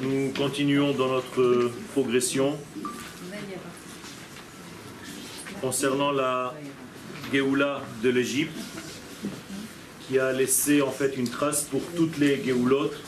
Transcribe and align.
Nous 0.00 0.32
continuons 0.36 0.92
dans 0.92 1.08
notre 1.08 1.70
progression 1.92 2.56
concernant 5.60 6.12
la 6.12 6.54
Géoula 7.32 7.82
de 8.02 8.10
l'Égypte 8.10 8.56
qui 10.06 10.18
a 10.18 10.32
laissé 10.32 10.82
en 10.82 10.90
fait 10.90 11.16
une 11.16 11.28
trace 11.28 11.62
pour 11.62 11.82
toutes 11.96 12.18
les 12.18 12.42
Géoulotes 12.42 13.00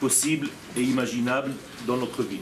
possibles 0.00 0.48
et 0.76 0.82
imaginables 0.82 1.52
dans 1.86 1.96
notre 1.96 2.22
vie. 2.22 2.40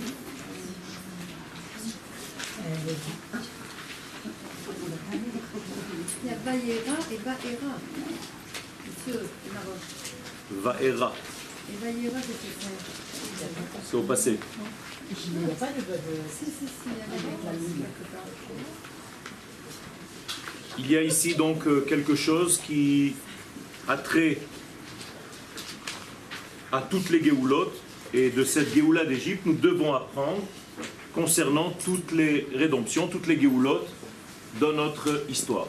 Il 6.25 6.29
y 6.29 6.32
a 6.32 6.36
Vaïera 6.45 6.96
et 7.12 7.18
Vaera. 10.90 11.12
C'est 13.85 13.96
au 13.96 14.03
passé. 14.03 14.39
Il 20.79 20.91
y 20.91 20.96
a 20.96 21.03
ici 21.03 21.35
donc 21.35 21.67
euh, 21.67 21.81
quelque 21.81 22.14
chose 22.14 22.61
qui 22.64 23.14
a 23.89 23.96
trait 23.96 24.39
à 26.72 26.82
toutes 26.82 27.11
les 27.11 27.22
Géoulotes, 27.22 27.75
et 28.14 28.30
de 28.30 28.44
cette 28.44 28.75
Géoula 28.75 29.05
d'Égypte, 29.05 29.44
nous 29.44 29.55
devons 29.55 29.94
apprendre 29.94 30.43
concernant 31.14 31.71
toutes 31.85 32.12
les 32.12 32.47
rédemptions, 32.55 33.08
toutes 33.08 33.27
les 33.27 33.41
Géoulotes 33.41 33.89
dans 34.61 34.72
notre 34.72 35.25
histoire. 35.28 35.66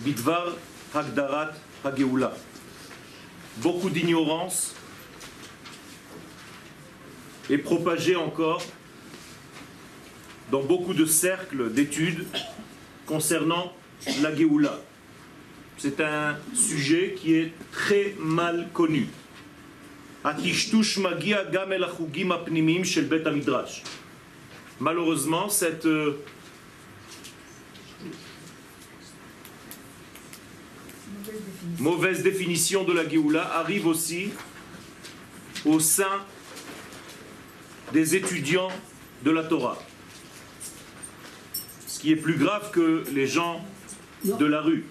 Bidvar 0.00 0.54
Hagdarat 0.94 1.52
Hageoula. 1.84 2.32
Beaucoup 3.58 3.90
d'ignorance 3.90 4.74
est 7.50 7.58
propagée 7.58 8.14
encore 8.14 8.62
dans 10.50 10.62
beaucoup 10.62 10.94
de 10.94 11.04
cercles 11.04 11.72
d'études 11.72 12.24
concernant 13.06 13.72
la 14.22 14.34
Géoula. 14.34 14.78
C'est 15.76 16.00
un 16.00 16.36
sujet 16.54 17.14
qui 17.18 17.34
est 17.34 17.52
très 17.72 18.14
mal 18.18 18.68
connu. 18.72 19.06
Malheureusement, 24.80 25.48
cette 25.48 25.86
euh, 25.86 26.18
mauvaise 31.78 32.22
définition 32.22 32.84
de 32.84 32.92
la 32.92 33.08
Géoula 33.08 33.56
arrive 33.56 33.86
aussi 33.86 34.30
au 35.64 35.80
sein 35.80 36.24
des 37.92 38.16
étudiants 38.16 38.70
de 39.24 39.30
la 39.30 39.44
Torah. 39.44 39.78
Ce 41.86 42.00
qui 42.00 42.12
est 42.12 42.16
plus 42.16 42.36
grave 42.36 42.70
que 42.70 43.04
les 43.12 43.26
gens 43.26 43.64
de 44.24 44.44
la 44.44 44.60
rue. 44.60 44.84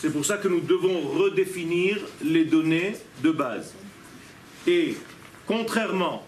C'est 0.00 0.12
pour 0.12 0.24
ça 0.24 0.36
que 0.36 0.48
nous 0.48 0.60
devons 0.60 1.08
redéfinir 1.08 1.98
les 2.22 2.44
données 2.44 2.96
de 3.22 3.30
base. 3.30 3.74
Et 4.66 4.96
contrairement 5.46 6.27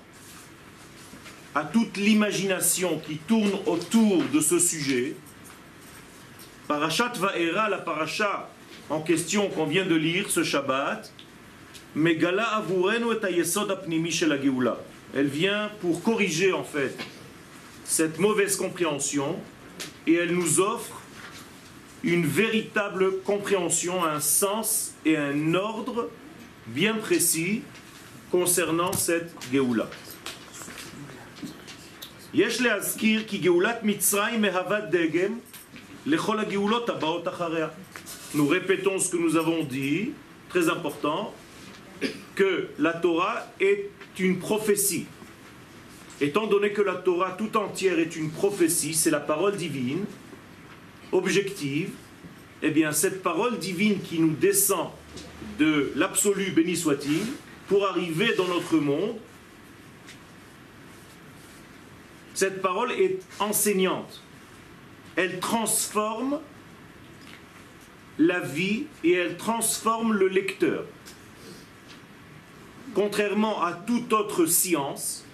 à 1.54 1.64
toute 1.64 1.96
l'imagination 1.96 3.00
qui 3.06 3.16
tourne 3.16 3.52
autour 3.66 4.22
de 4.32 4.40
ce 4.40 4.58
sujet, 4.58 5.14
Parashat 6.68 7.14
Va'era, 7.18 7.68
la 7.68 7.78
paracha 7.78 8.48
en 8.88 9.00
question 9.00 9.48
qu'on 9.48 9.66
vient 9.66 9.86
de 9.86 9.94
lire 9.94 10.30
ce 10.30 10.44
Shabbat, 10.44 11.12
Megala 11.97 12.56
avurenu 12.56 13.06
et 13.12 13.26
hayesod 13.26 13.70
apnimi 13.70 14.12
shel 14.12 14.30
hageula. 14.30 14.78
Elle 15.12 15.26
vient 15.26 15.70
pour 15.80 16.02
corriger 16.02 16.52
en 16.52 16.62
fait 16.62 16.97
cette 17.84 18.20
mauvaise 18.20 18.54
compréhension 18.56 19.36
et 20.06 20.14
elle 20.14 20.32
nous 20.32 20.60
offre 20.60 21.00
une 22.04 22.25
véritable 22.25 23.20
compréhension, 23.25 24.04
un 24.04 24.20
sens 24.20 24.92
et 25.04 25.16
un 25.16 25.54
ordre 25.54 26.08
bien 26.69 26.94
précis 26.94 27.62
concernant 28.30 28.92
cette 28.92 29.32
Géoula. 29.52 29.88
יש 32.33 32.61
להזכיר 32.61 33.23
כי 33.28 33.38
גאולת 33.38 33.83
מצרים 33.83 34.41
מהווה 34.41 34.79
דגם 34.81 35.39
לכל 36.06 36.39
הגאולות 36.39 36.89
הבאות 36.89 37.28
אחריה. 37.28 37.67
Nous 38.35 38.47
répétons 38.47 39.00
ce 39.00 39.09
que 39.11 39.17
nous 39.17 39.38
avons 39.38 39.63
dit, 39.63 40.11
très 40.50 40.67
important, 40.67 41.33
que 42.35 42.67
la 42.78 42.91
Torah 42.91 43.47
est 43.61 43.89
une 44.19 44.39
prophétie. 44.39 45.06
Étant 46.19 46.47
donné 46.47 46.72
que 46.72 46.81
la 46.81 46.95
Torah 46.95 47.31
tout 47.31 47.56
entière 47.56 47.97
est 47.97 48.16
une 48.17 48.29
prophétie, 48.31 48.94
c'est 48.94 49.09
la 49.09 49.22
parole 49.22 49.56
divine, 49.56 50.03
objective, 51.13 51.91
eh 52.61 52.72
bien 52.72 52.91
cette 52.91 53.23
parole 53.23 53.57
divine 53.57 54.01
qui 54.01 54.19
nous 54.19 54.33
descend 54.33 54.89
de 55.59 55.94
l'absolu, 55.95 56.51
béni 56.51 56.75
soit-il, 56.75 57.22
pour 57.69 57.88
arriver 57.88 58.33
dans 58.35 58.47
notre 58.47 58.75
monde, 58.75 59.16
cette 62.40 62.62
parole 62.62 62.90
est 62.92 63.18
enseignante. 63.38 64.22
Elle 65.14 65.40
transforme 65.40 66.40
la 68.18 68.40
vie 68.40 68.84
et 69.04 69.12
elle 69.12 69.36
transforme 69.36 70.14
le 70.14 70.26
lecteur. 70.26 70.84
Contrairement 72.94 73.62
à 73.62 73.74
toute 73.74 74.10
autre 74.14 74.46
science, 74.46 75.26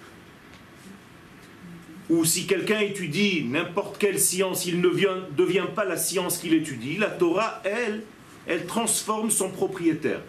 ou 2.09 2.25
si 2.25 2.45
quelqu'un 2.45 2.79
étudie 2.81 3.45
n'importe 3.45 3.97
quelle 3.97 4.19
science, 4.19 4.65
il 4.65 4.81
ne 4.81 4.89
vient- 4.89 5.23
devient 5.37 5.67
pas 5.73 5.85
la 5.85 5.95
science 5.95 6.37
qu'il 6.37 6.53
étudie, 6.53 6.97
la 6.97 7.09
Torah, 7.09 7.61
elle, 7.63 8.03
elle 8.47 8.65
transforme 8.65 9.31
son 9.31 9.49
propriétaire. 9.49 10.19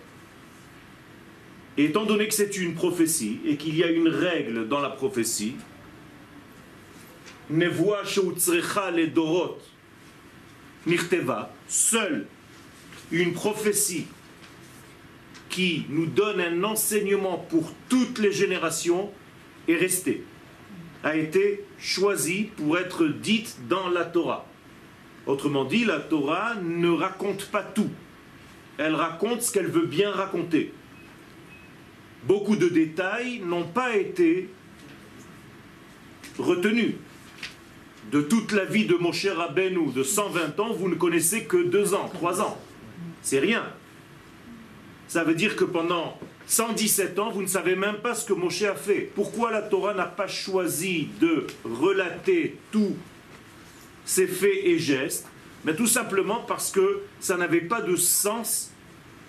Étant 1.77 2.05
donné 2.05 2.29
que 2.29 2.35
c'est 2.35 2.57
une 2.57 2.75
prophétie 2.75 3.41
et 3.45 3.57
qu'il 3.57 3.77
y 3.77 3.83
a 3.83 3.91
une 3.91 4.09
règle 4.09 4.69
dans 4.69 4.81
la 4.81 4.91
prophétie, 4.91 5.57
Nevoa 7.51 8.05
sheutzrecha 8.05 8.91
le 8.91 9.07
dorot 9.07 9.59
nirteva, 10.87 11.51
seule 11.67 12.27
une 13.11 13.33
prophétie 13.33 14.07
qui 15.49 15.87
nous 15.89 16.07
donne 16.07 16.41
un 16.41 16.63
enseignement 16.65 17.39
pour 17.39 17.73
toutes 17.89 18.19
les 18.19 18.33
générations 18.33 19.11
est 19.67 19.77
restée, 19.77 20.25
a 21.03 21.17
été 21.17 21.65
choisie 21.79 22.51
pour 22.57 22.79
être 22.79 23.07
dite 23.07 23.57
dans 23.69 23.89
la 23.89 24.05
Torah. 24.05 24.47
Autrement 25.27 25.65
dit, 25.65 25.85
la 25.85 26.01
Torah 26.01 26.55
ne 26.63 26.89
raconte 26.89 27.47
pas 27.47 27.63
tout. 27.63 27.91
Elle 28.79 28.95
raconte 28.95 29.43
ce 29.43 29.53
qu'elle 29.53 29.67
veut 29.67 29.87
bien 29.87 30.11
raconter. 30.11 30.73
Beaucoup 32.25 32.57
de 32.57 32.69
détails 32.69 33.41
n'ont 33.41 33.67
pas 33.67 33.97
été 33.97 34.49
retenus. 36.39 36.95
De 38.11 38.23
toute 38.23 38.53
la 38.53 38.65
vie 38.65 38.87
de 38.87 38.95
Moshe 38.95 39.27
Rabbeinu 39.27 39.93
de 39.93 40.03
120 40.03 40.59
ans, 40.61 40.73
vous 40.73 40.89
ne 40.89 40.95
connaissez 40.95 41.45
que 41.45 41.63
2 41.63 41.93
ans, 41.93 42.11
3 42.15 42.41
ans. 42.41 42.59
C'est 43.21 43.39
rien. 43.39 43.65
Ça 45.09 45.25
veut 45.25 45.35
dire 45.35 45.57
que 45.57 45.65
pendant 45.65 46.19
117 46.47 47.19
ans, 47.19 47.31
vous 47.31 47.43
ne 47.43 47.47
savez 47.47 47.77
même 47.77 47.97
pas 47.97 48.15
ce 48.15 48.25
que 48.25 48.33
Moshe 48.33 48.63
a 48.63 48.75
fait. 48.75 49.11
Pourquoi 49.15 49.51
la 49.51 49.61
Torah 49.61 49.93
n'a 49.93 50.07
pas 50.07 50.27
choisi 50.27 51.09
de 51.21 51.47
relater 51.65 52.57
tous 52.73 52.97
ses 54.07 54.27
faits 54.27 54.65
et 54.65 54.79
gestes? 54.79 55.27
Mais 55.67 55.75
tout 55.75 55.87
simplement 55.87 56.43
parce 56.49 56.71
que 56.71 57.03
ça 57.21 57.37
n'avait 57.37 57.61
pas 57.61 57.83
de 57.83 57.97
sens 57.97 58.71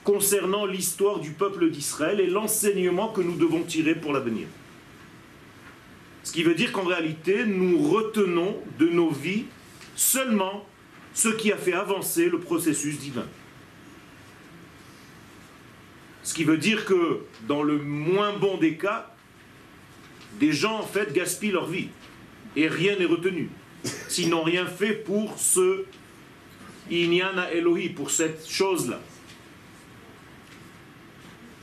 concernant 0.05 0.65
l'histoire 0.65 1.19
du 1.19 1.31
peuple 1.31 1.69
d'Israël 1.69 2.21
et 2.21 2.27
l'enseignement 2.27 3.09
que 3.09 3.19
nous 3.19 3.35
devons 3.35 3.63
tirer 3.63 3.95
pour 3.95 4.13
l'avenir. 4.13 4.47
Ce 6.29 6.33
qui 6.35 6.43
veut 6.43 6.53
dire 6.53 6.71
qu'en 6.71 6.83
réalité, 6.83 7.43
nous 7.43 7.79
retenons 7.89 8.55
de 8.77 8.87
nos 8.87 9.09
vies 9.09 9.45
seulement 9.95 10.63
ce 11.15 11.27
qui 11.27 11.51
a 11.51 11.57
fait 11.57 11.73
avancer 11.73 12.29
le 12.29 12.39
processus 12.39 12.99
divin. 12.99 13.25
Ce 16.21 16.35
qui 16.35 16.43
veut 16.43 16.59
dire 16.59 16.85
que 16.85 17.21
dans 17.47 17.63
le 17.63 17.79
moins 17.79 18.31
bon 18.37 18.57
des 18.57 18.77
cas, 18.77 19.11
des 20.39 20.51
gens 20.51 20.77
en 20.77 20.85
fait 20.85 21.13
gaspillent 21.13 21.49
leur 21.49 21.65
vie 21.65 21.87
et 22.55 22.67
rien 22.67 22.95
n'est 22.99 23.05
retenu. 23.05 23.49
S'ils 24.07 24.29
n'ont 24.29 24.43
rien 24.43 24.67
fait 24.67 24.93
pour 24.93 25.39
ce 25.39 25.83
Inyana 26.91 27.51
Elohi, 27.53 27.89
pour 27.89 28.11
cette 28.11 28.47
chose-là. 28.47 28.99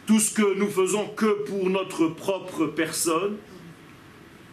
Tout 0.06 0.18
ce 0.18 0.34
que 0.34 0.54
nous 0.58 0.68
faisons 0.68 1.06
que 1.06 1.44
pour 1.44 1.70
notre 1.70 2.08
propre 2.08 2.66
personne, 2.66 3.36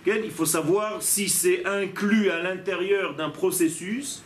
Il 0.06 0.32
faut 0.32 0.46
savoir 0.46 1.02
si 1.02 1.30
c'est 1.30 1.66
inclus 1.66 2.30
à 2.30 2.42
l'intérieur 2.42 3.16
d'un 3.16 3.30
processus 3.30 4.24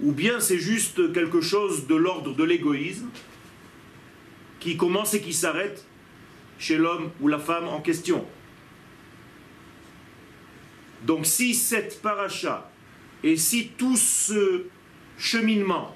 ou 0.00 0.10
bien 0.12 0.40
c'est 0.40 0.58
juste 0.58 1.12
quelque 1.12 1.40
chose 1.40 1.86
de 1.86 1.94
l'ordre 1.94 2.34
de 2.34 2.42
l'égoïsme 2.42 3.08
qui 4.58 4.76
commence 4.76 5.14
et 5.14 5.20
qui 5.20 5.32
s'arrête 5.32 5.84
chez 6.58 6.76
l'homme 6.76 7.10
ou 7.20 7.28
la 7.28 7.38
femme 7.38 7.68
en 7.68 7.80
question. 7.80 8.24
Donc 11.06 11.26
si 11.26 11.54
cette 11.54 12.00
paracha 12.02 12.70
et 13.22 13.36
si 13.36 13.68
tout 13.78 13.96
ce 13.96 14.64
cheminement 15.16 15.94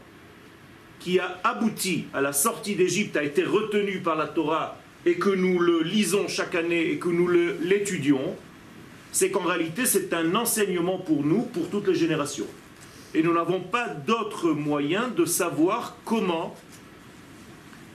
qui 1.01 1.19
a 1.19 1.41
abouti 1.43 2.05
à 2.15 2.21
la 2.21 2.33
sortie 2.33 2.77
d'Égypte 2.77 3.17
a 3.17 3.25
été 3.25 3.43
retenu 3.43 4.01
par 4.01 4.17
la 4.17 4.27
Torah 4.29 4.79
et 5.05 5.15
que 5.15 5.31
nous 5.31 5.59
le 5.59 5.83
lisons 5.83 6.29
chaque 6.29 6.55
année 6.55 6.91
et 6.91 6.99
que 6.99 7.09
nous 7.09 7.29
l'étudions, 7.29 8.37
c'est 9.13 9.31
qu'en 9.31 9.45
réalité 9.45 9.87
c'est 9.87 10.13
un 10.13 10.35
enseignement 10.35 10.99
pour 10.99 11.25
nous, 11.25 11.43
pour 11.43 11.69
toutes 11.71 11.89
les 11.89 11.95
générations. 11.95 12.47
Et 13.15 13.23
nous 13.23 13.33
n'avons 13.33 13.61
pas 13.61 13.89
d'autre 13.89 14.51
moyen 14.51 15.09
de 15.09 15.25
savoir 15.25 15.97
comment, 16.05 16.55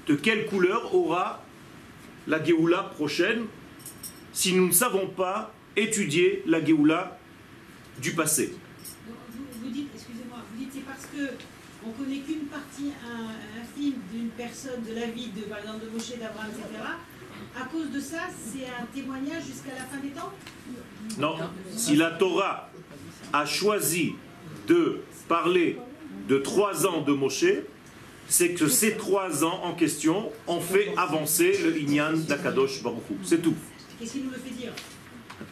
de 0.08 0.16
quelle 0.16 0.48
couleur 0.48 0.94
aura 0.96 1.44
la 2.28 2.44
Géoula 2.44 2.92
prochaine, 2.96 3.46
si 4.32 4.54
nous 4.54 4.68
ne 4.68 4.74
savons 4.74 5.08
pas 5.08 5.54
étudier 5.76 6.44
la 6.48 6.64
Géoula 6.64 7.20
du 8.02 8.14
passé. 8.14 8.56
Vous, 9.62 9.70
dites, 9.70 9.90
excusez-moi, 9.94 10.40
vous 10.52 10.58
dites 10.58 10.72
c'est 10.74 10.86
parce 10.86 11.06
que 11.06 11.36
on 11.86 11.92
connaît 11.92 12.20
qu'une 12.20 12.46
partie 12.46 12.92
infime 13.62 14.00
d'une 14.12 14.30
personne, 14.30 14.82
de 14.88 14.96
la 14.96 15.08
vie 15.08 15.28
de, 15.36 15.42
par 15.42 15.60
exemple, 15.60 15.86
de 15.86 15.90
Moshe, 15.90 16.18
d'Abraham, 16.18 16.50
etc. 16.50 16.82
À 17.60 17.66
cause 17.66 17.92
de 17.92 18.00
ça, 18.00 18.22
c'est 18.32 18.66
un 18.66 18.86
témoignage 18.94 19.44
jusqu'à 19.46 19.76
la 19.76 19.84
fin 19.84 19.98
des 20.02 20.10
temps? 20.10 20.32
Non. 21.18 21.36
Si 21.76 21.96
la 21.96 22.12
Torah 22.12 22.70
a 23.32 23.46
choisi 23.46 24.14
de 24.68 25.02
parler 25.28 25.78
de 26.28 26.38
trois 26.38 26.86
ans 26.88 27.02
de 27.02 27.14
Moshe, 27.14 27.46
c'est 28.28 28.54
que 28.54 28.68
ces 28.68 28.96
trois 28.96 29.44
ans 29.44 29.62
en 29.64 29.74
question 29.74 30.32
ont 30.48 30.62
fait 30.62 30.94
avancer 30.98 31.58
le 31.64 31.78
Inyan 31.78 32.14
d'Akadosh 32.14 32.82
Baruch 32.82 33.04
C'est 33.24 33.42
tout. 33.42 33.56
Qu'est-ce 34.00 34.14
qui 34.14 34.22
nous 34.22 34.32
le 34.32 34.38
fait 34.38 34.56
dire? 34.56 34.72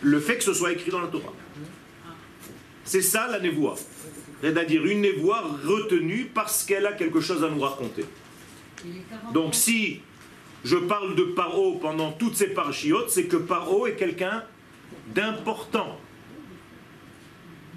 Le 0.02 0.20
fait 0.20 0.38
que 0.38 0.44
ce 0.44 0.54
soit 0.54 0.72
écrit 0.72 0.92
dans 0.92 1.02
la 1.02 1.08
Torah. 1.08 1.34
C'est 2.84 3.02
ça 3.02 3.28
la 3.28 3.40
névoie. 3.40 3.76
C'est-à-dire 4.42 4.86
une 4.86 5.02
névoie 5.02 5.44
retenue 5.66 6.32
parce 6.34 6.64
qu'elle 6.64 6.86
a 6.86 6.94
quelque 6.94 7.20
chose 7.20 7.44
à 7.44 7.50
nous 7.50 7.60
raconter. 7.62 8.06
Donc 9.34 9.54
si 9.54 10.00
je 10.64 10.78
parle 10.78 11.16
de 11.16 11.24
Paro 11.24 11.76
pendant 11.76 12.12
toutes 12.12 12.36
ces 12.36 12.48
parchiotes, 12.48 13.10
c'est 13.10 13.26
que 13.26 13.38
Paro 13.38 13.88
est 13.88 13.96
quelqu'un 13.96 14.44
d'important. 15.14 15.98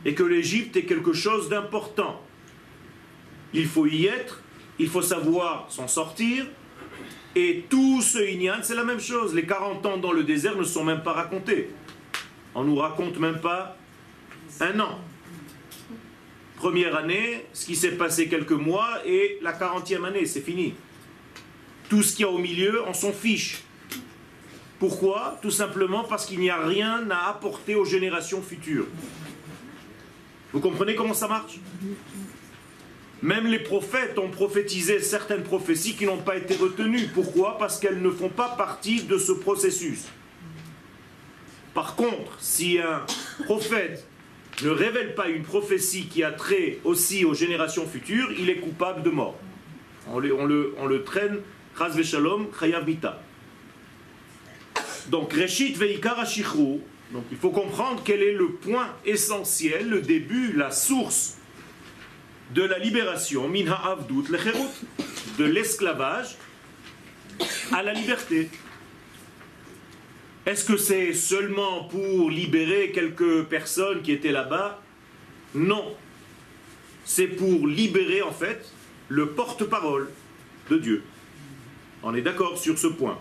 Et 0.04 0.14
que 0.14 0.22
l'Égypte 0.22 0.76
est 0.76 0.84
quelque 0.84 1.12
chose 1.12 1.48
d'important. 1.48 2.20
Il 3.52 3.66
faut 3.66 3.86
y 3.86 4.06
être, 4.06 4.42
il 4.78 4.88
faut 4.88 5.02
savoir 5.02 5.66
s'en 5.70 5.88
sortir. 5.88 6.46
Et 7.36 7.64
tout 7.68 8.02
ce 8.02 8.18
Inyan, 8.18 8.58
c'est 8.62 8.74
la 8.74 8.84
même 8.84 9.00
chose. 9.00 9.34
Les 9.34 9.46
40 9.46 9.84
ans 9.86 9.96
dans 9.96 10.12
le 10.12 10.24
désert 10.24 10.56
ne 10.56 10.64
sont 10.64 10.84
même 10.84 11.02
pas 11.02 11.12
racontés. 11.12 11.70
On 12.54 12.64
nous 12.64 12.76
raconte 12.76 13.18
même 13.18 13.40
pas 13.40 13.76
un 14.60 14.78
an. 14.78 14.98
Première 16.56 16.96
année, 16.96 17.44
ce 17.52 17.66
qui 17.66 17.74
s'est 17.74 17.92
passé 17.96 18.28
quelques 18.28 18.52
mois, 18.52 19.00
et 19.04 19.38
la 19.42 19.52
40e 19.52 20.04
année, 20.04 20.24
c'est 20.24 20.40
fini. 20.40 20.74
Tout 21.88 22.02
ce 22.02 22.14
qu'il 22.14 22.24
y 22.24 22.28
a 22.28 22.30
au 22.30 22.38
milieu, 22.38 22.82
on 22.86 22.94
s'en 22.94 23.12
fiche. 23.12 23.62
Pourquoi 24.86 25.38
Tout 25.40 25.50
simplement 25.50 26.04
parce 26.04 26.26
qu'il 26.26 26.40
n'y 26.40 26.50
a 26.50 26.62
rien 26.62 27.08
à 27.10 27.30
apporter 27.30 27.74
aux 27.74 27.86
générations 27.86 28.42
futures. 28.42 28.84
Vous 30.52 30.60
comprenez 30.60 30.94
comment 30.94 31.14
ça 31.14 31.26
marche 31.26 31.58
Même 33.22 33.46
les 33.46 33.60
prophètes 33.60 34.18
ont 34.18 34.28
prophétisé 34.28 35.00
certaines 35.00 35.42
prophéties 35.42 35.94
qui 35.94 36.04
n'ont 36.04 36.18
pas 36.18 36.36
été 36.36 36.54
retenues. 36.56 37.08
Pourquoi 37.14 37.56
Parce 37.56 37.78
qu'elles 37.78 38.02
ne 38.02 38.10
font 38.10 38.28
pas 38.28 38.56
partie 38.58 39.04
de 39.04 39.16
ce 39.16 39.32
processus. 39.32 40.04
Par 41.72 41.96
contre, 41.96 42.36
si 42.38 42.78
un 42.78 43.06
prophète 43.46 44.06
ne 44.62 44.68
révèle 44.68 45.14
pas 45.14 45.28
une 45.28 45.44
prophétie 45.44 46.08
qui 46.08 46.22
a 46.22 46.30
trait 46.30 46.80
aussi 46.84 47.24
aux 47.24 47.32
générations 47.32 47.86
futures, 47.86 48.30
il 48.38 48.50
est 48.50 48.58
coupable 48.58 49.02
de 49.02 49.08
mort. 49.08 49.38
On 50.12 50.18
le, 50.18 51.02
traîne. 51.06 51.40
Donc, 55.08 55.32
Reshit 55.32 55.76
Veikar 55.76 56.24
il 57.30 57.36
faut 57.36 57.50
comprendre 57.50 58.02
quel 58.04 58.22
est 58.22 58.32
le 58.32 58.52
point 58.52 58.88
essentiel, 59.04 59.88
le 59.88 60.00
début, 60.00 60.52
la 60.52 60.70
source 60.70 61.36
de 62.54 62.62
la 62.62 62.78
libération, 62.78 63.48
Minha 63.48 63.74
Avdut 63.74 64.30
de 65.38 65.44
l'esclavage 65.44 66.36
à 67.72 67.82
la 67.82 67.92
liberté. 67.92 68.50
Est-ce 70.46 70.64
que 70.64 70.76
c'est 70.76 71.14
seulement 71.14 71.84
pour 71.84 72.30
libérer 72.30 72.92
quelques 72.92 73.44
personnes 73.44 74.02
qui 74.02 74.12
étaient 74.12 74.32
là-bas? 74.32 74.82
Non. 75.54 75.94
C'est 77.04 77.28
pour 77.28 77.66
libérer 77.66 78.22
en 78.22 78.32
fait 78.32 78.70
le 79.08 79.30
porte-parole 79.30 80.10
de 80.70 80.78
Dieu. 80.78 81.02
On 82.02 82.14
est 82.14 82.22
d'accord 82.22 82.58
sur 82.58 82.78
ce 82.78 82.88
point. 82.88 83.18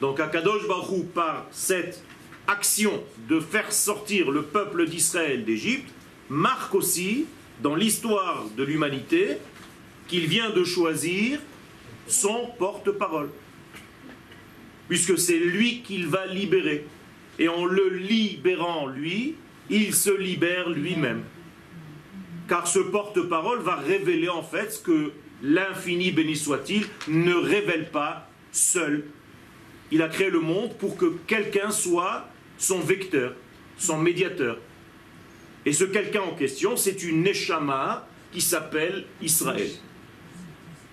Donc 0.00 0.20
Akadosh 0.20 0.66
Baruch 0.66 1.06
par 1.14 1.46
cette 1.50 2.02
action 2.46 3.02
de 3.28 3.38
faire 3.38 3.72
sortir 3.72 4.30
le 4.30 4.42
peuple 4.42 4.86
d'Israël 4.86 5.44
d'Égypte 5.44 5.90
marque 6.28 6.74
aussi 6.74 7.26
dans 7.62 7.74
l'histoire 7.74 8.44
de 8.56 8.64
l'humanité 8.64 9.36
qu'il 10.08 10.26
vient 10.26 10.50
de 10.50 10.64
choisir 10.64 11.38
son 12.06 12.48
porte-parole 12.58 13.28
puisque 14.90 15.16
c'est 15.16 15.38
lui 15.38 15.82
qu'il 15.82 16.08
va 16.08 16.26
libérer. 16.26 16.84
Et 17.38 17.48
en 17.48 17.64
le 17.64 17.90
libérant 17.90 18.88
lui, 18.88 19.36
il 19.70 19.94
se 19.94 20.10
libère 20.10 20.68
lui-même. 20.68 21.22
Car 22.48 22.66
ce 22.66 22.80
porte-parole 22.80 23.60
va 23.60 23.76
révéler 23.76 24.28
en 24.28 24.42
fait 24.42 24.72
ce 24.72 24.82
que 24.82 25.12
l'infini, 25.44 26.10
béni 26.10 26.34
soit-il, 26.34 26.84
ne 27.06 27.34
révèle 27.34 27.88
pas 27.90 28.28
seul. 28.50 29.04
Il 29.90 30.02
a 30.02 30.08
créé 30.08 30.30
le 30.30 30.40
monde 30.40 30.74
pour 30.78 30.96
que 30.96 31.16
quelqu'un 31.26 31.70
soit 31.70 32.28
son 32.58 32.80
vecteur, 32.80 33.34
son 33.76 33.98
médiateur. 33.98 34.58
Et 35.66 35.72
ce 35.72 35.84
quelqu'un 35.84 36.22
en 36.22 36.34
question, 36.34 36.76
c'est 36.76 37.02
une 37.02 37.22
Neshama 37.22 38.06
qui 38.32 38.40
s'appelle 38.40 39.04
Israël, 39.20 39.70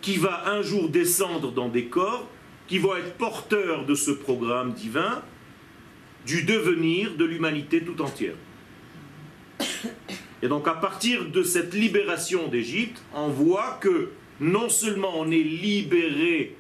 qui 0.02 0.18
va 0.18 0.50
un 0.50 0.62
jour 0.62 0.90
descendre 0.90 1.52
dans 1.52 1.70
des 1.70 1.86
corps 1.86 2.28
qui 2.68 2.80
vont 2.80 2.96
être 2.98 3.14
porteurs 3.14 3.86
de 3.86 3.96
ce 3.96 4.12
programme 4.12 4.74
divin, 4.74 5.24
du 6.26 6.44
devenir 6.44 7.16
de 7.16 7.24
l'humanité 7.24 7.82
tout 7.82 8.02
entière. 8.02 8.36
Et 10.42 10.50
donc 10.50 10.68
à 10.68 10.74
partir 10.74 11.30
de 11.30 11.44
cette 11.44 11.74
libération 11.74 12.50
d'Égypte, 12.50 13.02
on 13.14 13.30
voit 13.30 13.78
que 13.82 14.10
non 14.40 14.70
seulement 14.70 15.14
on 15.16 15.32
est 15.32 15.44
libéré 15.44 16.57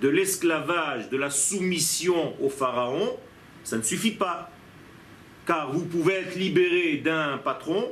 de 0.00 0.08
l'esclavage, 0.08 1.08
de 1.10 1.16
la 1.16 1.30
soumission 1.30 2.34
au 2.42 2.48
Pharaon, 2.48 3.16
ça 3.64 3.78
ne 3.78 3.82
suffit 3.82 4.12
pas. 4.12 4.50
Car 5.46 5.72
vous 5.72 5.84
pouvez 5.84 6.14
être 6.14 6.36
libéré 6.36 6.96
d'un 6.98 7.38
patron, 7.38 7.90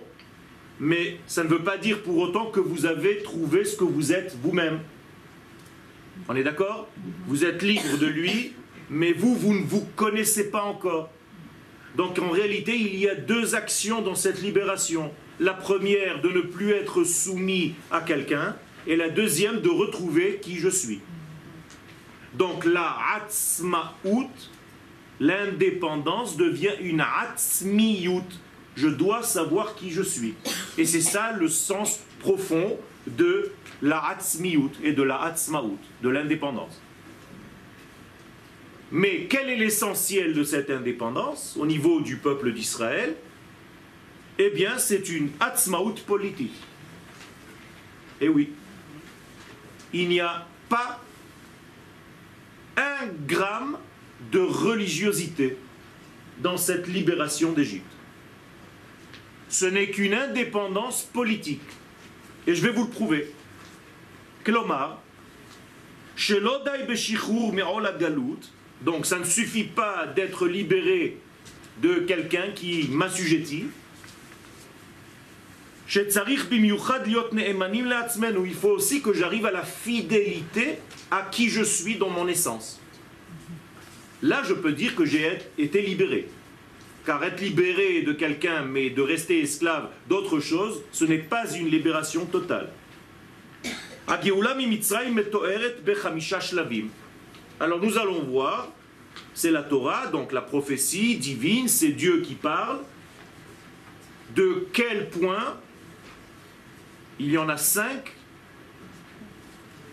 mais 0.81 1.19
ça 1.27 1.45
ne 1.45 1.49
veut 1.49 1.63
pas 1.63 1.79
dire 1.79 2.03
pour 2.03 2.19
autant 2.19 2.47
que 2.47 2.61
vous 2.61 2.85
avez 2.87 3.23
trouvé 3.23 3.65
ce 3.65 3.77
que 3.77 3.85
vous 3.85 4.13
êtes 4.13 4.37
vous-même. 4.43 4.81
On 6.29 6.37
est 6.37 6.43
d'accord? 6.43 6.89
Vous 7.27 7.45
êtes 7.45 7.63
libre 7.63 7.99
de 7.99 8.07
lui, 8.07 8.53
mais 8.91 9.13
vous, 9.13 9.35
vous 9.35 9.55
ne 9.55 9.65
vous 9.65 9.87
connaissez 9.97 10.51
pas 10.51 10.63
encore. 10.63 11.11
Donc 11.97 12.19
en 12.19 12.31
réalité, 12.31 12.75
il 12.77 12.97
y 12.97 13.09
a 13.09 13.15
deux 13.15 13.55
actions 13.55 14.03
dans 14.03 14.15
cette 14.15 14.43
libération. 14.43 15.13
La 15.41 15.55
première, 15.55 16.21
de 16.21 16.29
ne 16.29 16.41
plus 16.41 16.73
être 16.73 17.05
soumis 17.05 17.75
à 17.91 18.01
quelqu'un, 18.01 18.57
et 18.87 18.97
la 18.97 19.09
deuxième, 19.09 19.61
de 19.61 19.69
retrouver 19.69 20.39
qui 20.43 20.57
je 20.57 20.69
suis. 20.69 21.01
Donc 22.35 22.64
la 22.64 22.97
atzmaout, 23.17 24.31
l'indépendance, 25.21 26.37
devient 26.37 26.75
une 26.81 27.00
atzmiyut. 27.00 28.23
Je 28.76 28.88
dois 28.88 29.23
savoir 29.23 29.76
qui 29.76 29.91
je 29.91 30.03
suis. 30.03 30.35
Et 30.76 30.85
c'est 30.85 31.00
ça 31.00 31.33
le 31.33 31.49
sens 31.49 32.00
profond 32.19 32.76
de 33.07 33.53
la 33.83 34.05
Hatzmiut 34.05 34.71
et 34.83 34.93
de 34.93 35.03
la 35.03 35.23
Hatzmaout, 35.23 35.79
de 36.03 36.09
l'indépendance. 36.09 36.81
Mais 38.91 39.26
quel 39.29 39.50
est 39.50 39.57
l'essentiel 39.57 40.35
de 40.35 40.43
cette 40.43 40.71
indépendance 40.71 41.57
au 41.59 41.67
niveau 41.67 42.00
du 42.00 42.17
peuple 42.17 42.53
d'Israël? 42.53 43.14
Eh 44.38 44.50
bien, 44.50 44.79
c'est 44.79 45.09
une 45.09 45.31
Hatzmaout 45.38 45.95
politique. 46.07 46.55
Et 48.21 48.29
oui, 48.29 48.53
il 49.93 50.09
n'y 50.09 50.21
a 50.21 50.47
pas 50.69 51.04
un 52.76 53.07
gramme 53.26 53.78
de 54.33 54.40
religiosité. 54.40 55.57
dans 56.38 56.57
cette 56.57 56.88
libération 56.88 57.52
d'Égypte. 57.52 57.85
Ce 59.49 59.66
n'est 59.66 59.90
qu'une 59.90 60.14
indépendance 60.14 61.02
politique. 61.02 61.62
Et 62.47 62.54
je 62.54 62.62
vais 62.62 62.71
vous 62.71 62.85
le 62.85 62.90
prouver. 62.90 63.33
Klomar, 64.43 65.00
donc 68.83 69.07
ça 69.07 69.19
ne 69.19 69.25
suffit 69.25 69.64
pas 69.64 70.07
d'être 70.07 70.47
libéré 70.47 71.19
de 71.83 71.95
quelqu'un 72.00 72.50
qui 72.54 72.88
m'assujettit. 72.90 73.64
Il 78.45 78.55
faut 78.55 78.71
aussi 78.71 79.03
que 79.03 79.13
j'arrive 79.13 79.47
à 79.47 79.53
la 79.53 79.63
fidélité 79.63 80.79
à 81.11 81.23
qui 81.23 81.49
je 81.49 81.63
suis 81.63 81.97
dans 81.97 82.11
mon 82.11 82.27
essence. 82.27 82.81
Là, 84.23 84.43
je 84.45 84.55
peux 84.55 84.73
dire 84.73 84.97
que 84.97 85.05
j'ai 85.05 85.39
été 85.59 85.83
libéré. 85.83 86.29
Car 87.05 87.23
être 87.23 87.41
libéré 87.41 88.03
de 88.03 88.13
quelqu'un, 88.13 88.63
mais 88.63 88.91
de 88.91 89.03
rester 89.03 89.41
esclave 89.41 89.91
d'autre 90.09 90.41
chose, 90.41 90.83
ce 90.91 91.05
n'est 91.05 91.19
pas 91.19 91.53
une 91.53 91.69
libération 91.69 92.25
totale. 92.25 92.71
Alors 97.61 97.81
nous 97.81 97.99
allons 97.99 98.23
voir, 98.25 98.73
c'est 99.35 99.51
la 99.51 99.63
Torah, 99.63 100.09
donc 100.09 100.33
la 100.33 100.41
prophétie 100.43 101.17
divine, 101.17 101.69
c'est 101.69 101.89
Dieu 101.89 102.21
qui 102.23 102.35
parle, 102.35 102.79
de 104.35 104.67
quel 104.73 105.09
point, 105.11 105.57
il 107.18 107.30
y 107.30 107.38
en 107.38 107.49
a 107.49 107.56
cinq, 107.56 108.12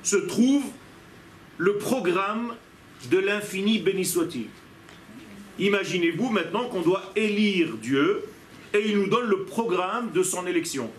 se 0.03 0.15
trouve 0.15 0.63
le 1.57 1.77
programme 1.77 2.55
de 3.09 3.17
l'infini 3.17 3.79
béni 3.79 4.05
soit-il. 4.05 4.47
Imaginez-vous 5.59 6.29
maintenant 6.29 6.67
qu'on 6.69 6.81
doit 6.81 7.11
élire 7.15 7.77
Dieu 7.77 8.23
et 8.73 8.89
il 8.89 8.97
nous 8.97 9.07
donne 9.07 9.29
le 9.29 9.43
programme 9.43 10.11
de 10.11 10.23
son 10.23 10.47
élection. 10.47 10.89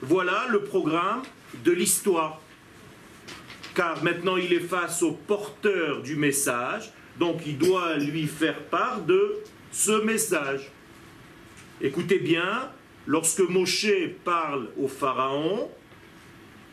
Voilà 0.00 0.46
le 0.50 0.62
programme 0.62 1.22
de 1.64 1.72
l'histoire. 1.72 2.40
Car 3.74 4.02
maintenant 4.02 4.36
il 4.36 4.52
est 4.52 4.60
face 4.60 5.02
au 5.02 5.12
porteur 5.12 6.02
du 6.02 6.16
message, 6.16 6.90
donc 7.18 7.42
il 7.46 7.58
doit 7.58 7.96
lui 7.96 8.26
faire 8.26 8.60
part 8.64 9.02
de 9.02 9.36
ce 9.70 10.02
message. 10.02 10.70
Écoutez 11.80 12.18
bien, 12.18 12.70
lorsque 13.08 13.40
Moshe 13.40 13.90
parle 14.24 14.68
au 14.78 14.86
Pharaon, 14.86 15.68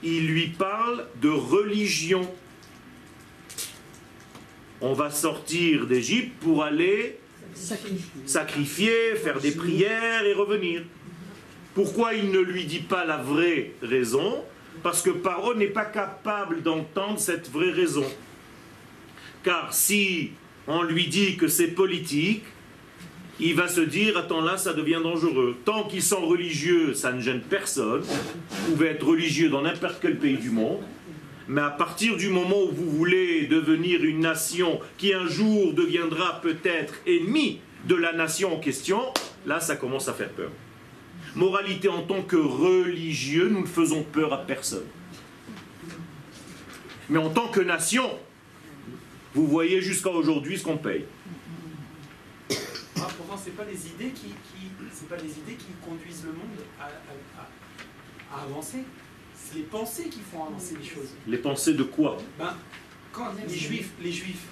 il 0.04 0.28
lui 0.28 0.50
parle 0.50 1.08
de 1.20 1.30
religion 1.30 2.30
on 4.82 4.94
va 4.94 5.10
sortir 5.10 5.88
d'Égypte 5.88 6.34
pour 6.42 6.64
aller 6.64 7.18
sacrifier. 8.26 9.16
faire 9.16 9.40
des 9.40 9.52
prières 9.52 10.26
et 10.26 10.34
revenir. 10.34 10.84
Pourquoi 11.74 12.14
il 12.14 12.30
ne 12.30 12.40
lui 12.40 12.66
dit 12.66 12.80
pas 12.80 13.06
la 13.06 13.18
vraie 13.18 13.72
raison? 13.82 14.44
Parce 14.84 15.02
que 15.02 15.10
Paro 15.10 15.56
n'est 15.56 15.68
pas 15.68 15.86
capable 15.86 16.62
d'entendre 16.62 17.20
cette 17.20 17.50
vraie 17.50 17.72
raison. 17.72 18.06
Car 19.44 19.74
si 19.74 20.32
on 20.68 20.84
lui 20.84 21.08
dit 21.08 21.38
que 21.38 21.48
c'est 21.48 21.70
politique, 21.70 22.44
il 23.40 23.54
va 23.54 23.68
se 23.68 23.82
dire, 23.82 24.18
attends 24.18 24.42
là, 24.42 24.58
ça 24.58 24.74
devient 24.74 25.02
dangereux. 25.04 25.58
Tant 25.66 25.84
qu'ils 25.84 26.02
sont 26.02 26.26
religieux, 26.26 26.94
ça 26.94 27.12
ne 27.12 27.20
gêne 27.20 27.42
personne. 27.42 28.02
Vous 28.02 28.72
pouvez 28.72 28.88
être 28.88 29.06
religieux 29.06 29.50
dans 29.50 29.62
n'importe 29.62 29.98
quel 30.02 30.18
pays 30.18 30.38
du 30.38 30.52
monde. 30.52 30.80
Mais 31.48 31.62
à 31.62 31.70
partir 31.70 32.16
du 32.18 32.30
moment 32.30 32.64
où 32.64 32.72
vous 32.72 32.90
voulez 32.90 33.46
devenir 33.46 34.04
une 34.04 34.22
nation 34.22 34.80
qui 34.98 35.14
un 35.14 35.28
jour 35.28 35.74
deviendra 35.74 36.42
peut-être 36.42 36.96
ennemie 37.06 37.60
de 37.88 37.96
la 37.96 38.14
nation 38.14 38.56
en 38.56 38.60
question, 38.60 39.00
là 39.46 39.60
ça 39.60 39.76
commence 39.76 40.08
à 40.08 40.14
faire 40.14 40.30
peur. 40.30 40.50
Moralité 41.36 41.88
en 41.88 42.02
tant 42.02 42.24
que 42.24 42.38
religieux, 42.38 43.50
nous 43.52 43.62
ne 43.62 43.68
faisons 43.68 44.04
peur 44.04 44.34
à 44.34 44.38
personne. 44.38 44.86
Mais 47.10 47.20
en 47.20 47.30
tant 47.30 47.48
que 47.50 47.60
nation, 47.60 48.10
vous 49.36 49.46
voyez 49.46 49.82
jusqu'à 49.82 50.10
aujourd'hui 50.10 50.58
ce 50.58 50.64
qu'on 50.64 50.78
paye. 50.78 51.06
Pourtant, 53.18 53.38
ce 53.38 53.50
pas 53.52 53.66
les 53.66 53.88
idées 53.88 54.12
qui, 54.12 54.28
pas 55.08 55.18
les 55.18 55.30
idées 55.30 55.56
qui 55.56 55.68
conduisent 55.86 56.24
le 56.26 56.32
monde 56.32 56.60
à 56.80 58.42
avancer 58.42 58.84
les 59.54 59.62
pensées 59.62 60.10
qui 60.10 60.20
font 60.20 60.46
avancer 60.46 60.76
les 60.80 60.86
choses. 60.86 61.10
Les 61.28 61.38
pensées 61.38 61.74
de 61.74 61.84
quoi? 61.84 62.18
Ben, 62.40 62.56
quand 63.12 63.32
les 63.48 63.56
juifs, 63.56 63.92
les 64.02 64.12
juifs 64.12 64.46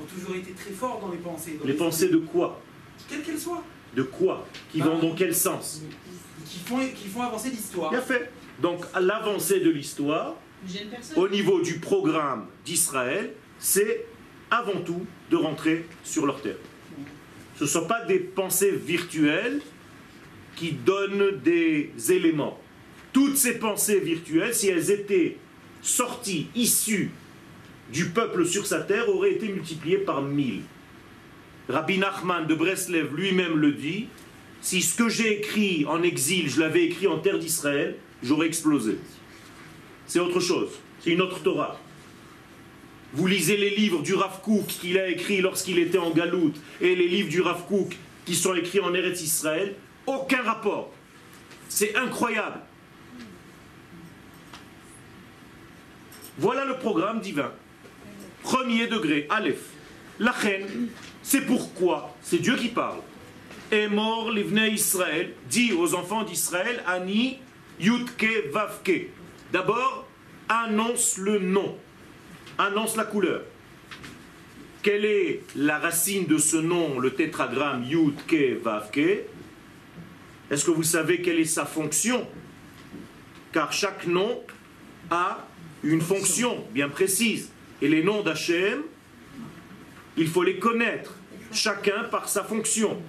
ont 0.00 0.04
toujours 0.04 0.34
été 0.36 0.52
très 0.52 0.70
forts 0.70 1.00
dans 1.00 1.10
les 1.10 1.18
pensées. 1.18 1.58
les, 1.64 1.74
pensées 1.74 2.08
de 2.08 2.18
quoi? 2.18 2.60
Quelles 3.08 3.22
qu'elles 3.22 3.38
soient. 3.38 3.62
De 3.94 4.02
quoi? 4.02 4.46
Qui 4.70 4.80
vont 4.80 4.98
ben, 4.98 5.08
dans 5.08 5.14
quel 5.14 5.34
sens? 5.34 5.82
qui 6.46 6.58
font, 6.58 6.78
qui 6.78 7.08
font 7.08 7.22
avancer 7.22 7.50
l'histoire. 7.50 7.90
Bien 7.90 8.00
fait. 8.00 8.32
Donc 8.60 8.84
l'avancée 8.98 9.60
de 9.60 9.70
l'histoire, 9.70 10.36
au 11.16 11.28
niveau 11.28 11.60
du 11.60 11.78
programme 11.78 12.46
d'Israël, 12.64 13.34
c'est 13.58 14.06
avant 14.50 14.80
tout 14.80 15.06
de 15.30 15.36
rentrer 15.36 15.86
sur 16.02 16.26
leur 16.26 16.42
terre. 16.42 16.56
Ce 17.60 17.64
ne 17.64 17.68
sont 17.68 17.84
pas 17.84 18.06
des 18.06 18.18
pensées 18.18 18.70
virtuelles 18.70 19.60
qui 20.56 20.72
donnent 20.72 21.38
des 21.44 21.92
éléments 22.08 22.58
toutes 23.12 23.36
ces 23.36 23.58
pensées 23.58 24.00
virtuelles, 24.00 24.54
si 24.54 24.68
elles 24.68 24.90
étaient 24.90 25.36
sorties, 25.82 26.48
issues 26.54 27.10
du 27.92 28.06
peuple 28.06 28.46
sur 28.46 28.64
sa 28.66 28.80
terre, 28.80 29.10
auraient 29.10 29.32
été 29.32 29.48
multipliées 29.48 29.98
par 29.98 30.22
mille. 30.22 30.62
Rabbi 31.68 31.98
Nachman 31.98 32.46
de 32.46 32.54
Breslev 32.54 33.14
lui-même 33.14 33.58
le 33.58 33.72
dit, 33.72 34.06
si 34.62 34.80
ce 34.80 34.96
que 34.96 35.10
j'ai 35.10 35.40
écrit 35.40 35.84
en 35.84 36.02
exil, 36.02 36.48
je 36.48 36.60
l'avais 36.60 36.84
écrit 36.84 37.08
en 37.08 37.18
terre 37.18 37.38
d'Israël, 37.38 37.96
j'aurais 38.22 38.46
explosé. 38.46 38.96
C'est 40.06 40.20
autre 40.20 40.40
chose, 40.40 40.70
c'est 41.00 41.10
une 41.10 41.20
autre 41.20 41.42
Torah. 41.42 41.78
Vous 43.12 43.26
lisez 43.26 43.56
les 43.56 43.70
livres 43.70 44.02
du 44.02 44.14
Rav 44.14 44.40
Kook 44.42 44.66
qu'il 44.66 44.98
a 44.98 45.08
écrit 45.08 45.40
lorsqu'il 45.40 45.78
était 45.78 45.98
en 45.98 46.10
Galoute 46.10 46.56
et 46.80 46.94
les 46.94 47.08
livres 47.08 47.28
du 47.28 47.40
Rav 47.40 47.66
Kook 47.66 47.96
qui 48.24 48.34
sont 48.34 48.54
écrits 48.54 48.80
en 48.80 48.94
Eretz 48.94 49.20
Israël, 49.22 49.74
aucun 50.06 50.42
rapport. 50.42 50.92
C'est 51.68 51.96
incroyable. 51.96 52.60
Voilà 56.38 56.64
le 56.64 56.76
programme 56.76 57.20
divin. 57.20 57.52
Premier 58.42 58.86
degré, 58.86 59.26
Aleph. 59.28 59.70
La 60.18 60.32
reine, 60.32 60.88
c'est 61.22 61.42
pourquoi, 61.42 62.14
c'est 62.22 62.38
Dieu 62.38 62.56
qui 62.56 62.68
parle. 62.68 63.00
Est 63.72 63.88
mort 63.88 64.30
l'Ivne 64.30 64.68
Israël, 64.70 65.32
dit 65.48 65.72
aux 65.72 65.94
enfants 65.94 66.24
d'Israël, 66.24 66.82
Ani, 66.86 67.38
Yutke, 67.78 68.50
Vavke. 68.52 69.08
D'abord, 69.52 70.06
annonce 70.48 71.18
le 71.18 71.38
nom, 71.38 71.76
annonce 72.60 72.96
la 72.96 73.04
couleur. 73.04 73.42
Quelle 74.82 75.04
est 75.04 75.42
la 75.56 75.78
racine 75.78 76.26
de 76.26 76.38
ce 76.38 76.56
nom, 76.56 76.98
le 76.98 77.10
tétragramme 77.10 77.84
Yutke, 77.84 78.62
Vavke 78.62 79.24
Est-ce 80.50 80.64
que 80.64 80.70
vous 80.70 80.82
savez 80.82 81.20
quelle 81.20 81.38
est 81.38 81.44
sa 81.44 81.66
fonction? 81.66 82.26
Car 83.52 83.72
chaque 83.72 84.06
nom 84.06 84.42
a 85.10 85.46
une 85.82 86.00
fonction 86.00 86.64
bien 86.72 86.88
précise. 86.88 87.50
Et 87.82 87.88
les 87.88 88.02
noms 88.02 88.22
d'Hachem, 88.22 88.82
il 90.16 90.28
faut 90.28 90.42
les 90.42 90.58
connaître, 90.58 91.14
chacun 91.52 92.04
par 92.10 92.28
sa 92.28 92.44
fonction. 92.44 93.00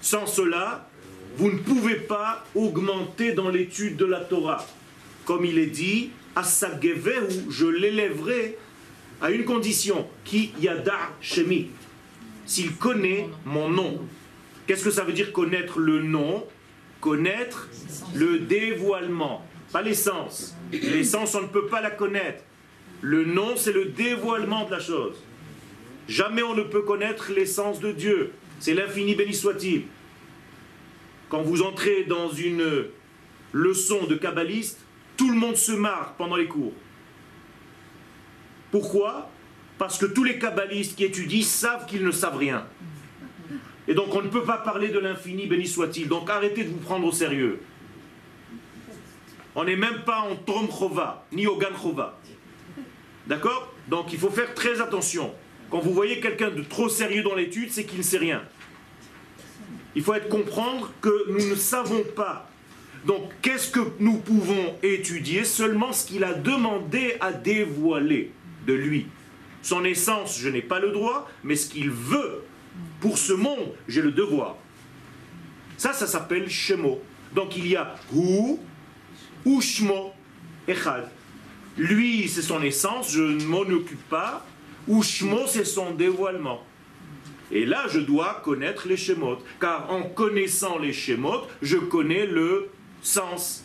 Sans 0.00 0.26
cela, 0.26 0.88
vous 1.36 1.50
ne 1.50 1.58
pouvez 1.58 1.96
pas 1.96 2.44
augmenter 2.54 3.32
dans 3.32 3.48
l'étude 3.48 3.96
de 3.96 4.04
la 4.04 4.20
Torah. 4.20 4.64
Comme 5.24 5.44
il 5.44 5.58
est 5.58 5.66
dit, 5.66 6.10
où 6.36 7.50
je 7.50 7.66
l'élèverai 7.66 8.58
à 9.20 9.30
une 9.30 9.44
condition, 9.44 10.06
qui 10.24 10.52
yada 10.60 10.98
shemi, 11.20 11.68
s'il 12.46 12.74
connaît 12.76 13.28
mon 13.44 13.68
nom. 13.68 14.00
Qu'est-ce 14.66 14.84
que 14.84 14.90
ça 14.90 15.04
veut 15.04 15.12
dire 15.12 15.32
connaître 15.32 15.78
le 15.78 16.02
nom? 16.02 16.46
Connaître 17.00 17.68
le 18.14 18.38
dévoilement, 18.38 19.46
pas 19.72 19.82
l'essence. 19.82 20.56
L'essence, 20.72 21.34
on 21.34 21.42
ne 21.42 21.48
peut 21.48 21.66
pas 21.66 21.82
la 21.82 21.90
connaître. 21.90 22.42
Le 23.02 23.24
nom, 23.24 23.56
c'est 23.56 23.72
le 23.72 23.86
dévoilement 23.86 24.64
de 24.64 24.70
la 24.70 24.80
chose. 24.80 25.16
Jamais 26.08 26.42
on 26.42 26.54
ne 26.54 26.62
peut 26.62 26.82
connaître 26.82 27.30
l'essence 27.30 27.80
de 27.80 27.92
Dieu. 27.92 28.32
C'est 28.58 28.72
l'infini 28.72 29.14
béni 29.14 29.34
soit-il. 29.34 29.82
Quand 31.28 31.42
vous 31.42 31.62
entrez 31.62 32.04
dans 32.04 32.30
une 32.30 32.86
leçon 33.52 34.04
de 34.06 34.14
kabbaliste, 34.14 34.80
tout 35.16 35.30
le 35.30 35.36
monde 35.36 35.56
se 35.56 35.72
marre 35.72 36.14
pendant 36.18 36.36
les 36.36 36.46
cours. 36.46 36.72
Pourquoi? 38.70 39.30
Parce 39.78 39.98
que 39.98 40.06
tous 40.06 40.24
les 40.24 40.38
kabbalistes 40.38 40.96
qui 40.96 41.04
étudient 41.04 41.42
savent 41.42 41.86
qu'ils 41.86 42.04
ne 42.04 42.10
savent 42.10 42.36
rien. 42.36 42.66
Et 43.86 43.94
donc 43.94 44.14
on 44.14 44.22
ne 44.22 44.28
peut 44.28 44.44
pas 44.44 44.58
parler 44.58 44.88
de 44.88 44.98
l'infini 44.98 45.46
béni 45.46 45.66
soit-il. 45.66 46.08
Donc 46.08 46.30
arrêtez 46.30 46.64
de 46.64 46.70
vous 46.70 46.78
prendre 46.78 47.06
au 47.06 47.12
sérieux. 47.12 47.60
On 49.54 49.64
n'est 49.64 49.76
même 49.76 50.02
pas 50.04 50.20
en 50.20 50.34
Trom 50.36 50.68
Chova, 50.68 51.24
ni 51.32 51.46
au 51.46 51.56
Gan 51.56 51.76
Chova. 51.80 52.18
D'accord? 53.26 53.72
Donc 53.88 54.12
il 54.12 54.18
faut 54.18 54.30
faire 54.30 54.54
très 54.54 54.80
attention. 54.80 55.32
Quand 55.70 55.78
vous 55.78 55.92
voyez 55.92 56.20
quelqu'un 56.20 56.50
de 56.50 56.62
trop 56.62 56.88
sérieux 56.88 57.22
dans 57.22 57.34
l'étude, 57.34 57.70
c'est 57.70 57.84
qu'il 57.84 57.98
ne 57.98 58.02
sait 58.02 58.18
rien. 58.18 58.42
Il 59.94 60.02
faut 60.02 60.14
être 60.14 60.28
comprendre 60.28 60.90
que 61.00 61.30
nous 61.30 61.50
ne 61.50 61.54
savons 61.54 62.02
pas. 62.16 62.50
Donc, 63.04 63.30
qu'est-ce 63.42 63.70
que 63.70 63.80
nous 64.00 64.18
pouvons 64.18 64.74
étudier? 64.82 65.44
Seulement 65.44 65.92
ce 65.92 66.06
qu'il 66.06 66.24
a 66.24 66.32
demandé 66.32 67.16
à 67.20 67.32
dévoiler 67.32 68.32
de 68.66 68.72
lui. 68.72 69.06
Son 69.62 69.84
essence, 69.84 70.38
je 70.38 70.48
n'ai 70.48 70.62
pas 70.62 70.80
le 70.80 70.90
droit, 70.90 71.28
mais 71.42 71.56
ce 71.56 71.68
qu'il 71.68 71.90
veut 71.90 72.44
pour 73.00 73.18
ce 73.18 73.32
monde, 73.32 73.72
j'ai 73.88 74.02
le 74.02 74.12
devoir. 74.12 74.56
Ça, 75.76 75.92
ça 75.92 76.06
s'appelle 76.06 76.48
Shemo. 76.48 77.02
Donc 77.34 77.56
il 77.56 77.66
y 77.66 77.76
a 77.76 77.94
Hu, 78.14 78.56
Ushmo, 79.44 80.12
Echad. 80.68 81.10
Lui, 81.76 82.28
c'est 82.28 82.42
son 82.42 82.62
essence, 82.62 83.12
je 83.12 83.22
ne 83.22 83.44
m'en 83.44 83.60
occupe 83.60 84.08
pas. 84.08 84.46
Ushmo, 84.88 85.46
c'est 85.46 85.64
son 85.64 85.92
dévoilement. 85.92 86.64
Et 87.50 87.66
là, 87.66 87.86
je 87.88 88.00
dois 88.00 88.40
connaître 88.44 88.88
les 88.88 88.96
Shemot. 88.96 89.38
Car 89.60 89.90
en 89.90 90.02
connaissant 90.02 90.78
les 90.78 90.92
Shemot, 90.92 91.42
je 91.62 91.76
connais 91.76 92.26
le 92.26 92.70
sens. 93.04 93.64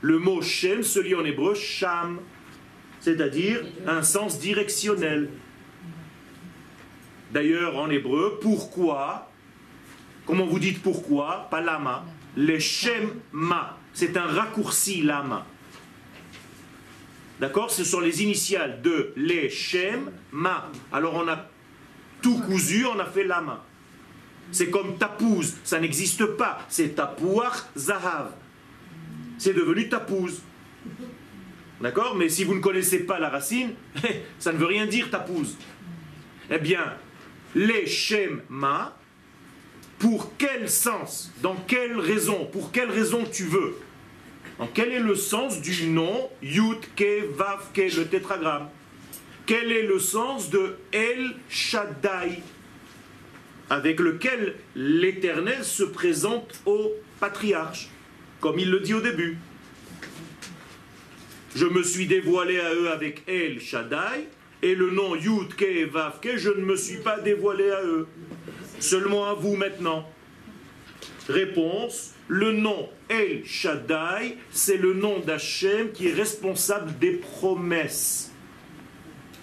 Le 0.00 0.18
mot 0.18 0.42
Shem 0.42 0.82
se 0.82 0.98
lit 0.98 1.14
en 1.14 1.24
hébreu 1.24 1.54
Sham, 1.54 2.20
c'est-à-dire 3.00 3.64
un 3.86 4.02
sens 4.02 4.38
directionnel. 4.38 5.30
D'ailleurs, 7.30 7.76
en 7.76 7.90
hébreu, 7.90 8.38
pourquoi 8.40 9.30
Comment 10.26 10.46
vous 10.46 10.58
dites 10.58 10.82
pourquoi 10.82 11.48
Pas 11.50 11.60
lama. 11.60 12.04
Les 12.36 12.60
Shema. 12.60 13.78
C'est 13.92 14.16
un 14.16 14.26
raccourci 14.26 15.02
lama. 15.02 15.46
D'accord 17.40 17.70
Ce 17.70 17.84
sont 17.84 18.00
les 18.00 18.22
initiales 18.22 18.80
de 18.82 19.12
les 19.16 19.50
Shem 19.50 20.10
Ma. 20.32 20.70
Alors 20.92 21.14
on 21.14 21.28
a 21.28 21.46
tout 22.22 22.38
cousu, 22.40 22.86
on 22.86 22.98
a 22.98 23.04
fait 23.04 23.24
lama. 23.24 23.64
C'est 24.50 24.70
comme 24.70 24.96
tapouz, 24.96 25.56
ça 25.64 25.80
n'existe 25.80 26.24
pas. 26.24 26.60
C'est 26.68 26.94
tapouach 26.94 27.64
zahav. 27.76 28.32
C'est 29.44 29.52
devenu 29.52 29.90
tapouz. 29.90 30.40
D'accord? 31.78 32.16
Mais 32.16 32.30
si 32.30 32.44
vous 32.44 32.54
ne 32.54 32.60
connaissez 32.60 33.00
pas 33.00 33.18
la 33.18 33.28
racine, 33.28 33.74
ça 34.38 34.54
ne 34.54 34.56
veut 34.56 34.64
rien 34.64 34.86
dire 34.86 35.10
tapouz. 35.10 35.58
Eh 36.50 36.56
bien, 36.56 36.94
les 37.54 37.84
Ma, 38.48 38.96
pour 39.98 40.32
quel 40.38 40.70
sens? 40.70 41.30
Dans 41.42 41.56
quelle 41.66 41.98
raison? 42.00 42.46
Pour 42.46 42.72
quelle 42.72 42.90
raison 42.90 43.24
tu 43.30 43.44
veux? 43.44 43.76
Quel 44.72 44.92
est 44.92 45.00
le 45.00 45.14
sens 45.14 45.60
du 45.60 45.88
nom 45.88 46.30
Yud 46.42 46.78
Ke 46.96 47.26
Vav 47.36 47.70
Ke, 47.74 47.94
le 47.98 48.06
tétragramme? 48.06 48.70
Quel 49.44 49.72
est 49.72 49.86
le 49.86 49.98
sens 49.98 50.48
de 50.48 50.76
El 50.90 51.34
Shaddai 51.50 52.40
avec 53.68 54.00
lequel 54.00 54.54
l'Éternel 54.74 55.62
se 55.64 55.82
présente 55.82 56.62
au 56.64 56.92
patriarche, 57.20 57.90
comme 58.44 58.58
il 58.58 58.70
le 58.70 58.80
dit 58.80 58.92
au 58.92 59.00
début. 59.00 59.38
Je 61.56 61.64
me 61.64 61.82
suis 61.82 62.06
dévoilé 62.06 62.60
à 62.60 62.74
eux 62.74 62.90
avec 62.90 63.22
El 63.26 63.58
Shaddai, 63.58 64.28
et 64.60 64.74
le 64.74 64.90
nom 64.90 65.16
Yud 65.16 65.54
Ke 65.54 65.88
Vav 65.90 66.20
Ke, 66.20 66.36
je 66.36 66.50
ne 66.50 66.62
me 66.62 66.76
suis 66.76 66.98
pas 66.98 67.18
dévoilé 67.20 67.70
à 67.70 67.82
eux. 67.82 68.06
Seulement 68.80 69.30
à 69.30 69.32
vous 69.32 69.56
maintenant. 69.56 70.06
Réponse 71.26 72.12
le 72.28 72.52
nom 72.52 72.90
El 73.08 73.46
Shaddai, 73.46 74.36
c'est 74.50 74.76
le 74.76 74.92
nom 74.92 75.20
d'Hachem 75.20 75.92
qui 75.92 76.08
est 76.08 76.12
responsable 76.12 76.98
des 76.98 77.12
promesses. 77.12 78.30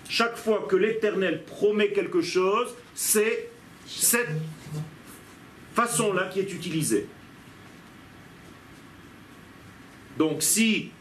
Chaque 0.09 0.37
fois 0.37 0.67
que 0.69 0.75
l'Éternel 0.75 1.43
promet 1.43 1.89
quelque 1.89 2.21
chose, 2.21 2.75
c'est 2.93 3.49
cette 3.87 4.29
façon-là 5.73 6.29
qui 6.31 6.39
est 6.39 6.53
utilisée. 6.53 7.07
Donc 10.17 10.41
si 10.41 10.91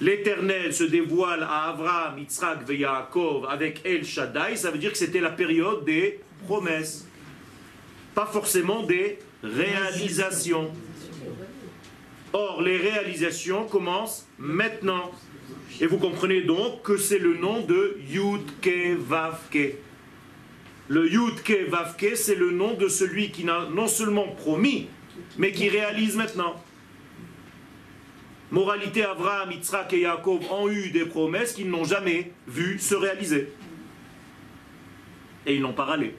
l'Éternel 0.00 0.74
se 0.74 0.84
dévoile 0.84 1.42
à 1.42 1.70
Abraham, 1.70 2.18
Yitzhak 2.18 2.68
et 2.68 2.76
Yaakov 2.76 3.46
avec 3.48 3.80
El 3.84 4.04
Shaddai, 4.04 4.56
ça 4.56 4.70
veut 4.70 4.78
dire 4.78 4.92
que 4.92 4.98
c'était 4.98 5.20
la 5.20 5.30
période 5.30 5.84
des 5.84 6.20
promesses, 6.46 7.06
pas 8.14 8.26
forcément 8.26 8.82
des 8.82 9.18
réalisations. 9.42 10.70
Or, 12.32 12.60
les 12.60 12.76
réalisations 12.76 13.66
commencent 13.66 14.26
maintenant. 14.38 15.10
Et 15.80 15.86
vous 15.86 15.98
comprenez 15.98 16.42
donc 16.42 16.82
que 16.82 16.96
c'est 16.96 17.18
le 17.18 17.36
nom 17.36 17.62
de 17.62 17.98
Yudke 18.10 18.98
Vavke. 18.98 19.76
Le 20.88 21.10
Yudke 21.10 21.68
Vavke, 21.68 22.14
c'est 22.14 22.34
le 22.34 22.50
nom 22.50 22.74
de 22.74 22.88
celui 22.88 23.30
qui 23.30 23.44
n'a 23.44 23.66
non 23.70 23.86
seulement 23.86 24.28
promis, 24.28 24.88
mais 25.38 25.52
qui 25.52 25.68
réalise 25.68 26.16
maintenant. 26.16 26.62
Moralité, 28.50 29.04
Abraham, 29.04 29.50
Yitzhak 29.50 29.92
et 29.92 30.00
Yaakov 30.00 30.40
ont 30.52 30.68
eu 30.68 30.90
des 30.90 31.04
promesses 31.04 31.52
qu'ils 31.52 31.68
n'ont 31.68 31.84
jamais 31.84 32.32
vues 32.46 32.78
se 32.78 32.94
réaliser. 32.94 33.52
Et 35.46 35.56
ils 35.56 35.62
n'ont 35.62 35.72
pas 35.72 35.84
râlé. 35.84 36.14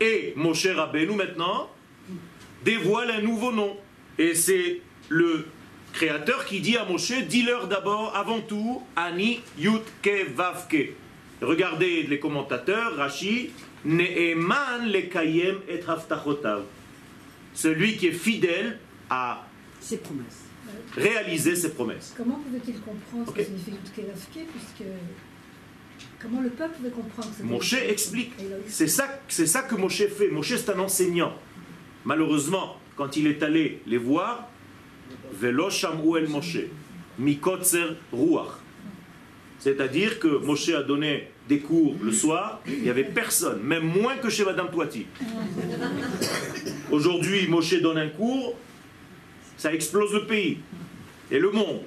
Et 0.00 0.32
Moshe 0.36 0.66
Rabbeinu 0.66 1.14
maintenant 1.14 1.70
dévoile 2.64 3.10
un 3.10 3.22
nouveau 3.22 3.52
nom. 3.52 3.76
Et 4.18 4.34
c'est 4.34 4.80
le 5.08 5.46
créateur 5.92 6.44
qui 6.44 6.60
dit 6.60 6.76
à 6.76 6.84
Moshe, 6.84 7.12
dis-leur 7.28 7.66
d'abord, 7.66 8.14
avant 8.14 8.40
tout, 8.40 8.82
Ani 8.96 9.40
Yutke 9.58 10.34
Vavke. 10.34 10.92
Regardez 11.40 12.02
les 12.02 12.18
commentateurs, 12.18 12.96
Rashi, 12.96 13.50
Ne'eman 13.84 14.86
lekayem 14.86 15.56
et. 15.68 15.80
Celui 17.54 17.96
qui 17.96 18.08
est 18.08 18.12
fidèle 18.12 18.78
à 19.10 19.44
ses 19.80 19.98
promesses. 19.98 20.44
réaliser 20.96 21.56
ses 21.56 21.70
promesses. 21.70 22.14
Comment 22.16 22.36
pouvait-il 22.36 22.80
comprendre 22.80 23.26
ce 23.28 23.32
que 23.32 23.44
signifie 23.44 23.72
Yutke 23.72 24.06
Vavke 24.06 24.46
puisque 24.52 24.86
Comment 26.20 26.40
le 26.42 26.50
peuple 26.50 26.76
pouvait 26.76 26.90
comprendre 26.90 27.28
ça 27.36 27.42
Moshe 27.42 27.74
explique. 27.74 28.32
C'est 28.66 28.88
ça, 28.88 29.20
c'est 29.28 29.46
ça 29.46 29.62
que 29.62 29.74
Moshe 29.74 30.06
fait. 30.06 30.28
Moshe, 30.28 30.54
c'est 30.56 30.70
un 30.70 30.78
enseignant. 30.78 31.32
Malheureusement, 32.04 32.76
quand 32.96 33.16
il 33.16 33.26
est 33.26 33.42
allé 33.42 33.80
les 33.86 33.96
voir, 33.96 34.48
Velo 35.32 35.68
el 36.16 36.28
Moshe, 36.28 36.58
Mikotzer 37.18 37.96
Ruach. 38.12 38.58
C'est-à-dire 39.58 40.18
que 40.18 40.28
Moshe 40.28 40.70
a 40.70 40.82
donné 40.82 41.28
des 41.48 41.58
cours 41.58 41.96
le 42.02 42.12
soir, 42.12 42.60
il 42.66 42.82
n'y 42.82 42.90
avait 42.90 43.04
personne, 43.04 43.62
même 43.62 43.84
moins 43.84 44.16
que 44.16 44.30
chez 44.30 44.44
Madame 44.44 44.70
Toiti. 44.70 45.06
Aujourd'hui, 46.90 47.46
Moshe 47.46 47.80
donne 47.82 47.98
un 47.98 48.08
cours, 48.08 48.56
ça 49.60 49.74
explose 49.74 50.14
le 50.14 50.24
pays 50.24 50.58
et 51.30 51.38
le 51.38 51.50
monde. 51.50 51.82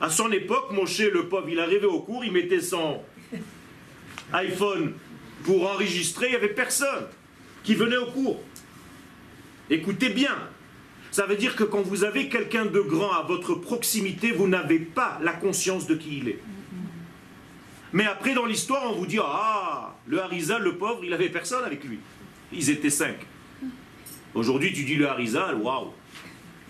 À 0.00 0.10
son 0.10 0.30
époque, 0.30 0.70
Moshe, 0.70 1.00
le 1.00 1.28
pauvre, 1.28 1.48
il 1.48 1.58
arrivait 1.58 1.86
au 1.86 1.98
cours, 1.98 2.24
il 2.24 2.30
mettait 2.30 2.60
son 2.60 3.02
iPhone 4.32 4.92
pour 5.42 5.68
enregistrer, 5.68 6.26
il 6.26 6.30
n'y 6.30 6.36
avait 6.36 6.50
personne 6.50 7.06
qui 7.64 7.74
venait 7.74 7.96
au 7.96 8.06
cours. 8.06 8.40
Écoutez 9.68 10.10
bien, 10.10 10.36
ça 11.10 11.26
veut 11.26 11.34
dire 11.34 11.56
que 11.56 11.64
quand 11.64 11.82
vous 11.82 12.04
avez 12.04 12.28
quelqu'un 12.28 12.66
de 12.66 12.78
grand 12.78 13.10
à 13.10 13.24
votre 13.24 13.56
proximité, 13.56 14.30
vous 14.30 14.46
n'avez 14.46 14.78
pas 14.78 15.18
la 15.20 15.32
conscience 15.32 15.88
de 15.88 15.96
qui 15.96 16.18
il 16.18 16.28
est. 16.28 16.38
Mais 17.92 18.06
après, 18.06 18.34
dans 18.34 18.46
l'histoire, 18.46 18.84
on 18.84 18.94
vous 18.94 19.06
dit 19.06 19.18
Ah, 19.20 19.96
le 20.06 20.22
Harizal, 20.22 20.62
le 20.62 20.76
pauvre, 20.76 21.00
il 21.02 21.12
avait 21.12 21.28
personne 21.28 21.64
avec 21.64 21.82
lui. 21.82 21.98
Ils 22.52 22.70
étaient 22.70 22.88
cinq. 22.88 23.16
Aujourd'hui, 24.32 24.72
tu 24.72 24.84
dis 24.84 24.94
le 24.94 25.08
Harizal, 25.08 25.56
waouh, 25.56 25.92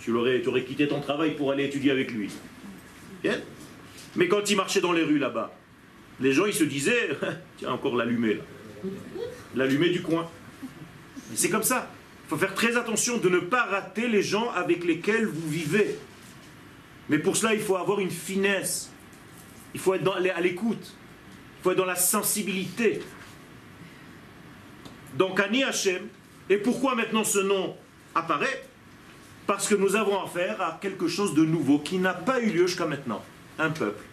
tu 0.00 0.12
aurais, 0.12 0.64
quitté 0.64 0.88
ton 0.88 1.00
travail 1.00 1.34
pour 1.34 1.52
aller 1.52 1.64
étudier 1.64 1.90
avec 1.90 2.12
lui. 2.12 2.30
Mais 4.16 4.28
quand 4.28 4.48
il 4.50 4.56
marchait 4.56 4.80
dans 4.80 4.92
les 4.92 5.02
rues 5.02 5.18
là-bas, 5.18 5.54
les 6.20 6.32
gens 6.32 6.46
ils 6.46 6.54
se 6.54 6.64
disaient 6.64 7.10
Tiens, 7.56 7.72
encore 7.72 7.96
l'allumé 7.96 8.34
là. 8.34 8.42
L'allumé 9.54 9.90
du 9.90 10.02
coin. 10.02 10.28
C'est 11.34 11.50
comme 11.50 11.62
ça. 11.62 11.90
Il 12.26 12.30
faut 12.30 12.36
faire 12.36 12.54
très 12.54 12.76
attention 12.76 13.18
de 13.18 13.28
ne 13.28 13.38
pas 13.38 13.64
rater 13.64 14.08
les 14.08 14.22
gens 14.22 14.50
avec 14.50 14.84
lesquels 14.84 15.26
vous 15.26 15.48
vivez. 15.48 15.98
Mais 17.08 17.18
pour 17.18 17.36
cela, 17.36 17.54
il 17.54 17.60
faut 17.60 17.76
avoir 17.76 18.00
une 18.00 18.10
finesse. 18.10 18.90
Il 19.74 19.80
faut 19.80 19.94
être 19.94 20.06
à 20.12 20.40
l'écoute. 20.40 20.94
Il 21.58 21.62
faut 21.62 21.70
être 21.72 21.78
dans 21.78 21.86
la 21.86 21.96
sensibilité. 21.96 23.00
Donc, 25.14 25.40
Ani 25.40 25.64
Hashem. 25.64 26.02
Et 26.50 26.58
pourquoi 26.58 26.94
maintenant 26.94 27.24
ce 27.24 27.38
nom 27.38 27.76
apparaît? 28.14 28.67
Parce 29.48 29.66
que 29.66 29.74
nous 29.74 29.96
avons 29.96 30.22
affaire 30.22 30.60
à 30.60 30.78
quelque 30.78 31.08
chose 31.08 31.32
de 31.32 31.42
nouveau 31.42 31.78
qui 31.78 31.96
n'a 31.96 32.12
pas 32.12 32.38
eu 32.38 32.50
lieu 32.50 32.66
jusqu'à 32.66 32.84
maintenant. 32.84 33.24
Un 33.58 33.70
peuple. 33.70 34.04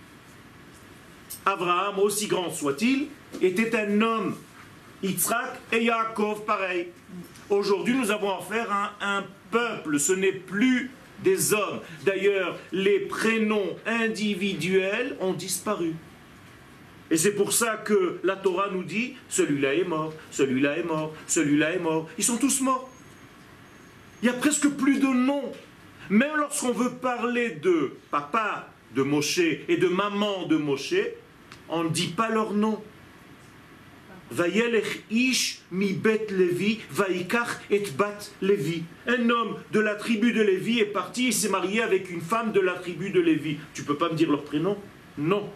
Abraham, 1.45 1.99
aussi 1.99 2.27
grand 2.27 2.49
soit-il, 2.49 3.07
était 3.41 3.75
un 3.75 4.01
homme. 4.01 4.37
Yitzhak 5.03 5.59
et 5.73 5.83
Yaakov, 5.83 6.45
pareil. 6.45 6.87
Aujourd'hui, 7.49 7.95
nous 7.95 8.11
avons 8.11 8.33
affaire 8.33 8.71
à 8.71 8.93
un 9.01 9.25
peuple, 9.51 9.99
ce 9.99 10.13
n'est 10.13 10.31
plus 10.31 10.89
des 11.21 11.53
hommes. 11.53 11.81
D'ailleurs, 12.05 12.57
les 12.71 13.01
prénoms 13.01 13.75
individuels 13.85 15.17
ont 15.19 15.33
disparu. 15.33 15.95
Et 17.11 17.17
c'est 17.17 17.33
pour 17.33 17.51
ça 17.51 17.75
que 17.75 18.21
la 18.23 18.37
Torah 18.37 18.69
nous 18.71 18.85
dit, 18.85 19.15
celui-là 19.27 19.73
est 19.75 19.83
mort, 19.83 20.13
celui-là 20.31 20.77
est 20.77 20.83
mort, 20.83 21.13
celui-là 21.27 21.73
est 21.73 21.79
mort. 21.79 22.07
Ils 22.17 22.23
sont 22.23 22.37
tous 22.37 22.61
morts. 22.61 22.89
Il 24.25 24.31
n'y 24.31 24.38
a 24.38 24.39
presque 24.39 24.69
plus 24.69 24.97
de 24.97 25.05
noms. 25.05 25.51
Même 26.09 26.38
lorsqu'on 26.38 26.71
veut 26.71 26.93
parler 26.93 27.51
de 27.61 27.91
papa 28.09 28.69
de 28.95 29.03
Moshe 29.03 29.38
et 29.38 29.77
de 29.77 29.88
maman 29.88 30.47
de 30.47 30.57
Moshe, 30.57 30.95
on 31.69 31.83
ne 31.83 31.89
dit 31.89 32.07
pas 32.07 32.29
leur 32.29 32.53
nom. 32.53 32.81
ish 35.11 35.59
mi 35.69 35.93
bet 35.93 36.25
Levi, 36.31 36.79
vaikach 36.89 37.61
et 37.69 37.83
bat 37.95 38.17
Levi. 38.41 38.81
Un 39.05 39.29
homme 39.29 39.57
de 39.71 39.79
la 39.79 39.93
tribu 39.93 40.33
de 40.33 40.41
Lévi 40.41 40.79
est 40.79 40.85
parti, 40.85 41.27
il 41.27 41.33
s'est 41.33 41.49
marié 41.49 41.83
avec 41.83 42.09
une 42.09 42.21
femme 42.21 42.51
de 42.51 42.61
la 42.61 42.73
tribu 42.73 43.11
de 43.11 43.19
Lévi. 43.19 43.59
Tu 43.75 43.83
peux 43.83 43.95
pas 43.95 44.09
me 44.09 44.15
dire 44.15 44.31
leur 44.31 44.43
prénom? 44.43 44.75
Non. 45.19 45.47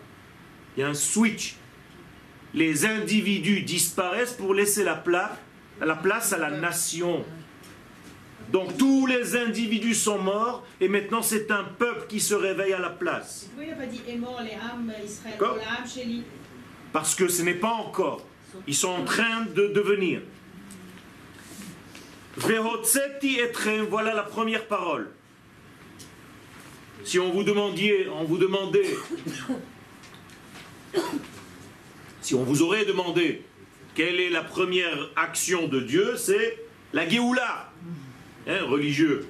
Il 0.78 0.82
y 0.82 0.84
a 0.84 0.90
un 0.90 0.94
switch. 0.94 1.56
Les 2.54 2.86
individus 2.86 3.64
disparaissent 3.64 4.34
pour 4.34 4.54
laisser 4.54 4.84
la 4.84 4.94
place 4.94 6.34
à 6.34 6.38
la 6.38 6.52
nation. 6.52 7.26
Donc 8.52 8.78
tous 8.78 9.06
les 9.06 9.36
individus 9.36 9.94
sont 9.94 10.20
morts 10.20 10.66
et 10.82 10.88
maintenant 10.88 11.22
c'est 11.22 11.52
un 11.52 11.64
peuple 11.64 12.08
qui 12.08 12.20
se 12.20 12.34
réveille 12.34 12.74
à 12.74 12.80
la 12.80 12.90
place. 12.90 13.48
Pourquoi 13.48 13.64
il 13.66 13.70
n'a 13.70 13.76
pas 13.76 13.86
dit 13.86 14.02
est 14.08 14.16
mort 14.16 14.42
les 14.42 14.54
âmes 14.54 14.92
Israël, 15.04 15.38
l'âme 15.40 15.88
chez 15.88 16.08
Parce 16.92 17.14
que 17.14 17.28
ce 17.28 17.44
n'est 17.44 17.54
pas 17.54 17.74
encore. 17.74 18.26
Ils 18.68 18.76
sont 18.76 18.90
en 18.90 19.04
train 19.04 19.46
de 19.56 19.68
devenir. 19.68 20.22
Voilà 23.90 24.14
la 24.14 24.24
première 24.24 24.66
parole. 24.66 25.12
Si 27.04 27.20
on 27.20 27.32
vous 27.32 27.44
demandait, 27.44 28.08
on 28.10 28.24
vous 28.24 28.38
demandait, 28.38 28.96
si 32.22 32.36
on 32.36 32.44
vous 32.44 32.62
aurait 32.62 32.86
demandé 32.86 33.44
quelle 33.96 34.20
est 34.20 34.30
la 34.30 34.44
première 34.44 35.10
action 35.16 35.68
de 35.68 35.80
Dieu, 35.80 36.16
c'est 36.18 36.64
la 36.94 37.08
Géoula. 37.08 37.69
Hein, 38.50 38.64
religieux. 38.68 39.28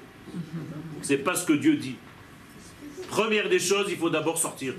C'est 1.02 1.18
pas 1.18 1.34
ce 1.34 1.44
que 1.44 1.52
Dieu 1.52 1.76
dit. 1.76 1.96
Première 3.08 3.50
des 3.50 3.58
choses, 3.58 3.86
il 3.90 3.98
faut 3.98 4.08
d'abord 4.08 4.38
sortir. 4.38 4.72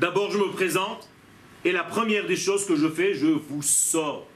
D'abord, 0.00 0.32
je 0.32 0.38
me 0.38 0.50
présente, 0.50 1.08
et 1.64 1.70
la 1.70 1.84
première 1.84 2.26
des 2.26 2.34
choses 2.34 2.66
que 2.66 2.74
je 2.74 2.88
fais, 2.88 3.14
je 3.14 3.26
vous 3.26 3.62
sors. 3.62 4.26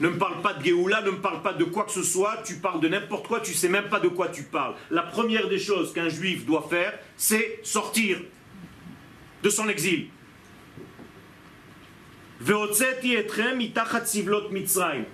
Ne 0.00 0.10
me 0.10 0.18
parle 0.18 0.42
pas 0.42 0.52
de 0.52 0.62
Géoula, 0.62 1.00
ne 1.00 1.12
me 1.12 1.20
parle 1.20 1.40
pas 1.42 1.54
de 1.54 1.64
quoi 1.64 1.84
que 1.84 1.92
ce 1.92 2.02
soit, 2.02 2.42
tu 2.44 2.56
parles 2.56 2.80
de 2.80 2.88
n'importe 2.88 3.26
quoi, 3.26 3.40
tu 3.40 3.54
sais 3.54 3.70
même 3.70 3.88
pas 3.88 4.00
de 4.00 4.08
quoi 4.08 4.28
tu 4.28 4.42
parles. 4.42 4.74
La 4.90 5.02
première 5.02 5.48
des 5.48 5.58
choses 5.58 5.94
qu'un 5.94 6.10
juif 6.10 6.44
doit 6.44 6.66
faire, 6.68 6.98
c'est 7.16 7.60
sortir 7.62 8.18
de 9.42 9.48
son 9.48 9.66
exil. 9.70 10.08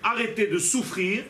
Arrêtez 0.03 0.46
de 0.48 0.59
souffrir 0.59 1.22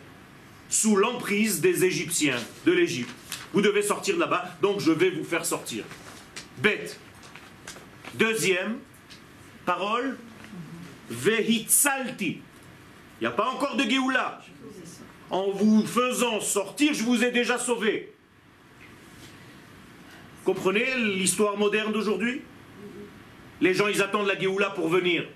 sous 0.72 0.96
l'emprise 0.96 1.60
des 1.60 1.84
Égyptiens 1.84 2.40
de 2.64 2.72
l'Égypte. 2.72 3.10
Vous 3.52 3.60
devez 3.60 3.82
sortir 3.82 4.16
là-bas, 4.16 4.56
donc 4.62 4.80
je 4.80 4.90
vais 4.90 5.10
vous 5.10 5.22
faire 5.22 5.44
sortir. 5.44 5.84
Bête. 6.58 6.98
Deuxième 8.14 8.78
parole, 9.66 10.16
vehitsalti. 11.10 12.40
Il 13.20 13.20
n'y 13.20 13.26
a 13.26 13.32
pas 13.32 13.50
encore 13.50 13.76
de 13.76 13.84
Géoula. 13.84 14.40
En 15.28 15.50
vous 15.50 15.86
faisant 15.86 16.40
sortir, 16.40 16.94
je 16.94 17.02
vous 17.02 17.22
ai 17.22 17.30
déjà 17.30 17.58
sauvé. 17.58 18.10
Comprenez 20.44 20.86
l'histoire 20.96 21.58
moderne 21.58 21.92
d'aujourd'hui? 21.92 22.40
Les 23.60 23.74
gens, 23.74 23.88
ils 23.88 24.00
attendent 24.00 24.26
la 24.26 24.38
Géoula 24.38 24.70
pour 24.70 24.88
venir. 24.88 25.26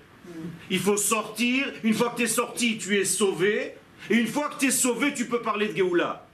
Il 0.71 0.79
faut 0.79 0.97
sortir. 0.97 1.71
Une 1.83 1.93
fois 1.93 2.09
que 2.09 2.17
tu 2.17 2.23
es 2.23 2.27
sorti, 2.27 2.79
tu 2.79 2.97
es 2.97 3.05
sauvé. 3.05 3.75
Et 4.09 4.15
une 4.15 4.27
fois 4.27 4.49
que 4.49 4.59
tu 4.59 4.67
es 4.67 4.71
sauvé, 4.71 5.13
tu 5.13 5.25
peux 5.25 5.41
parler 5.41 5.67
de 5.67 5.75
Géoula. 5.75 6.25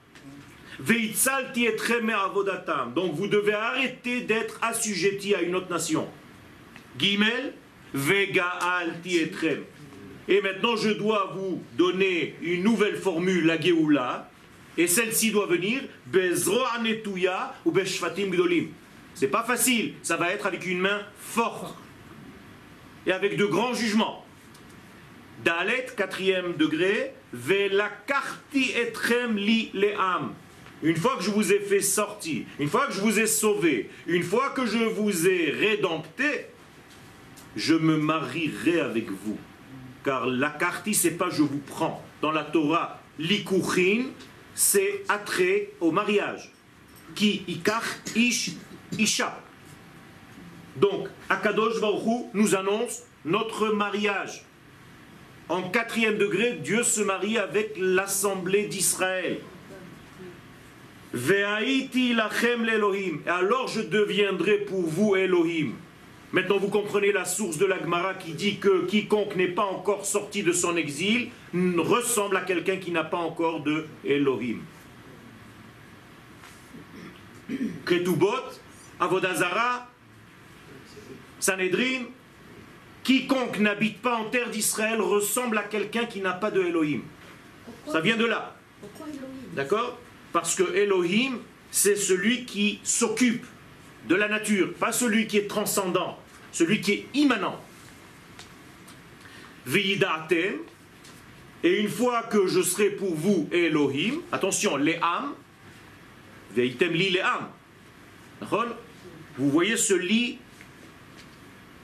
Donc 2.96 3.16
vous 3.16 3.28
devez 3.28 3.54
arrêter 3.54 4.22
d'être 4.22 4.60
assujetti 4.62 5.36
à 5.36 5.42
une 5.42 5.56
autre 5.56 5.70
nation. 5.70 6.08
Gimel, 6.98 7.54
Vegaal 7.94 9.00
Tietrem. 9.02 9.64
Et 10.28 10.42
maintenant, 10.42 10.76
je 10.76 10.90
dois 10.90 11.34
vous 11.36 11.62
donner 11.78 12.36
une 12.42 12.64
nouvelle 12.64 12.96
formule, 12.96 13.46
la 13.46 13.60
Géoula. 13.60 14.30
Et 14.78 14.88
celle-ci 14.88 15.32
doit 15.32 15.46
venir 15.46 15.82
Bezro 16.08 16.60
Anetuya 16.76 17.54
ou 17.66 17.72
Beshfatim 17.72 18.30
Gdolim. 18.32 18.68
C'est 19.14 19.28
pas 19.28 19.44
facile, 19.44 19.94
ça 20.02 20.18
va 20.18 20.32
être 20.32 20.48
avec 20.48 20.66
une 20.66 20.80
main 20.80 21.02
forte 21.20 21.78
et 23.06 23.12
avec 23.12 23.38
de 23.38 23.46
grands 23.46 23.74
jugements. 23.74 24.23
Dalet, 25.44 25.88
quatrième 25.98 26.54
degré, 26.54 27.14
karti 28.08 28.72
etrem 28.78 29.36
li 29.36 29.72
le'am. 29.74 30.34
Une 30.82 30.96
fois 30.96 31.18
que 31.18 31.24
je 31.24 31.32
vous 31.32 31.52
ai 31.52 31.60
fait 31.60 31.82
sortir, 31.82 32.46
une 32.60 32.70
fois 32.70 32.88
que 32.88 32.94
je 32.94 33.02
vous 33.02 33.20
ai 33.20 33.28
sauvé, 33.28 33.90
une 34.08 34.24
fois 34.24 34.50
que 34.52 34.66
je 34.66 34.78
vous 34.78 35.28
ai 35.28 35.50
rédempté, 35.52 36.48
je 37.56 37.74
me 37.74 37.98
marierai 37.98 38.80
avec 38.80 39.10
vous. 39.10 39.38
Car 40.04 40.28
la 40.28 40.50
karti, 40.50 40.94
c'est 40.94 41.12
pas 41.12 41.30
je 41.30 41.42
vous 41.42 41.62
prends. 41.66 42.04
Dans 42.22 42.32
la 42.32 42.44
Torah, 42.44 43.00
likuchin, 43.20 44.06
c'est 44.56 45.04
attrait 45.10 45.72
au 45.80 45.92
mariage. 45.92 46.52
Qui 47.16 47.44
ikach 47.48 48.02
ish 48.16 48.52
isha. 48.98 49.40
Donc, 50.76 51.08
Akadosh 51.30 51.80
Baruch 51.80 52.28
nous 52.34 52.56
annonce 52.56 53.04
notre 53.26 53.70
mariage. 53.70 54.44
En 55.54 55.62
quatrième 55.70 56.18
degré, 56.18 56.54
Dieu 56.54 56.82
se 56.82 57.02
marie 57.02 57.38
avec 57.38 57.76
l'assemblée 57.78 58.66
d'Israël. 58.66 59.38
lachem 61.14 62.66
Et 62.66 63.30
alors 63.30 63.68
je 63.68 63.82
deviendrai 63.82 64.58
pour 64.58 64.82
vous 64.82 65.16
Elohim. 65.16 65.74
Maintenant 66.32 66.58
vous 66.58 66.70
comprenez 66.70 67.12
la 67.12 67.24
source 67.24 67.60
de 67.60 67.68
la 67.68 67.78
Gemara 67.78 68.16
qui 68.16 68.34
dit 68.34 68.58
que 68.58 68.88
quiconque 68.88 69.36
n'est 69.36 69.48
pas 69.48 69.66
encore 69.66 70.08
sorti 70.08 70.42
de 70.42 70.54
son 70.54 70.76
exil 70.76 71.30
ressemble 71.54 72.36
à 72.38 72.42
quelqu'un 72.42 72.78
qui 72.78 72.90
n'a 72.90 73.04
pas 73.04 73.18
encore 73.18 73.62
de 73.62 73.86
Elohim. 74.04 74.58
Ketubot, 77.86 78.58
Avodazara, 79.00 79.88
Sanhedrin, 81.40 82.06
quiconque 83.04 83.60
n'habite 83.60 84.02
pas 84.02 84.16
en 84.16 84.26
terre 84.26 84.50
d'Israël 84.50 85.02
ressemble 85.02 85.58
à 85.58 85.64
quelqu'un 85.64 86.06
qui 86.06 86.22
n'a 86.22 86.34
pas 86.34 86.52
de 86.52 86.62
Elohim. 86.62 87.02
Ça 87.88 88.00
vient 88.00 88.18
de 88.18 88.26
là. 88.26 88.56
D'accord? 89.54 90.00
Parce 90.32 90.56
que 90.56 90.76
Elohim, 90.76 91.40
c'est 91.70 91.96
celui 91.96 92.46
qui 92.46 92.80
s'occupe 92.84 93.46
de 94.08 94.16
la 94.16 94.28
nature, 94.28 94.74
pas 94.74 94.92
celui 94.92 95.28
qui 95.28 95.38
est 95.38 95.48
transcendant, 95.48 96.20
celui 96.52 96.82
qui 96.82 96.92
est 96.94 97.08
immanent. 97.14 97.60
Vidatem, 99.66 100.58
et 101.64 101.80
une 101.80 101.88
fois 101.88 102.24
que 102.24 102.48
je 102.48 102.62
serai 102.62 102.90
pour 102.90 103.16
vous 103.16 103.48
Elohim, 103.52 104.22
attention, 104.32 104.76
les 104.76 104.98
âmes, 105.02 105.34
veitem 106.54 106.92
li 106.94 107.10
les 107.12 107.22
âmes. 107.22 107.50
Vous 109.38 109.50
voyez 109.50 109.78
ce 109.78 109.94
lit 109.94 110.40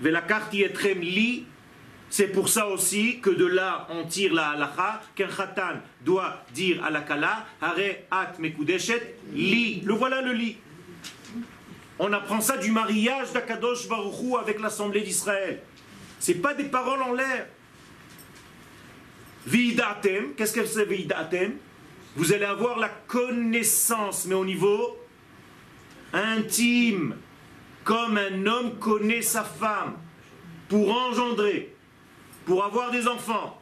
li, 0.02 1.46
c'est 2.10 2.28
pour 2.28 2.50
ça 2.50 2.68
aussi 2.68 3.20
que 3.20 3.30
de 3.30 3.46
là 3.46 3.88
on 3.92 4.06
tire 4.06 4.34
la 4.34 4.50
halacha 4.50 5.02
qu'un 5.16 5.28
khatan 5.28 5.82
doit 6.02 6.44
dire 6.54 6.84
à 6.84 6.90
la 6.90 7.02
kala 7.02 7.46
hare 7.62 8.04
at 8.10 8.34
mekudeshet 8.40 9.16
li. 9.34 9.82
Le 9.86 9.94
voilà 9.94 10.22
le 10.22 10.34
lit. 10.34 10.58
On 12.00 12.12
apprend 12.14 12.42
ça 12.42 12.58
du 12.58 12.72
mariage 12.72 13.34
d'Akadosh 13.34 13.88
Baruchou 13.90 14.38
avec 14.38 14.60
l'assemblée 14.60 15.02
d'Israël. 15.02 15.62
C'est 16.18 16.36
pas 16.36 16.54
des 16.54 16.64
paroles 16.64 17.02
en 17.02 17.14
l'air. 17.14 17.48
Vidatem, 19.46 20.34
qu'est-ce 20.36 20.54
que 20.54 20.66
c'est 20.66 20.86
vidatem 20.86 21.54
Vous 22.16 22.32
allez 22.34 22.46
avoir 22.46 22.80
la 22.80 22.90
connaissance, 22.90 24.26
mais 24.26 24.36
au 24.36 24.46
niveau 24.46 24.98
intime 26.14 27.16
comme 27.84 28.18
un 28.18 28.46
homme 28.46 28.78
connaît 28.80 29.22
sa 29.22 29.44
femme 29.44 29.94
pour 30.68 30.92
engendrer, 30.92 31.74
pour 32.46 32.64
avoir 32.64 32.92
des 32.92 33.08
enfants. 33.08 33.60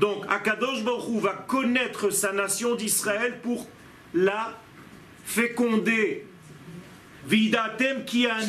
Donc 0.00 0.24
Akadosh 0.28 0.82
Baruch 0.82 1.22
va 1.22 1.34
connaître 1.46 2.10
sa 2.10 2.32
nation 2.32 2.74
d'Israël 2.74 3.40
pour 3.42 3.68
la 4.14 4.58
féconder. 5.24 6.26
Vidatem 7.26 8.04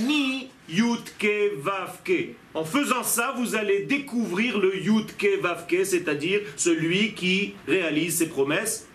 ni 0.07 0.49
yutke 0.69 1.57
vavke. 1.57 2.35
En 2.53 2.63
faisant 2.63 3.03
ça, 3.03 3.33
vous 3.37 3.55
allez 3.55 3.83
découvrir 3.83 4.57
le 4.57 4.75
yutke 4.75 5.39
vavke, 5.41 5.85
c'est-à-dire 5.85 6.41
celui 6.55 7.13
qui 7.13 7.53
réalise 7.67 8.17
ses 8.17 8.29
promesses 8.29 8.87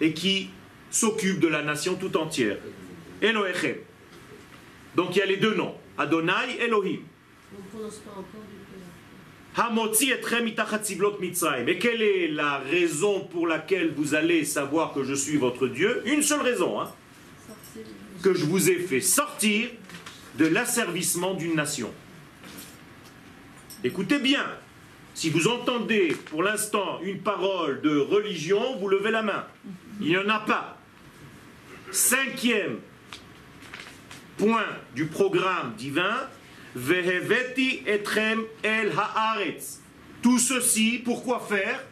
et 0.00 0.12
qui 0.12 0.50
s'occupe 0.90 1.40
de 1.40 1.48
la 1.48 1.62
nation 1.62 1.96
tout 1.96 2.16
entière. 2.16 2.56
Elohechem. 3.20 3.76
Donc 4.94 5.16
il 5.16 5.18
y 5.18 5.22
a 5.22 5.26
les 5.26 5.36
deux 5.36 5.54
noms, 5.54 5.74
Adonai, 5.96 6.58
Elohim. 6.60 7.00
On 7.52 7.62
ne 7.62 7.68
prononce 7.70 7.98
pas 7.98 8.10
encore 8.10 8.42
du 8.50 8.58
Hamotzi 9.56 10.12
Mitzrayim. 11.20 11.66
Et 11.66 11.78
quelle 11.78 12.02
est 12.02 12.28
la 12.28 12.58
raison 12.58 13.24
pour 13.24 13.46
laquelle 13.46 13.92
vous 13.96 14.14
allez 14.14 14.44
savoir 14.44 14.92
que 14.92 15.02
je 15.02 15.14
suis 15.14 15.36
votre 15.36 15.66
Dieu? 15.66 16.02
Une 16.06 16.22
seule 16.22 16.42
raison, 16.42 16.80
hein, 16.80 16.92
que 18.22 18.34
je 18.34 18.44
vous 18.44 18.70
ai 18.70 18.78
fait 18.78 19.00
sortir 19.00 19.68
de 20.36 20.46
l'asservissement 20.46 21.34
d'une 21.34 21.56
nation. 21.56 21.92
Écoutez 23.82 24.18
bien, 24.18 24.44
si 25.14 25.30
vous 25.30 25.48
entendez 25.48 26.16
pour 26.30 26.42
l'instant 26.42 27.00
une 27.02 27.20
parole 27.20 27.80
de 27.80 27.98
religion, 27.98 28.76
vous 28.76 28.88
levez 28.88 29.10
la 29.10 29.22
main. 29.22 29.44
Il 30.00 30.08
n'y 30.08 30.18
en 30.18 30.28
a 30.28 30.40
pas. 30.40 30.78
Cinquième 31.90 32.78
point 34.38 34.66
du 34.94 35.06
programme 35.06 35.74
divin, 35.76 36.28
Veheveti 36.74 37.82
etrem 37.86 38.44
el 38.62 38.92
haaretz. 38.96 39.80
Tout 40.22 40.38
ceci, 40.38 41.00
pourquoi 41.04 41.40
faire? 41.40 41.82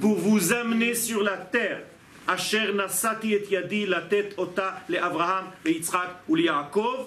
Pour 0.00 0.18
vous 0.18 0.52
amener 0.52 0.94
sur 0.94 1.22
la 1.22 1.36
terre. 1.36 1.82
Asher 2.26 2.72
nasati 2.74 3.34
et 3.34 3.46
yadi 3.50 3.86
la 3.86 4.00
tête 4.00 4.34
ota 4.36 4.80
le 4.88 5.02
Abraham, 5.02 5.46
le 5.64 5.72
Yitzhak 5.72 6.22
ou 6.28 6.36
le 6.36 6.42
Yaakov, 6.44 7.06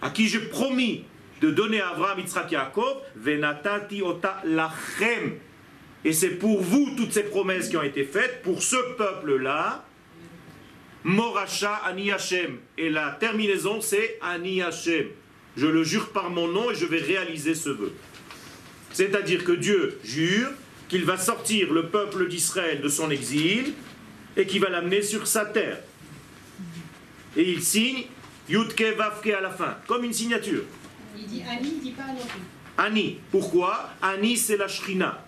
à 0.00 0.10
qui 0.10 0.28
j'ai 0.28 0.40
promis 0.40 1.04
de 1.40 1.50
donner 1.50 1.80
à 1.80 1.90
Abraham, 1.90 2.20
Yitzhak, 2.20 2.50
Yaakov, 2.50 2.98
venatati 3.16 4.02
ota 4.02 4.40
lachem. 4.44 5.38
Et 6.04 6.12
c'est 6.12 6.30
pour 6.30 6.60
vous 6.60 6.94
toutes 6.96 7.12
ces 7.12 7.24
promesses 7.24 7.68
qui 7.68 7.76
ont 7.76 7.82
été 7.82 8.04
faites, 8.04 8.42
pour 8.42 8.62
ce 8.62 8.76
peuple-là, 8.96 9.84
Moracha 11.04 11.74
Ani 11.84 12.10
Hashem. 12.10 12.58
Et 12.78 12.90
la 12.90 13.10
terminaison, 13.12 13.80
c'est 13.80 14.18
Ani 14.22 14.62
Hashem. 14.62 15.06
Je 15.56 15.66
le 15.66 15.84
jure 15.84 16.10
par 16.10 16.30
mon 16.30 16.48
nom 16.48 16.70
et 16.70 16.74
je 16.74 16.86
vais 16.86 16.98
réaliser 16.98 17.54
ce 17.54 17.68
vœu. 17.68 17.92
C'est-à-dire 18.92 19.44
que 19.44 19.52
Dieu 19.52 20.00
jure 20.02 20.48
qu'il 20.88 21.04
va 21.04 21.18
sortir 21.18 21.72
le 21.72 21.88
peuple 21.88 22.28
d'Israël 22.28 22.80
de 22.80 22.88
son 22.88 23.10
exil 23.10 23.74
et 24.36 24.46
qu'il 24.46 24.60
va 24.60 24.70
l'amener 24.70 25.02
sur 25.02 25.26
sa 25.26 25.44
terre. 25.44 25.78
Et 27.36 27.50
il 27.50 27.62
signe 27.62 28.04
Yudke 28.48 28.94
Vavke 28.96 29.28
à 29.28 29.40
la 29.40 29.50
fin, 29.50 29.76
comme 29.86 30.04
une 30.04 30.12
signature. 30.12 30.62
Il 31.16 31.26
dit 31.26 31.42
Annie, 31.48 31.74
il 31.76 31.80
dit 31.80 31.90
pas 31.90 32.04
plus. 32.04 32.40
Ani. 32.76 33.18
Pourquoi? 33.30 33.90
Ani, 34.02 34.36
c'est 34.36 34.56
la 34.56 34.68
Shrina. 34.68 35.24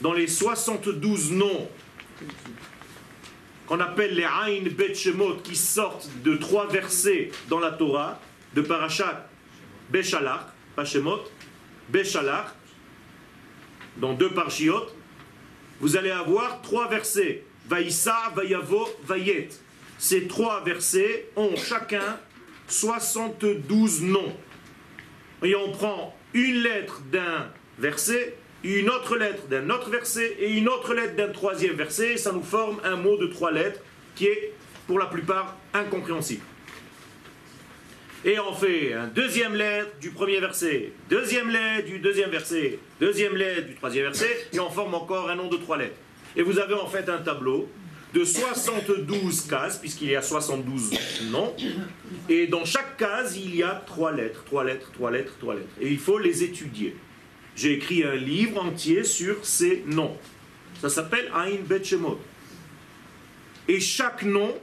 Dans 0.00 0.12
les 0.12 0.26
72 0.26 1.32
noms 1.32 1.68
qu'on 3.66 3.80
appelle 3.80 4.14
les 4.14 4.24
Ain 4.24 4.64
Bet 4.70 4.94
Shemot, 4.94 5.36
qui 5.42 5.56
sortent 5.56 6.08
de 6.22 6.36
trois 6.36 6.66
versets 6.66 7.30
dans 7.48 7.58
la 7.58 7.72
Torah, 7.72 8.20
de 8.54 8.60
Parashat 8.62 9.28
Beshalach, 9.90 10.46
pas 10.74 10.84
Shemot, 10.84 11.20
dans 13.96 14.12
deux 14.14 14.30
parshiot, 14.30 14.86
vous 15.80 15.96
allez 15.96 16.10
avoir 16.10 16.60
trois 16.62 16.88
versets. 16.88 17.44
Vaïssa, 17.68 18.32
Vayavo, 18.34 18.88
Vayet. 19.04 19.48
Ces 19.98 20.26
trois 20.26 20.62
versets 20.62 21.30
ont 21.36 21.56
chacun 21.56 22.18
72 22.68 24.02
noms. 24.02 24.36
Et 25.42 25.54
on 25.54 25.72
prend 25.72 26.16
une 26.34 26.62
lettre 26.62 27.02
d'un 27.10 27.50
verset, 27.78 28.36
une 28.74 28.90
autre 28.90 29.16
lettre 29.16 29.46
d'un 29.48 29.68
autre 29.70 29.90
verset 29.90 30.36
et 30.38 30.50
une 30.50 30.68
autre 30.68 30.94
lettre 30.94 31.16
d'un 31.16 31.28
troisième 31.28 31.74
verset. 31.74 32.14
Et 32.14 32.16
ça 32.16 32.32
nous 32.32 32.42
forme 32.42 32.80
un 32.84 32.96
mot 32.96 33.16
de 33.16 33.26
trois 33.26 33.52
lettres 33.52 33.80
qui 34.14 34.26
est 34.26 34.52
pour 34.86 34.98
la 34.98 35.06
plupart 35.06 35.56
incompréhensible. 35.74 36.42
Et 38.24 38.40
on 38.40 38.52
fait 38.52 38.92
un 38.92 39.06
deuxième 39.06 39.54
lettre 39.54 39.90
du 40.00 40.10
premier 40.10 40.40
verset, 40.40 40.92
deuxième 41.08 41.48
lettre 41.48 41.86
du 41.86 42.00
deuxième 42.00 42.30
verset, 42.30 42.80
deuxième 43.00 43.36
lettre 43.36 43.68
du 43.68 43.74
troisième 43.76 44.06
verset, 44.06 44.48
et 44.52 44.58
on 44.58 44.70
forme 44.70 44.94
encore 44.94 45.30
un 45.30 45.36
nom 45.36 45.48
de 45.48 45.56
trois 45.56 45.76
lettres. 45.76 45.94
Et 46.34 46.42
vous 46.42 46.58
avez 46.58 46.74
en 46.74 46.88
fait 46.88 47.08
un 47.08 47.18
tableau 47.18 47.68
de 48.14 48.24
72 48.24 49.42
cases, 49.42 49.78
puisqu'il 49.78 50.08
y 50.08 50.16
a 50.16 50.22
72 50.22 50.90
noms, 51.30 51.54
et 52.28 52.48
dans 52.48 52.64
chaque 52.64 52.96
case, 52.96 53.36
il 53.36 53.54
y 53.54 53.62
a 53.62 53.80
trois 53.86 54.10
lettres, 54.10 54.42
trois 54.44 54.64
lettres, 54.64 54.90
trois 54.92 55.10
lettres, 55.12 55.34
trois 55.38 55.54
lettres. 55.54 55.68
Et 55.80 55.88
il 55.88 55.98
faut 55.98 56.18
les 56.18 56.42
étudier. 56.42 56.96
J'ai 57.56 57.72
écrit 57.72 58.04
un 58.04 58.14
livre 58.14 58.62
entier 58.62 59.02
sur 59.02 59.44
ces 59.44 59.82
noms. 59.86 60.16
Ça 60.80 60.90
s'appelle 60.90 61.30
Ain 61.34 61.56
Bet. 61.66 61.82
Et 63.68 63.80
chaque 63.80 64.22
nom 64.24 64.54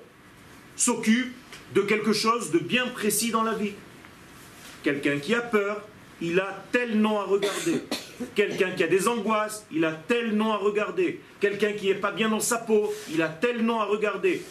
s'occupe 0.75 1.33
de 1.73 1.81
quelque 1.81 2.13
chose 2.13 2.51
de 2.51 2.59
bien 2.59 2.87
précis 2.87 3.31
dans 3.31 3.41
la 3.41 3.55
vie. 3.55 3.73
Quelqu'un 4.83 5.17
qui 5.17 5.33
a 5.33 5.41
peur, 5.41 5.81
il 6.21 6.39
a 6.39 6.63
tel 6.71 6.99
nom 6.99 7.19
à 7.19 7.23
regarder. 7.23 7.81
Quelqu'un 8.35 8.71
qui 8.71 8.83
a 8.83 8.87
des 8.87 9.07
angoisses, 9.07 9.65
il 9.71 9.83
a 9.85 9.91
tel 9.91 10.35
nom 10.35 10.51
à 10.53 10.57
regarder. 10.57 11.19
Quelqu'un 11.39 11.73
qui 11.73 11.87
n'est 11.87 11.95
pas 11.95 12.11
bien 12.11 12.29
dans 12.29 12.39
sa 12.39 12.59
peau, 12.59 12.93
il 13.11 13.23
a 13.23 13.27
tel 13.27 13.63
nom 13.65 13.79
à 13.79 13.85
regarder. 13.85 14.43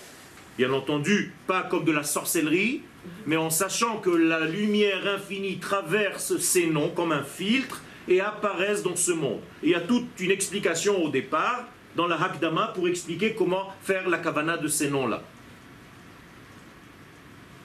Bien 0.59 0.73
entendu, 0.73 1.33
pas 1.47 1.63
comme 1.63 1.85
de 1.85 1.93
la 1.93 2.03
sorcellerie, 2.03 2.83
mais 3.25 3.37
en 3.37 3.51
sachant 3.51 3.99
que 3.99 4.11
la 4.11 4.41
lumière 4.41 5.07
infinie 5.07 5.59
traverse 5.59 6.37
ces 6.39 6.67
noms 6.67 6.91
comme 6.91 7.13
un 7.13 7.23
filtre 7.23 7.81
et 8.09 8.21
apparaissent 8.21 8.83
dans 8.83 8.97
ce 8.97 9.13
monde. 9.13 9.41
Et 9.63 9.67
il 9.67 9.71
y 9.71 9.75
a 9.75 9.81
toute 9.81 10.09
une 10.21 10.31
explication 10.31 11.03
au 11.03 11.09
départ 11.09 11.67
dans 11.97 12.07
la 12.07 12.21
Hakdama 12.21 12.73
pour 12.75 12.89
expliquer 12.89 13.35
comment 13.35 13.69
faire 13.83 14.09
la 14.09 14.19
kavana 14.19 14.57
de 14.57 14.69
ces 14.69 14.91
noms-là. 14.91 15.23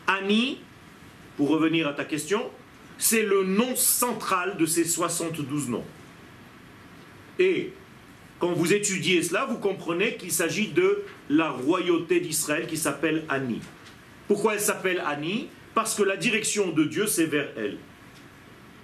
Ani, 0.07 0.59
pour 1.35 1.49
revenir 1.49 1.87
à 1.87 1.93
ta 1.93 2.05
question, 2.05 2.49
c'est 2.97 3.23
le 3.23 3.43
nom 3.43 3.75
central 3.75 4.57
de 4.57 4.65
ces 4.65 4.85
72 4.85 5.69
noms. 5.69 5.85
Et 7.39 7.73
quand 8.39 8.53
vous 8.53 8.73
étudiez 8.73 9.21
cela, 9.23 9.45
vous 9.45 9.57
comprenez 9.57 10.15
qu'il 10.15 10.31
s'agit 10.31 10.67
de 10.67 11.03
la 11.29 11.49
royauté 11.49 12.19
d'Israël 12.19 12.67
qui 12.67 12.77
s'appelle 12.77 13.25
Ani. 13.29 13.61
Pourquoi 14.27 14.53
elle 14.55 14.61
s'appelle 14.61 15.01
Ani 15.05 15.49
Parce 15.73 15.95
que 15.95 16.03
la 16.03 16.17
direction 16.17 16.71
de 16.71 16.83
Dieu, 16.83 17.07
c'est 17.07 17.25
vers 17.25 17.49
elle. 17.57 17.77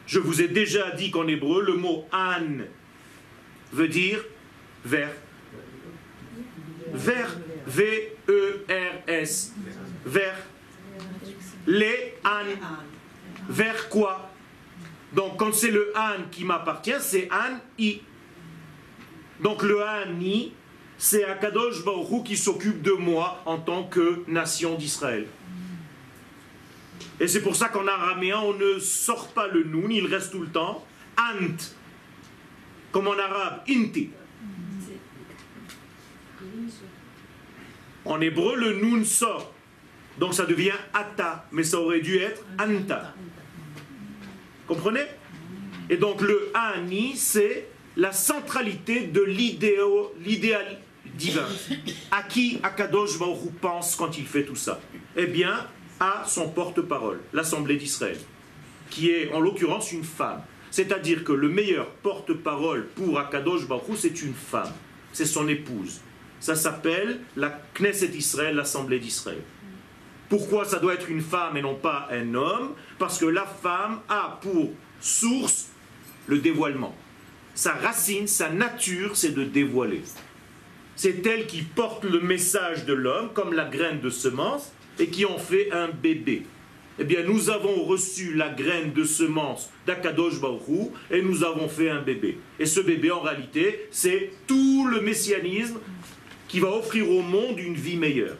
Je 0.05 0.19
vous 0.19 0.41
ai 0.41 0.47
déjà 0.47 0.91
dit 0.91 1.11
qu'en 1.11 1.27
hébreu, 1.27 1.63
le 1.63 1.75
mot 1.75 2.05
An 2.11 2.65
veut 3.71 3.87
dire 3.87 4.23
vers. 4.85 5.11
Vers. 6.91 7.37
V-E-R-S. 7.65 9.53
Vers. 10.05 10.37
Les 11.65 12.15
An. 12.25 12.45
Vers 13.49 13.89
quoi? 13.89 14.29
Donc 15.13 15.37
quand 15.37 15.53
c'est 15.53 15.71
le 15.71 15.93
An 15.95 16.23
qui 16.31 16.43
m'appartient, 16.43 16.99
c'est 16.99 17.29
An 17.31 17.59
I. 17.77 18.01
Donc 19.39 19.63
le 19.63 19.81
Ani, 19.81 20.53
c'est 20.97 21.25
Akadosh 21.25 21.83
Baruch 21.83 22.23
qui 22.25 22.37
s'occupe 22.37 22.81
de 22.81 22.93
moi 22.93 23.41
en 23.45 23.57
tant 23.57 23.83
que 23.83 24.23
nation 24.27 24.75
d'Israël. 24.75 25.27
Et 27.23 27.27
c'est 27.29 27.41
pour 27.41 27.55
ça 27.55 27.69
qu'en 27.69 27.87
araméen, 27.87 28.37
on 28.39 28.53
ne 28.53 28.79
sort 28.79 29.29
pas 29.29 29.47
le 29.47 29.63
noun, 29.63 29.89
il 29.89 30.07
reste 30.07 30.33
tout 30.33 30.41
le 30.41 30.49
temps. 30.49 30.85
Ant. 31.17 31.55
Comme 32.91 33.07
en 33.07 33.17
arabe, 33.17 33.61
inti. 33.69 34.09
En 38.03 38.19
hébreu, 38.19 38.57
le 38.57 38.73
noun 38.73 39.05
sort. 39.05 39.53
Donc 40.19 40.33
ça 40.33 40.45
devient 40.45 40.73
ata, 40.93 41.47
mais 41.53 41.63
ça 41.63 41.79
aurait 41.79 42.01
dû 42.01 42.17
être 42.17 42.43
anta. 42.59 43.13
Comprenez? 44.67 45.05
Et 45.89 45.95
donc 45.95 46.19
le 46.19 46.51
ani, 46.53 47.15
c'est 47.15 47.69
la 47.95 48.11
centralité 48.11 49.07
de 49.07 49.21
l'idéal 49.21 50.77
divin. 51.15 51.47
À 52.11 52.23
qui 52.23 52.59
Akadosh 52.63 53.17
Baruch 53.17 53.53
pense 53.61 53.95
quand 53.95 54.17
il 54.17 54.25
fait 54.25 54.43
tout 54.43 54.57
ça? 54.57 54.81
Eh 55.15 55.27
bien, 55.27 55.65
à 56.03 56.25
son 56.27 56.49
porte-parole, 56.49 57.21
l'Assemblée 57.31 57.77
d'Israël, 57.77 58.17
qui 58.89 59.09
est 59.09 59.31
en 59.31 59.39
l'occurrence 59.39 59.93
une 59.93 60.03
femme. 60.03 60.41
C'est-à-dire 60.69 61.23
que 61.23 61.31
le 61.31 61.47
meilleur 61.47 61.87
porte-parole 61.87 62.87
pour 62.87 63.17
Akadosh 63.17 63.69
Baruch 63.69 63.95
c'est 63.99 64.21
une 64.21 64.33
femme. 64.33 64.73
C'est 65.13 65.25
son 65.25 65.47
épouse. 65.47 66.01
Ça 66.41 66.55
s'appelle 66.55 67.21
la 67.37 67.57
Knesset 67.73 68.11
Israël, 68.17 68.55
l'Assemblée 68.55 68.99
d'Israël. 68.99 69.41
Pourquoi 70.27 70.65
ça 70.65 70.79
doit 70.79 70.95
être 70.95 71.09
une 71.09 71.21
femme 71.21 71.55
et 71.55 71.61
non 71.61 71.75
pas 71.75 72.09
un 72.11 72.33
homme 72.33 72.73
Parce 72.99 73.17
que 73.17 73.25
la 73.25 73.45
femme 73.45 74.01
a 74.09 74.39
pour 74.41 74.71
source 74.99 75.69
le 76.27 76.39
dévoilement. 76.39 76.93
Sa 77.55 77.73
racine, 77.75 78.27
sa 78.27 78.49
nature, 78.49 79.15
c'est 79.15 79.33
de 79.33 79.45
dévoiler. 79.45 80.01
C'est 80.97 81.25
elle 81.25 81.47
qui 81.47 81.61
porte 81.61 82.03
le 82.03 82.19
message 82.19 82.83
de 82.85 82.93
l'homme, 82.93 83.31
comme 83.33 83.53
la 83.53 83.65
graine 83.65 84.01
de 84.01 84.09
semence, 84.09 84.73
et 84.99 85.07
qui 85.07 85.25
en 85.25 85.37
fait 85.37 85.71
un 85.71 85.89
bébé. 85.89 86.43
Eh 86.99 87.03
bien, 87.05 87.23
nous 87.23 87.49
avons 87.49 87.83
reçu 87.83 88.35
la 88.35 88.49
graine 88.49 88.93
de 88.93 89.03
semence 89.03 89.71
d'Akadosh 89.87 90.39
Baruchou 90.39 90.91
et 91.09 91.21
nous 91.21 91.43
avons 91.43 91.67
fait 91.67 91.89
un 91.89 92.01
bébé. 92.01 92.37
Et 92.59 92.67
ce 92.67 92.79
bébé, 92.81 93.11
en 93.11 93.21
réalité, 93.21 93.87
c'est 93.89 94.31
tout 94.45 94.87
le 94.87 95.01
messianisme 95.01 95.79
qui 96.47 96.59
va 96.59 96.69
offrir 96.69 97.09
au 97.09 97.21
monde 97.21 97.59
une 97.59 97.73
vie 97.73 97.97
meilleure. 97.97 98.37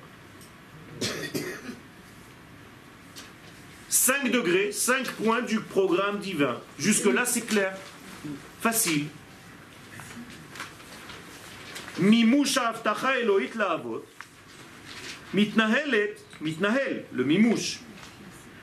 5 3.89 4.31
degrés, 4.31 4.71
5 4.71 5.11
points 5.13 5.41
du 5.41 5.59
programme 5.59 6.19
divin. 6.19 6.59
Jusque-là, 6.77 7.25
c'est 7.25 7.47
clair. 7.47 7.75
Facile. 8.61 9.05
Mimusha 11.99 12.67
Avtacha 12.69 13.19
Elohit 13.19 13.51
mitnahel, 16.41 17.05
le 17.11 17.23
mimouche. 17.23 17.79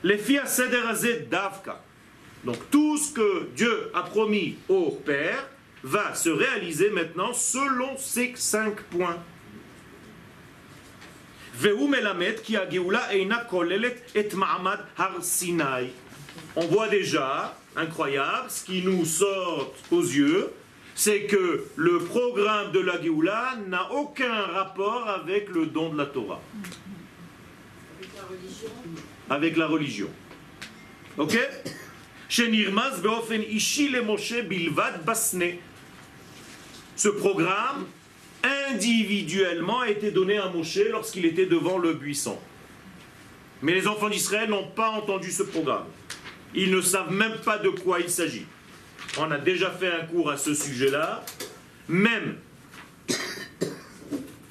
Les 0.03 0.17
filles 0.17 0.41
sederazet 0.45 1.27
d'Avka. 1.29 1.81
Donc 2.43 2.57
tout 2.71 2.97
ce 2.97 3.13
que 3.13 3.49
Dieu 3.55 3.91
a 3.93 4.01
promis 4.01 4.57
au 4.67 4.91
Père 5.05 5.47
va 5.83 6.15
se 6.15 6.29
réaliser 6.29 6.89
maintenant 6.89 7.33
selon 7.33 7.97
ces 7.97 8.33
cinq 8.35 8.81
points. 8.83 9.17
On 16.55 16.65
voit 16.65 16.87
déjà, 16.87 17.57
incroyable, 17.75 18.49
ce 18.49 18.63
qui 18.63 18.81
nous 18.81 19.05
sort 19.05 19.73
aux 19.91 20.01
yeux, 20.01 20.51
c'est 20.95 21.23
que 21.23 21.65
le 21.75 21.99
programme 21.99 22.71
de 22.71 22.79
la 22.79 23.01
Géoula 23.01 23.55
n'a 23.67 23.91
aucun 23.91 24.41
rapport 24.41 25.07
avec 25.07 25.49
le 25.49 25.67
don 25.67 25.89
de 25.89 25.97
la 25.97 26.05
Torah 26.05 26.41
avec 29.29 29.57
la 29.57 29.67
religion. 29.67 30.09
Ok? 31.17 31.37
Ce 36.95 37.09
programme 37.09 37.85
individuellement 38.69 39.81
a 39.81 39.89
été 39.89 40.11
donné 40.11 40.37
à 40.37 40.49
Moshe 40.49 40.79
lorsqu'il 40.89 41.25
était 41.25 41.45
devant 41.45 41.77
le 41.77 41.93
buisson. 41.93 42.37
Mais 43.61 43.73
les 43.73 43.87
enfants 43.87 44.09
d'Israël 44.09 44.49
n'ont 44.49 44.67
pas 44.67 44.89
entendu 44.89 45.31
ce 45.31 45.43
programme. 45.43 45.85
Ils 46.55 46.71
ne 46.71 46.81
savent 46.81 47.11
même 47.11 47.37
pas 47.45 47.57
de 47.57 47.69
quoi 47.69 47.99
il 47.99 48.09
s'agit. 48.09 48.45
On 49.17 49.29
a 49.29 49.37
déjà 49.37 49.69
fait 49.69 49.91
un 49.91 50.05
cours 50.05 50.29
à 50.31 50.37
ce 50.37 50.53
sujet-là. 50.53 51.23
Même 51.87 52.37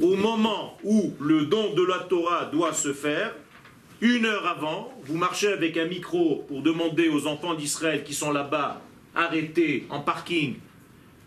au 0.01 0.17
moment 0.17 0.79
où 0.85 1.15
le 1.21 1.47
don 1.47 1.75
de 1.75 1.85
la 1.85 1.99
Torah 2.01 2.47
doit 2.47 2.73
se 2.73 2.93
faire, 2.93 3.35
une 4.01 4.25
heure 4.25 4.47
avant, 4.47 4.93
vous 5.05 5.17
marchez 5.17 5.49
avec 5.49 5.77
un 5.77 5.87
micro 5.87 6.45
pour 6.49 6.63
demander 6.63 7.09
aux 7.09 7.27
enfants 7.27 7.55
d'Israël 7.55 8.03
qui 8.03 8.15
sont 8.15 8.33
là-bas, 8.33 8.81
arrêtés 9.15 9.87
en 9.91 10.01
parking, 10.01 10.57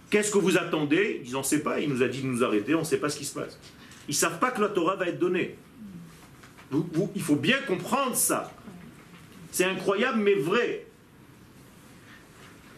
qu'est-ce 0.10 0.32
que 0.32 0.38
vous 0.38 0.58
attendez? 0.58 1.18
Ils 1.20 1.26
disent 1.26 1.36
on 1.36 1.40
ne 1.40 1.44
sait 1.44 1.62
pas, 1.62 1.80
il 1.80 1.90
nous 1.90 2.02
a 2.02 2.08
dit 2.08 2.22
de 2.22 2.28
nous 2.28 2.44
arrêter, 2.44 2.74
on 2.76 2.80
ne 2.80 2.86
sait 2.86 2.98
pas 2.98 3.10
ce 3.10 3.18
qui 3.18 3.26
se 3.26 3.34
passe. 3.38 3.60
Ils 4.08 4.12
ne 4.12 4.16
savent 4.16 4.40
pas 4.40 4.52
que 4.52 4.62
la 4.62 4.70
Torah 4.70 4.96
va 4.96 5.08
être 5.08 5.20
donnée. 5.20 5.56
Il 7.16 7.22
faut 7.22 7.36
bien 7.36 7.60
comprendre 7.68 8.16
ça. 8.16 8.52
C'est 9.52 9.66
incroyable 9.66 10.20
mais 10.20 10.34
vrai. 10.36 10.86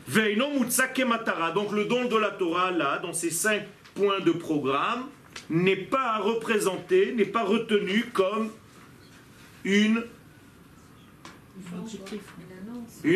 Donc 0.08 1.72
le 1.72 1.86
don 1.86 2.06
de 2.06 2.18
la 2.18 2.32
Torah, 2.32 2.72
là, 2.72 3.00
dans 3.00 3.14
ces 3.14 3.32
cinq 3.32 3.64
points 3.96 4.20
de 4.20 4.32
programme, 4.32 5.06
n'est 5.50 5.76
pas 5.76 6.18
représenté, 6.18 7.14
n'est 7.14 7.26
pas 7.26 7.44
retenu 7.44 8.06
comme 8.14 8.50
une, 9.66 10.04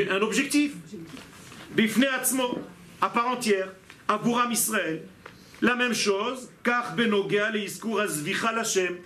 un 0.10 0.22
objectif. 0.22 0.74
Bifne 1.76 2.06
atzmo, 2.06 2.60
à 3.00 3.10
part 3.10 3.28
entière, 3.28 3.72
Aburam 4.08 4.52
Israël. 4.52 5.04
La 5.62 5.76
même 5.76 5.94
chose, 5.94 6.50
car 6.64 6.96
le 6.96 7.60
Yiskur 7.60 8.00
Azvicha 8.00 8.52
Lashem. 8.52 8.98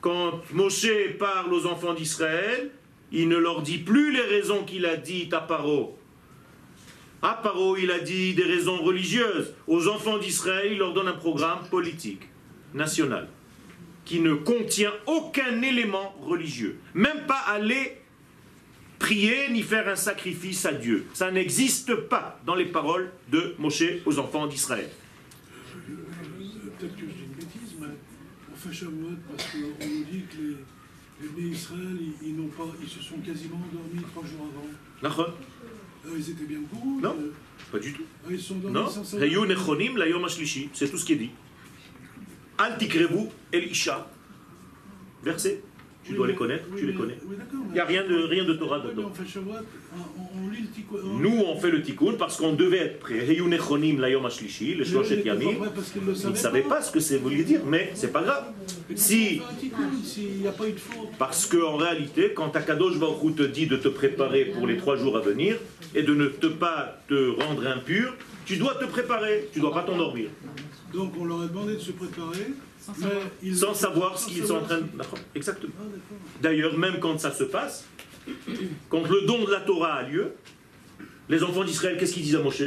Quand 0.00 0.42
Moshe 0.52 1.16
parle 1.18 1.52
aux 1.54 1.66
enfants 1.66 1.94
d'Israël, 1.94 2.70
il 3.12 3.28
ne 3.28 3.36
leur 3.36 3.62
dit 3.62 3.78
plus 3.78 4.12
les 4.12 4.22
raisons 4.22 4.64
qu'il 4.64 4.86
a 4.86 4.96
dites 4.96 5.32
à 5.32 5.40
Paro. 5.40 5.96
À 7.22 7.34
Paro, 7.34 7.76
il 7.76 7.90
a 7.90 8.00
dit 8.00 8.34
des 8.34 8.44
raisons 8.44 8.82
religieuses. 8.82 9.54
Aux 9.66 9.88
enfants 9.88 10.18
d'Israël, 10.18 10.72
il 10.72 10.78
leur 10.78 10.92
donne 10.92 11.08
un 11.08 11.14
programme 11.14 11.60
politique, 11.70 12.22
national, 12.74 13.28
qui 14.04 14.20
ne 14.20 14.34
contient 14.34 14.92
aucun 15.06 15.62
élément 15.62 16.14
religieux. 16.20 16.78
Même 16.94 17.26
pas 17.26 17.38
aller 17.46 17.96
prier 18.98 19.48
ni 19.50 19.62
faire 19.62 19.88
un 19.88 19.96
sacrifice 19.96 20.64
à 20.66 20.72
Dieu. 20.72 21.06
Ça 21.14 21.30
n'existe 21.30 21.94
pas 21.94 22.40
dans 22.46 22.54
les 22.54 22.66
paroles 22.66 23.10
de 23.30 23.54
Moshe 23.58 23.82
aux 24.06 24.18
enfants 24.18 24.46
d'Israël. 24.46 24.88
Euh, 25.90 25.94
Peut-être 26.78 26.96
que 26.96 27.02
je 27.02 27.06
dis 27.06 27.24
une 27.28 27.34
bêtise, 27.34 27.74
mais 27.80 27.86
on 28.52 28.56
fait 28.56 28.74
Shavuot 28.74 29.16
parce 29.30 29.50
qu'on 29.50 29.58
nous 29.86 30.04
dit 30.04 30.22
que 30.30 30.36
les, 30.42 30.56
les 31.22 31.28
Bnei 31.28 31.52
Israël, 31.54 31.96
ils, 32.00 32.28
ils 32.28 32.36
n'ont 32.36 32.48
pas, 32.48 32.64
ils 32.82 32.88
se 32.88 33.00
sont 33.00 33.16
quasiment 33.18 33.56
endormis 33.70 34.02
trois 34.12 34.24
jours 34.24 34.48
avant. 34.52 35.22
Euh, 36.06 36.10
ils 36.16 36.30
étaient 36.30 36.44
bien 36.44 36.58
au 36.58 36.74
courant. 36.76 36.98
Non. 37.00 37.16
euh, 37.18 37.32
Pas 37.72 37.78
du 37.78 37.92
tout. 37.92 38.02
ah, 38.26 38.28
ils 38.30 38.40
sont 38.40 38.56
endormis 38.56 38.74
Non. 38.74 38.86
C'est 40.74 40.90
tout 40.90 40.98
ce 40.98 41.04
qui 41.04 41.12
est 41.14 41.16
dit. 41.16 41.30
Al 42.58 42.78
tikrevu 42.78 43.28
el 43.52 43.64
isha. 43.70 44.06
Verset. 45.22 45.62
Tu 46.04 46.10
Oui, 46.10 46.16
dois 46.18 46.26
les 46.26 46.34
connaître, 46.34 46.64
oui, 46.70 46.80
tu 46.80 46.86
les 46.86 46.92
connais. 46.92 47.16
oui, 47.24 47.34
Il 47.70 47.72
n'y 47.72 47.80
a 47.80 47.86
rien 47.86 48.04
de, 48.06 48.14
rien 48.24 48.44
de 48.44 48.52
Torah 48.52 48.78
dedans. 48.80 49.10
Nous, 51.18 51.42
on 51.46 51.56
fait 51.58 51.70
le 51.70 51.80
tikkun 51.80 52.12
parce 52.18 52.36
qu'on 52.36 52.52
devait 52.52 52.76
être 52.76 53.00
prêt. 53.00 53.20
Hayu 53.20 53.44
nechonim 53.44 53.98
la 54.00 54.10
yom 54.10 54.26
hashlishi, 54.26 54.74
le 54.74 54.84
yamim. 55.24 55.46
Ils 56.24 56.30
ne 56.30 56.34
savaient 56.34 56.60
pas 56.60 56.82
ce 56.82 56.92
que 56.92 57.00
c'est 57.00 57.16
voulait 57.16 57.42
dire, 57.42 57.62
mais 57.66 57.90
c'est 57.94 58.12
pas 58.12 58.22
grave. 58.22 58.44
Si- 58.94 59.40
Parce 61.18 61.46
qu'en 61.46 61.76
réalité, 61.76 62.32
quand 62.34 62.54
Akadosh 62.54 62.98
Baruch 62.98 63.36
te 63.36 63.42
dit 63.42 63.66
de 63.66 63.76
te 63.78 63.88
préparer 63.88 64.44
pour 64.44 64.66
les 64.66 64.76
trois 64.76 64.96
jours 64.96 65.16
à 65.16 65.20
venir 65.20 65.56
et 65.94 66.02
de 66.02 66.14
ne 66.14 66.26
te 66.26 66.48
pas 66.48 67.00
te 67.08 67.30
rendre 67.42 67.66
impur, 67.66 68.14
tu 68.44 68.58
dois 68.58 68.74
te 68.74 68.84
préparer, 68.84 69.48
tu 69.54 69.58
ne 69.58 69.62
dois 69.64 69.72
pas 69.72 69.82
t'endormir. 69.84 70.28
Donc 70.94 71.12
on 71.18 71.24
leur 71.24 71.40
a 71.42 71.46
demandé 71.46 71.74
de 71.74 71.78
se 71.78 71.92
préparer, 71.92 72.46
mais 72.98 73.06
ils 73.42 73.56
Sans 73.56 73.74
savoir 73.74 74.16
ce 74.18 74.28
qu'ils 74.28 74.44
sont 74.44 74.56
en 74.56 74.62
train 74.62 74.78
de... 74.80 74.86
Exactement. 75.34 75.72
Ah. 75.80 75.84
D'ailleurs, 76.40 76.78
même 76.78 76.98
quand 77.00 77.18
ça 77.18 77.32
se 77.32 77.44
passe, 77.44 77.84
quand 78.88 79.02
le 79.08 79.26
don 79.26 79.44
de 79.44 79.50
la 79.50 79.60
Torah 79.60 79.94
a 79.94 80.02
lieu, 80.08 80.32
les 81.28 81.42
enfants 81.42 81.64
d'Israël, 81.64 81.96
qu'est-ce 81.98 82.14
qu'ils 82.14 82.22
disent 82.22 82.36
à 82.36 82.42
Moshe? 82.42 82.62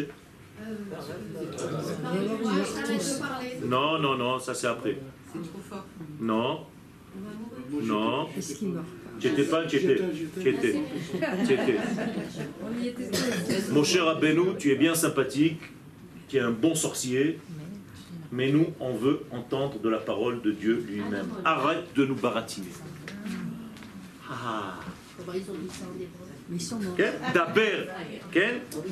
Non, 3.66 4.00
non, 4.00 4.18
non, 4.18 4.40
ça 4.40 4.54
c'est 4.54 4.68
après. 4.68 4.98
C'est 5.34 5.40
trop 5.40 5.62
fort. 5.70 5.86
Non, 6.20 6.66
j'étais- 7.72 7.86
non, 7.86 8.28
n'étais 9.24 9.44
pas? 9.44 9.68
J'étais- 9.68 10.02
Tu 10.36 10.58
j'étais-. 11.48 11.80
Mon 13.72 13.84
cher 13.84 14.06
Rabbeinu, 14.06 14.58
tu 14.58 14.72
es 14.72 14.76
bien 14.76 14.96
sympathique, 14.96 15.62
tu 16.28 16.38
es 16.38 16.40
un 16.40 16.52
bon 16.52 16.76
sorcier, 16.76 17.40
mais 18.38 18.52
nous, 18.52 18.68
on 18.80 18.94
veut 18.94 19.22
entendre 19.32 19.80
de 19.80 19.90
la 19.90 19.98
parole 19.98 20.44
de 20.44 20.52
Dieu 20.52 20.86
lui-même. 20.88 21.28
Arrête 21.44 21.92
de 21.96 22.06
nous 22.06 22.14
baratiner. 22.14 22.68
Ah. 24.30 24.76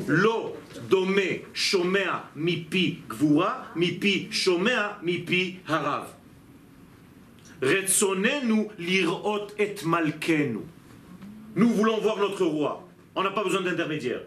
Lo, 0.07 0.57
domé, 0.89 1.45
shomea, 1.53 2.31
mipi, 2.35 3.03
gvura, 3.07 3.67
mipi, 3.75 4.29
shomea, 4.31 4.97
mipi, 5.03 5.59
harav. 5.67 6.07
Retsonenu 7.61 8.69
lirot 8.79 9.47
et 9.59 9.75
malkenu. 9.85 10.61
Nous 11.55 11.69
voulons 11.69 11.99
voir 11.99 12.17
notre 12.17 12.45
roi. 12.45 12.87
On 13.13 13.21
n'a 13.21 13.29
pas 13.29 13.43
besoin 13.43 13.61
d'intermédiaire. 13.61 14.21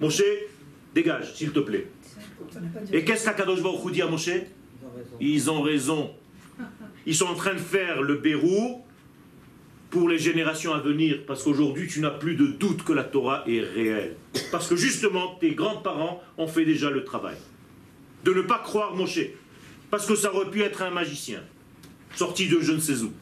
Moshe, 0.00 0.22
dégage, 0.94 1.34
s'il 1.34 1.52
te 1.52 1.60
plaît. 1.60 1.86
Et 2.92 3.04
qu'est-ce 3.04 3.24
qu'Akadosh 3.24 3.62
Baruch 3.62 3.92
dit 3.92 4.02
à 4.02 4.06
Moshe? 4.06 4.30
Ils 5.20 5.50
ont 5.50 5.62
raison. 5.62 6.10
Ils 7.06 7.14
sont 7.14 7.26
en 7.26 7.34
train 7.34 7.54
de 7.54 7.58
faire 7.58 8.02
le 8.02 8.16
Bérou 8.16 8.82
pour 9.90 10.08
les 10.08 10.18
générations 10.18 10.74
à 10.74 10.80
venir, 10.80 11.20
parce 11.26 11.44
qu'aujourd'hui 11.44 11.86
tu 11.86 12.00
n'as 12.00 12.10
plus 12.10 12.34
de 12.34 12.46
doute 12.46 12.82
que 12.82 12.92
la 12.92 13.04
Torah 13.04 13.44
est 13.46 13.60
réelle. 13.60 14.16
Parce 14.50 14.68
que 14.68 14.74
justement, 14.76 15.36
tes 15.36 15.52
grands-parents 15.52 16.20
ont 16.36 16.48
fait 16.48 16.64
déjà 16.64 16.90
le 16.90 17.04
travail. 17.04 17.36
De 18.24 18.32
ne 18.32 18.42
pas 18.42 18.58
croire 18.58 18.94
Moshe. 18.96 19.20
Parce 19.90 20.06
que 20.06 20.16
ça 20.16 20.34
aurait 20.34 20.50
pu 20.50 20.62
être 20.62 20.82
un 20.82 20.90
magicien, 20.90 21.40
sorti 22.16 22.48
de 22.48 22.60
je 22.60 22.72
ne 22.72 22.80
sais 22.80 23.02
où. 23.02 23.12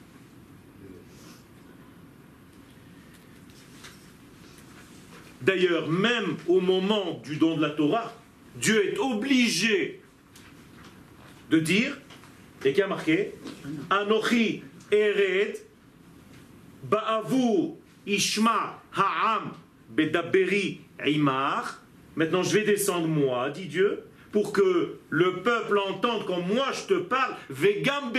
D'ailleurs, 5.42 5.88
même 5.90 6.36
au 6.46 6.60
moment 6.60 7.20
du 7.24 7.36
don 7.36 7.56
de 7.56 7.62
la 7.62 7.70
Torah, 7.70 8.14
Dieu 8.56 8.92
est 8.92 8.98
obligé 8.98 10.00
de 11.50 11.58
dire, 11.58 11.98
et 12.64 12.72
qui 12.72 12.82
a 12.82 12.86
marqué, 12.86 13.32
Anochi 13.90 14.62
Ered 14.90 15.58
Ba'avur 16.84 17.76
Ishma 18.06 18.82
Ha'am 18.94 19.52
Bedaberi 19.90 20.80
Imar. 21.04 21.82
Maintenant, 22.16 22.42
je 22.42 22.58
vais 22.58 22.64
descendre 22.64 23.08
moi, 23.08 23.50
dit 23.50 23.66
Dieu, 23.66 24.04
pour 24.32 24.52
que 24.52 24.98
le 25.10 25.42
peuple 25.42 25.78
entende 25.78 26.24
quand 26.26 26.40
moi 26.40 26.66
je 26.72 26.94
te 26.94 26.98
parle, 27.00 27.34
Vegam 27.50 28.12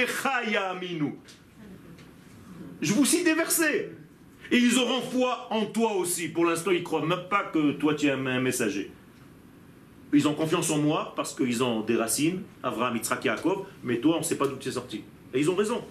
Ya'aminu. 0.48 1.16
Je 2.82 2.94
vous 2.94 3.06
cite 3.06 3.26
des 3.26 3.34
versets. 3.34 3.92
Et 4.52 4.58
ils 4.58 4.78
auront 4.78 5.02
foi 5.02 5.48
en 5.50 5.66
toi 5.66 5.94
aussi. 5.94 6.28
Pour 6.28 6.46
l'instant, 6.46 6.72
ils 6.72 6.84
croient 6.84 7.06
même 7.06 7.28
pas 7.30 7.46
que 7.46 7.72
toi 7.74 7.96
tu 7.96 8.08
es 8.08 8.12
un 8.12 8.40
messager. 8.42 8.92
Ils 10.14 10.28
ont 10.28 10.36
confiance 10.36 10.70
en 10.70 10.78
moi 10.78 11.14
parce 11.16 11.34
qu'ils 11.34 11.64
ont 11.64 11.82
des 11.82 11.96
racines, 11.96 12.44
Avraham, 12.62 12.96
Yitzhak, 12.96 13.26
Yaakov, 13.26 13.66
mais 13.84 13.98
toi, 13.98 14.18
on 14.18 14.20
ne 14.20 14.24
sait 14.24 14.38
pas 14.38 14.48
d'où 14.48 14.58
tu 14.58 14.70
es 14.70 14.72
sorti. 14.72 15.04
Et 15.34 15.40
ils 15.40 15.50
ont 15.50 15.56
raison. 15.56 15.84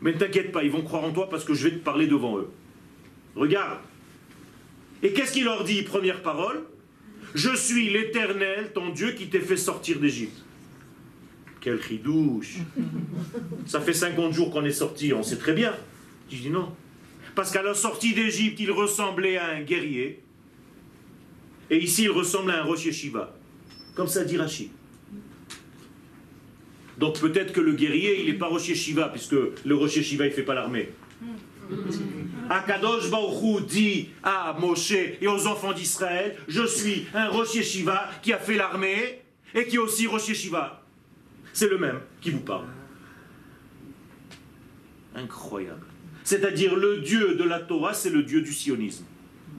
Mais 0.00 0.12
ne 0.12 0.18
t'inquiète 0.18 0.52
pas, 0.52 0.62
ils 0.62 0.70
vont 0.70 0.82
croire 0.82 1.02
en 1.02 1.10
toi 1.10 1.28
parce 1.28 1.44
que 1.44 1.54
je 1.54 1.68
vais 1.68 1.74
te 1.74 1.84
parler 1.84 2.06
devant 2.06 2.38
eux. 2.38 2.48
Regarde. 3.34 3.80
Et 5.02 5.12
qu'est-ce 5.12 5.32
qu'il 5.32 5.44
leur 5.44 5.64
dit, 5.64 5.82
première 5.82 6.22
parole? 6.22 6.62
Je 7.34 7.54
suis 7.56 7.90
l'Éternel, 7.90 8.72
ton 8.72 8.90
Dieu, 8.90 9.12
qui 9.12 9.28
t'ai 9.28 9.40
fait 9.40 9.56
sortir 9.56 9.98
d'Égypte. 9.98 10.44
Quel 11.60 11.80
douche 12.02 12.58
Ça 13.66 13.80
fait 13.80 13.92
50 13.92 14.32
jours 14.32 14.50
qu'on 14.50 14.64
est 14.64 14.72
sorti, 14.72 15.12
on 15.12 15.24
sait 15.24 15.36
très 15.36 15.52
bien. 15.52 15.74
Je 16.30 16.36
dis 16.36 16.50
non. 16.50 16.72
Parce 17.34 17.50
qu'à 17.50 17.62
la 17.62 17.74
sortie 17.74 18.14
d'Égypte, 18.14 18.60
il 18.60 18.70
ressemblait 18.70 19.36
à 19.36 19.48
un 19.48 19.62
guerrier. 19.62 20.22
Et 21.70 21.78
ici, 21.78 22.04
il 22.04 22.10
ressemble 22.10 22.50
à 22.50 22.60
un 22.60 22.64
Rosh 22.64 22.86
Yeshiva. 22.86 23.34
Comme 23.94 24.06
ça 24.06 24.24
dit 24.24 24.36
Rachid. 24.36 24.70
Donc 26.98 27.20
peut-être 27.20 27.52
que 27.52 27.60
le 27.60 27.72
guerrier, 27.72 28.20
il 28.20 28.32
n'est 28.32 28.38
pas 28.38 28.48
Rosh 28.48 28.68
Yeshiva, 28.68 29.08
puisque 29.08 29.36
le 29.64 29.74
Rosh 29.74 29.96
Yeshiva, 29.96 30.26
il 30.26 30.30
ne 30.30 30.34
fait 30.34 30.42
pas 30.42 30.54
l'armée. 30.54 30.90
Akadosh 32.50 33.10
Baruchou 33.10 33.60
dit 33.60 34.08
à 34.22 34.56
Moshe 34.58 34.92
et 34.92 35.28
aux 35.28 35.46
enfants 35.46 35.72
d'Israël, 35.72 36.36
je 36.48 36.66
suis 36.66 37.06
un 37.14 37.28
Rosh 37.28 37.54
Yeshiva 37.54 38.08
qui 38.22 38.32
a 38.32 38.38
fait 38.38 38.56
l'armée 38.56 39.20
et 39.54 39.66
qui 39.66 39.76
est 39.76 39.78
aussi 39.78 40.06
Rosh 40.06 40.28
Yeshiva. 40.28 40.82
C'est 41.52 41.68
le 41.68 41.78
même 41.78 42.00
qui 42.20 42.30
vous 42.30 42.40
parle. 42.40 42.66
Incroyable. 45.14 45.84
C'est-à-dire 46.24 46.76
le 46.76 46.98
Dieu 46.98 47.34
de 47.34 47.44
la 47.44 47.60
Torah, 47.60 47.94
c'est 47.94 48.10
le 48.10 48.22
Dieu 48.22 48.40
du 48.42 48.52
sionisme. 48.52 49.04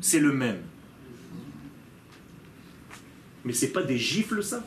C'est 0.01 0.19
le 0.19 0.31
même. 0.31 0.61
Mais 3.45 3.53
c'est 3.53 3.71
pas 3.71 3.83
des 3.83 3.97
gifles 3.97 4.43
ça? 4.43 4.63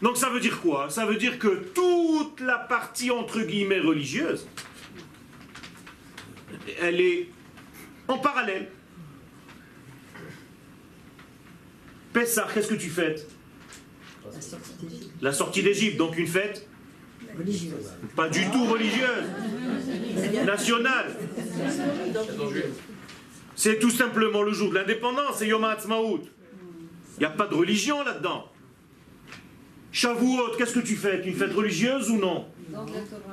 Donc 0.00 0.16
ça 0.16 0.30
veut 0.30 0.40
dire 0.40 0.60
quoi? 0.60 0.88
Ça 0.90 1.04
veut 1.06 1.16
dire 1.16 1.38
que 1.38 1.48
toute 1.48 2.40
la 2.40 2.58
partie 2.58 3.10
entre 3.10 3.40
guillemets 3.40 3.80
religieuse, 3.80 4.46
elle 6.80 7.00
est 7.00 7.28
en 8.08 8.18
parallèle. 8.18 8.70
Pessah, 12.12 12.46
qu'est-ce 12.52 12.68
que 12.68 12.74
tu 12.74 12.90
fêtes? 12.90 13.28
La 15.20 15.32
sortie 15.32 15.62
d'Égypte, 15.62 15.96
donc 15.96 16.16
une 16.18 16.26
fête 16.26 16.68
Religieuse. 17.36 17.92
Pas 18.14 18.28
du 18.28 18.44
tout 18.50 18.64
religieuse. 18.64 19.24
Nationale. 20.44 21.16
C'est 23.54 23.78
tout 23.78 23.90
simplement 23.90 24.42
le 24.42 24.52
jour 24.52 24.70
de 24.70 24.74
l'indépendance, 24.74 25.36
c'est 25.38 25.46
Yom 25.46 25.64
Ha'atzmaut. 25.64 26.20
Il 27.16 27.20
n'y 27.20 27.26
a 27.26 27.30
pas 27.30 27.46
de 27.46 27.54
religion 27.54 28.02
là-dedans. 28.02 28.48
Shavuot, 29.92 30.56
qu'est-ce 30.56 30.74
que 30.74 30.80
tu 30.80 30.96
fais? 30.96 31.22
Une 31.26 31.34
fête 31.34 31.52
religieuse 31.52 32.10
ou 32.10 32.18
non? 32.18 32.46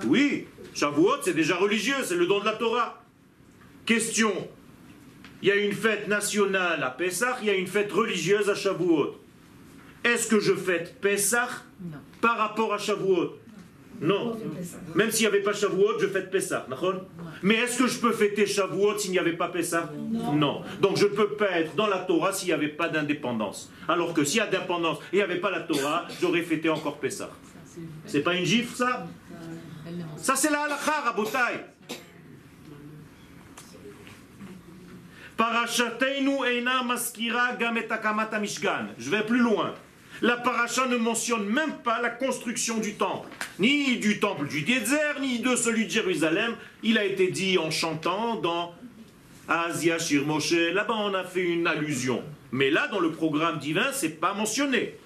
Oui, 0.06 0.48
Shavuot, 0.74 1.22
c'est 1.24 1.34
déjà 1.34 1.56
religieux, 1.56 1.96
c'est 2.04 2.16
le 2.16 2.28
don 2.28 2.40
de 2.40 2.46
la 2.46 2.54
Torah. 2.54 3.04
Question 3.86 4.34
il 5.42 5.48
y 5.48 5.52
a 5.52 5.56
une 5.56 5.72
fête 5.72 6.08
nationale 6.08 6.84
à 6.84 6.90
Pessah, 6.90 7.38
il 7.42 7.48
y 7.48 7.50
a 7.50 7.54
une 7.54 7.68
fête 7.68 7.92
religieuse 7.92 8.50
à 8.50 8.56
Shavuot. 8.56 9.16
Est-ce 10.04 10.28
que 10.28 10.40
je 10.40 10.54
fête 10.54 11.00
Pessah? 11.00 11.50
Par 12.20 12.38
rapport 12.38 12.74
à 12.74 12.78
Shavuot 12.78 13.38
non. 14.02 14.38
Même 14.96 15.12
s'il 15.12 15.28
n'y 15.28 15.34
avait 15.34 15.44
pas 15.44 15.54
Shavuot, 15.54 16.00
je 16.00 16.08
fête 16.08 16.32
Pessah. 16.32 16.66
Mais 17.44 17.56
est-ce 17.56 17.80
que 17.80 17.88
je 17.88 18.00
peux 18.00 18.12
fêter 18.12 18.46
Shavuot 18.46 18.98
s'il 18.98 19.12
n'y 19.12 19.20
avait 19.20 19.34
pas 19.34 19.50
Pessah? 19.50 19.92
Non. 20.34 20.62
Donc 20.82 20.98
je 20.98 21.06
ne 21.06 21.12
peux 21.12 21.30
pas 21.30 21.52
être 21.60 21.76
dans 21.76 21.88
la 21.88 22.00
Torah 22.00 22.34
s'il 22.34 22.48
n'y 22.48 22.54
avait 22.54 22.70
pas 22.70 22.90
d'indépendance. 22.90 23.72
Alors 23.88 24.14
que 24.14 24.24
s'il 24.24 24.38
y 24.38 24.42
a 24.42 24.48
d'indépendance 24.48 24.98
et 25.12 25.16
il 25.16 25.18
n'y 25.18 25.24
avait 25.24 25.40
pas 25.40 25.52
la 25.52 25.62
Torah, 25.62 26.06
j'aurais 26.22 26.42
fêté 26.42 26.70
encore 26.70 26.98
Pessah. 26.98 27.30
C'est 28.06 28.22
pas 28.22 28.36
une 28.36 28.46
gifle 28.46 28.76
ça? 28.76 29.08
Ça 30.18 30.36
c'est 30.36 30.52
la 30.52 30.62
halakha, 30.64 31.02
Rabotai. 31.06 31.66
Parashateinu 35.38 36.44
eina 36.46 36.84
maskira 36.84 37.54
gametakamata 37.56 38.40
mishgan. 38.40 38.88
Je 38.98 39.10
vais 39.10 39.24
plus 39.24 39.40
loin 39.40 39.74
la 40.22 40.38
paracha 40.38 40.88
ne 40.88 40.98
mentionne 40.98 41.46
même 41.46 41.78
pas 41.84 42.02
la 42.02 42.10
construction 42.10 42.78
du 42.78 42.96
temple, 42.96 43.30
ni 43.58 43.98
du 43.98 44.20
temple 44.20 44.48
du 44.48 44.62
Désert, 44.62 45.20
ni 45.22 45.40
de 45.40 45.56
celui 45.56 45.86
de 45.86 45.92
Jérusalem. 45.92 46.56
Il 46.84 46.98
a 46.98 47.06
été 47.06 47.28
dit 47.28 47.58
en 47.58 47.72
chantant 47.72 48.36
dans 48.36 48.74
Asia 49.48 49.98
Shir 49.98 50.26
Moshe. 50.26 50.52
Là-bas, 50.52 50.96
on 50.98 51.14
a 51.14 51.24
fait 51.24 51.44
une 51.44 51.68
allusion. 51.68 52.24
Mais 52.52 52.70
là, 52.70 52.88
dans 52.88 53.00
le 53.00 53.12
programme 53.12 53.60
divin, 53.60 53.92
c'est 53.94 54.20
pas 54.20 54.34
mentionné. 54.34 54.98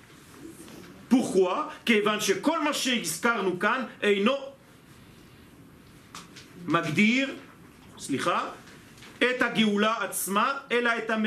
Pourquoi? 1.09 1.71
Magdir, 6.65 7.27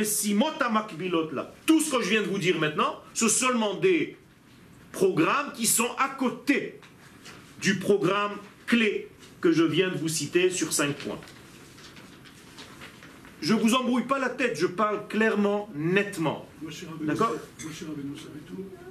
slicha, 0.05 1.53
tout 1.67 1.81
ce 1.81 1.91
que 1.91 2.03
je 2.03 2.11
viens 2.11 2.23
de 2.23 2.29
vous 2.29 2.39
dire 2.39 2.59
maintenant, 2.59 3.01
ce 3.15 3.29
sont 3.29 3.47
seulement 3.47 3.75
des 3.75 4.17
programmes 4.93 5.53
qui 5.53 5.67
sont 5.67 5.91
à 5.99 6.09
côté 6.09 6.81
du 7.61 7.79
programme 7.79 8.33
clé 8.67 9.09
que 9.41 9.53
je 9.53 9.63
viens 9.63 9.91
de 9.91 9.97
vous 9.97 10.09
citer 10.09 10.51
sur 10.51 10.73
cinq 10.73 10.95
points. 10.97 11.19
Je 13.41 13.55
ne 13.55 13.61
vous 13.61 13.75
embrouille 13.75 14.07
pas 14.07 14.19
la 14.19 14.31
tête, 14.31 14.59
je 14.59 14.67
parle 14.67 15.07
clairement, 15.09 15.69
nettement. 15.75 16.49
D'accord 17.03 17.35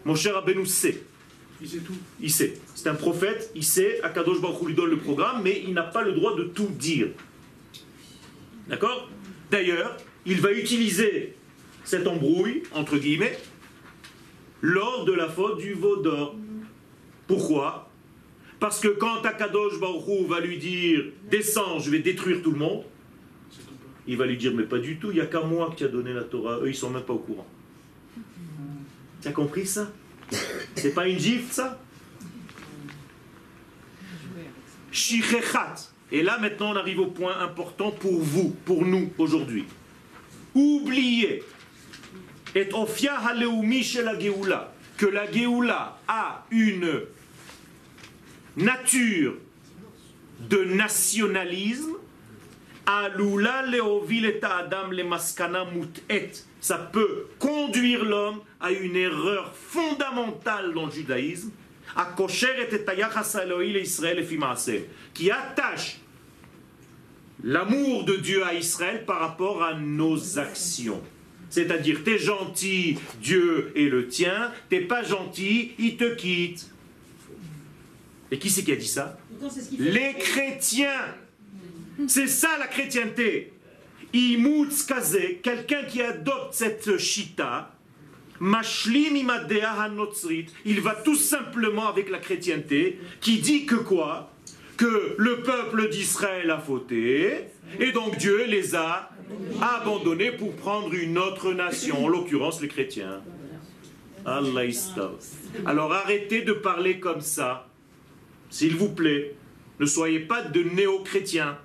Mon 0.06 0.16
cher 0.16 0.38
Abenou 0.38 0.66
sait. 0.66 1.04
Il 1.62 1.70
sait 1.70 1.80
tout. 1.80 1.96
Il 2.22 2.32
sait. 2.32 2.58
C'est 2.76 2.90
un 2.90 2.96
prophète, 2.96 3.52
il 3.56 3.64
sait, 3.64 4.02
Akadosh 4.02 4.42
Baruch 4.42 4.68
lui 4.68 4.76
donne 4.76 4.92
le 4.92 4.98
programme, 4.98 5.42
mais 5.44 5.64
il 5.66 5.74
n'a 5.74 5.84
pas 5.84 6.04
le 6.04 6.12
droit 6.14 6.36
de 6.36 6.44
tout 6.44 6.68
dire. 6.68 7.08
D'accord 8.68 9.10
D'ailleurs, 9.52 9.98
il 10.26 10.42
va 10.42 10.52
utiliser 10.52 11.36
cette 11.84 12.08
embrouille, 12.08 12.64
entre 12.74 12.98
guillemets, 12.98 13.38
lors 14.62 15.06
de 15.06 15.14
la 15.14 15.30
faute 15.30 15.60
du 15.60 15.74
veau 15.74 15.98
d'or. 15.98 16.36
Pourquoi 17.28 17.90
Parce 18.60 18.80
que 18.80 18.88
quand 18.88 19.24
Akadosh 19.24 19.80
Baruchou 19.80 20.26
va 20.28 20.40
lui 20.40 20.58
dire 20.58 21.06
Descends, 21.30 21.80
je 21.80 21.92
vais 21.92 22.00
détruire 22.00 22.42
tout 22.42 22.52
le 22.52 22.58
monde, 22.58 22.84
il 24.08 24.18
va 24.18 24.26
lui 24.26 24.38
dire 24.38 24.54
Mais 24.54 24.64
pas 24.64 24.80
du 24.80 24.98
tout, 24.98 25.12
il 25.12 25.16
n'y 25.16 25.22
a 25.22 25.26
qu'à 25.28 25.42
moi 25.42 25.74
qui 25.76 25.84
a 25.84 25.88
donné 25.88 26.14
la 26.14 26.24
Torah. 26.24 26.60
Eux, 26.60 26.70
ils 26.70 26.76
sont 26.76 26.90
même 26.90 27.04
pas 27.04 27.14
au 27.14 27.20
courant. 27.20 27.48
Tu 29.22 29.28
as 29.28 29.32
compris 29.32 29.66
ça 29.66 29.92
C'est 30.76 30.94
pas 30.94 31.08
une 31.08 31.20
gifle, 31.20 31.52
ça. 31.52 31.80
Et 36.12 36.22
là, 36.22 36.38
maintenant, 36.38 36.72
on 36.74 36.76
arrive 36.76 37.00
au 37.00 37.08
point 37.08 37.40
important 37.40 37.92
pour 37.92 38.20
vous, 38.22 38.56
pour 38.66 38.86
nous, 38.86 39.12
aujourd'hui. 39.18 39.66
Oubliez, 40.54 41.44
et 42.56 42.70
ofia 42.74 43.20
la 43.34 44.20
Géoula, 44.20 44.74
que 44.98 45.06
la 45.06 45.30
Géoula 45.30 46.00
a 46.08 46.46
une 46.52 47.02
nature 48.56 49.34
de 50.40 50.64
nationalisme, 50.64 51.96
alula 52.86 53.66
leovil 53.66 54.26
et 54.26 54.40
adam 54.42 54.90
le 54.92 55.04
maskana 55.04 55.66
mutet. 55.66 56.32
Ça 56.62 56.78
peut 56.78 57.28
conduire 57.40 58.06
l'homme 58.06 58.40
à 58.62 58.72
une 58.72 58.96
erreur 58.96 59.54
fondamentale 59.54 60.74
dans 60.74 60.86
le 60.86 60.92
judaïsme, 60.92 61.52
qui 65.14 65.32
attache 65.32 66.00
l'amour 67.44 68.06
de 68.06 68.16
Dieu 68.16 68.44
à 68.46 68.54
Israël 68.54 69.06
par 69.06 69.20
rapport 69.20 69.64
à 69.64 69.76
nos 69.76 70.40
actions. 70.40 71.02
C'est-à-dire, 71.50 72.04
t'es 72.04 72.18
gentil, 72.18 72.98
Dieu 73.22 73.72
est 73.76 73.90
le 73.90 74.08
tien, 74.08 74.52
t'es 74.70 74.82
pas 74.82 75.04
gentil, 75.04 75.74
il 75.78 75.96
te 75.96 76.16
quitte. 76.16 76.70
Et 78.32 78.40
qui 78.40 78.50
c'est 78.50 78.64
qui 78.64 78.72
a 78.72 78.76
dit 78.76 78.88
ça? 78.88 79.18
Les 79.78 80.16
chrétiens. 80.16 81.16
C'est 82.08 82.28
ça 82.28 82.58
la 82.60 82.68
chrétienté. 82.68 83.54
Kaze, 84.88 85.18
quelqu'un 85.44 85.84
qui 85.84 86.02
adopte 86.02 86.54
cette 86.54 86.98
chita, 86.98 87.75
mashlim 88.40 89.16
il 90.66 90.82
va 90.82 90.96
tout 90.96 91.16
simplement 91.16 91.88
avec 91.88 92.10
la 92.10 92.20
chrétienté, 92.20 93.00
qui 93.22 93.40
dit 93.40 93.66
que 93.66 93.76
quoi? 93.76 94.32
Que 94.78 95.16
le 95.18 95.42
peuple 95.42 95.90
d'Israël 95.90 96.52
a 96.52 96.60
fauté, 96.60 97.46
et 97.80 97.92
donc 97.92 98.18
Dieu 98.18 98.46
les 98.46 98.76
a 98.76 99.10
abandonnés 99.62 100.32
pour 100.32 100.54
prendre 100.56 100.94
une 100.94 101.18
autre 101.18 101.54
nation, 101.54 102.06
en 102.06 102.08
l'occurrence 102.08 102.62
les 102.62 102.68
chrétiens. 102.68 103.22
Allah. 104.26 104.64
Alors 105.66 105.94
arrêtez 105.94 106.42
de 106.42 106.54
parler 106.54 107.00
comme 107.00 107.22
ça. 107.22 107.70
S'il 108.50 108.76
vous 108.76 108.90
plaît, 108.90 109.36
ne 109.80 109.86
soyez 109.86 110.20
pas 110.20 110.42
de 110.42 110.64
néo-chrétiens. 110.64 111.58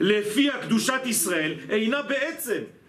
Les 0.00 0.22
filles 0.22 0.50
Akdushat 0.50 1.02
Israël, 1.06 1.58
et. 1.70 1.90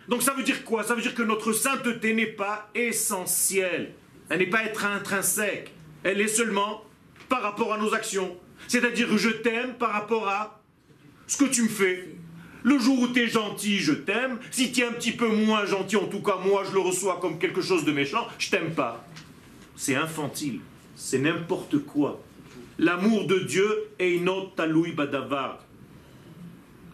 Donc 0.07 0.23
ça 0.23 0.33
veut 0.33 0.43
dire 0.43 0.63
quoi? 0.63 0.83
Ça 0.83 0.95
veut 0.95 1.01
dire 1.01 1.15
que 1.15 1.23
notre 1.23 1.53
sainteté 1.53 2.13
n'est 2.13 2.25
pas 2.25 2.69
essentielle. 2.75 3.93
Elle 4.29 4.39
n'est 4.39 4.47
pas 4.47 4.63
être 4.63 4.85
intrinsèque. 4.85 5.71
Elle 6.03 6.21
est 6.21 6.27
seulement 6.27 6.83
par 7.29 7.41
rapport 7.41 7.73
à 7.73 7.77
nos 7.77 7.93
actions. 7.93 8.37
C'est-à-dire 8.67 9.17
je 9.17 9.29
t'aime 9.29 9.73
par 9.75 9.91
rapport 9.91 10.27
à 10.27 10.61
ce 11.27 11.37
que 11.37 11.45
tu 11.45 11.63
me 11.63 11.69
fais. 11.69 12.09
Le 12.63 12.77
jour 12.77 12.99
où 12.99 13.07
tu 13.07 13.21
es 13.21 13.27
gentil, 13.27 13.79
je 13.79 13.93
t'aime. 13.93 14.37
Si 14.51 14.71
tu 14.71 14.81
es 14.81 14.85
un 14.85 14.91
petit 14.91 15.11
peu 15.11 15.27
moins 15.27 15.65
gentil, 15.65 15.95
en 15.95 16.07
tout 16.07 16.21
cas 16.21 16.37
moi 16.37 16.63
je 16.67 16.73
le 16.73 16.79
reçois 16.79 17.19
comme 17.19 17.39
quelque 17.39 17.61
chose 17.61 17.85
de 17.85 17.91
méchant, 17.91 18.27
je 18.37 18.49
t'aime 18.49 18.73
pas. 18.73 19.05
C'est 19.75 19.95
infantile. 19.95 20.59
C'est 20.95 21.19
n'importe 21.19 21.79
quoi. 21.79 22.21
L'amour 22.77 23.25
de 23.27 23.39
Dieu 23.39 23.89
est 23.99 24.11
une 24.11 24.29
taloui 24.55 24.91
badavar. 24.91 25.65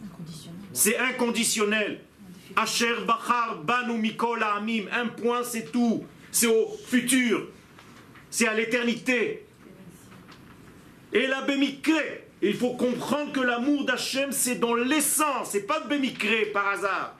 Inconditionnel. 0.03 0.59
C'est 0.73 0.97
inconditionnel. 0.97 2.01
Asher 2.57 3.05
Bachar 3.05 3.63
Banu 3.63 3.99
Mikol 3.99 4.41
Amim. 4.41 4.85
Un 4.91 5.07
point, 5.07 5.43
c'est 5.43 5.71
tout. 5.71 6.03
C'est 6.31 6.47
au 6.47 6.75
futur. 6.87 7.47
C'est 8.31 8.47
à 8.47 8.53
l'éternité. 8.55 9.45
Et 11.13 11.27
la 11.27 11.41
Bémikré. 11.43 12.25
Il 12.41 12.55
faut 12.55 12.73
comprendre 12.73 13.31
que 13.31 13.39
l'amour 13.39 13.85
d'Hachem, 13.85 14.31
c'est 14.31 14.55
dans 14.55 14.73
l'essence. 14.73 15.51
C'est 15.51 15.65
pas 15.67 15.79
de 15.81 15.87
Bémikré 15.87 16.47
par 16.47 16.67
hasard. 16.67 17.15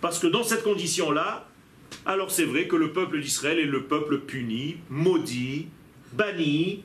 Parce 0.00 0.18
que 0.18 0.26
dans 0.28 0.44
cette 0.44 0.62
condition-là, 0.62 1.48
alors 2.06 2.30
c'est 2.30 2.44
vrai 2.44 2.66
que 2.66 2.76
le 2.76 2.92
peuple 2.92 3.20
d'Israël 3.20 3.58
est 3.58 3.64
le 3.64 3.84
peuple 3.84 4.20
puni, 4.20 4.76
maudit, 4.88 5.68
banni, 6.12 6.84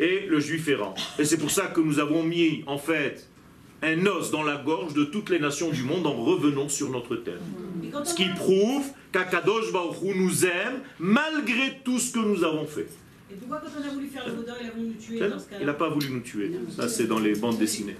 et 0.00 0.20
le 0.20 0.40
juif 0.40 0.68
errant. 0.68 0.94
Et 1.18 1.24
c'est 1.24 1.38
pour 1.38 1.50
ça 1.50 1.66
que 1.66 1.80
nous 1.80 1.98
avons 1.98 2.22
mis 2.22 2.62
en 2.66 2.78
fait 2.78 3.28
un 3.84 4.06
os 4.06 4.30
dans 4.30 4.42
la 4.42 4.56
gorge 4.56 4.94
de 4.94 5.04
toutes 5.04 5.30
les 5.30 5.38
nations 5.38 5.70
du 5.70 5.82
monde 5.82 6.06
en 6.06 6.14
revenant 6.14 6.68
sur 6.68 6.90
notre 6.90 7.16
terre. 7.16 7.40
Ce 8.04 8.14
qui 8.14 8.28
prouve 8.30 8.86
qu'Akadosh 9.12 9.72
Baruch 9.72 10.02
Hu 10.02 10.18
nous 10.18 10.44
aime 10.46 10.80
malgré 10.98 11.80
tout 11.84 11.98
ce 11.98 12.12
que 12.12 12.18
nous 12.18 12.42
avons 12.44 12.66
fait. 12.66 12.88
Et 13.30 13.34
pourquoi 13.36 13.58
quand 13.60 13.68
on 13.80 13.88
a 13.88 13.92
voulu 13.92 14.08
faire 14.08 14.26
le 14.26 14.32
vaudin, 14.34 14.54
il 14.60 14.66
a 14.68 14.70
voulu 14.70 14.86
nous 14.88 14.94
tuer 14.94 15.20
dans 15.28 15.38
ce 15.38 15.44
Il 15.60 15.66
n'a 15.66 15.74
pas 15.74 15.88
voulu 15.88 16.08
nous 16.10 16.20
tuer. 16.20 16.50
Ça, 16.76 16.88
c'est 16.88 17.06
dans 17.06 17.18
les 17.18 17.34
bandes 17.34 17.58
dessinées. 17.58 17.96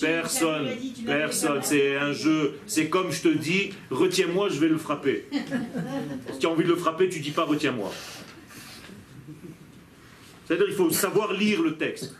Personne, 0.00 0.68
personne. 1.04 1.60
C'est 1.62 1.96
un 1.96 2.12
jeu. 2.12 2.54
C'est 2.66 2.88
comme 2.88 3.10
je 3.12 3.22
te 3.22 3.28
dis, 3.28 3.70
retiens-moi, 3.90 4.48
je 4.48 4.58
vais 4.60 4.68
le 4.68 4.78
frapper. 4.78 5.26
Si 6.32 6.38
tu 6.38 6.46
as 6.46 6.50
envie 6.50 6.64
de 6.64 6.68
le 6.68 6.76
frapper, 6.76 7.08
tu 7.08 7.20
dis 7.20 7.30
pas 7.32 7.44
retiens-moi. 7.44 7.90
C'est-à-dire, 10.46 10.66
il 10.68 10.74
faut 10.74 10.90
savoir 10.90 11.32
lire 11.32 11.62
le 11.62 11.76
texte. 11.76 12.14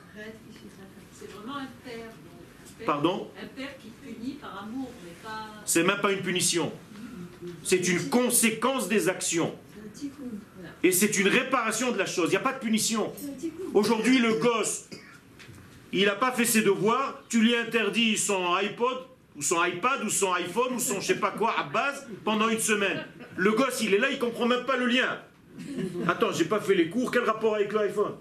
C'est 1.12 1.30
vraiment 1.30 1.56
un 1.58 1.66
père. 1.84 1.96
donc, 1.96 2.40
un 2.64 2.73
père- 2.73 2.73
Pardon 2.84 3.30
Un 3.42 3.46
père 3.46 3.76
qui 3.78 3.88
punit 3.88 4.34
par 4.34 4.64
amour, 4.64 4.90
mais 5.04 5.12
pas. 5.22 5.46
C'est 5.64 5.82
même 5.82 6.00
pas 6.00 6.12
une 6.12 6.22
punition. 6.22 6.72
C'est 7.62 7.88
une 7.88 8.08
conséquence 8.08 8.88
des 8.88 9.08
actions. 9.08 9.54
Et 10.82 10.92
c'est 10.92 11.18
une 11.18 11.28
réparation 11.28 11.92
de 11.92 11.98
la 11.98 12.06
chose. 12.06 12.26
Il 12.28 12.30
n'y 12.30 12.36
a 12.36 12.40
pas 12.40 12.52
de 12.52 12.58
punition. 12.58 13.12
Aujourd'hui, 13.72 14.18
le 14.18 14.34
gosse, 14.34 14.88
il 15.92 16.04
n'a 16.04 16.14
pas 16.14 16.32
fait 16.32 16.44
ses 16.44 16.62
devoirs, 16.62 17.22
tu 17.28 17.40
lui 17.40 17.54
interdis 17.54 18.18
son 18.18 18.54
iPod, 18.54 18.98
ou 19.36 19.42
son 19.42 19.64
iPad, 19.64 20.04
ou 20.04 20.10
son 20.10 20.32
iPhone, 20.32 20.74
ou 20.74 20.78
son 20.78 21.00
je 21.00 21.06
sais 21.06 21.20
pas 21.20 21.30
quoi 21.30 21.54
à 21.58 21.64
base 21.64 22.06
pendant 22.24 22.48
une 22.48 22.58
semaine. 22.58 23.04
Le 23.36 23.52
gosse, 23.52 23.80
il 23.82 23.94
est 23.94 23.98
là, 23.98 24.10
il 24.10 24.18
comprend 24.18 24.46
même 24.46 24.64
pas 24.64 24.76
le 24.76 24.86
lien. 24.86 25.18
Attends, 26.08 26.32
j'ai 26.32 26.44
pas 26.44 26.60
fait 26.60 26.74
les 26.74 26.90
cours, 26.90 27.10
quel 27.10 27.24
rapport 27.24 27.54
avec 27.54 27.72
l'iPhone? 27.72 28.14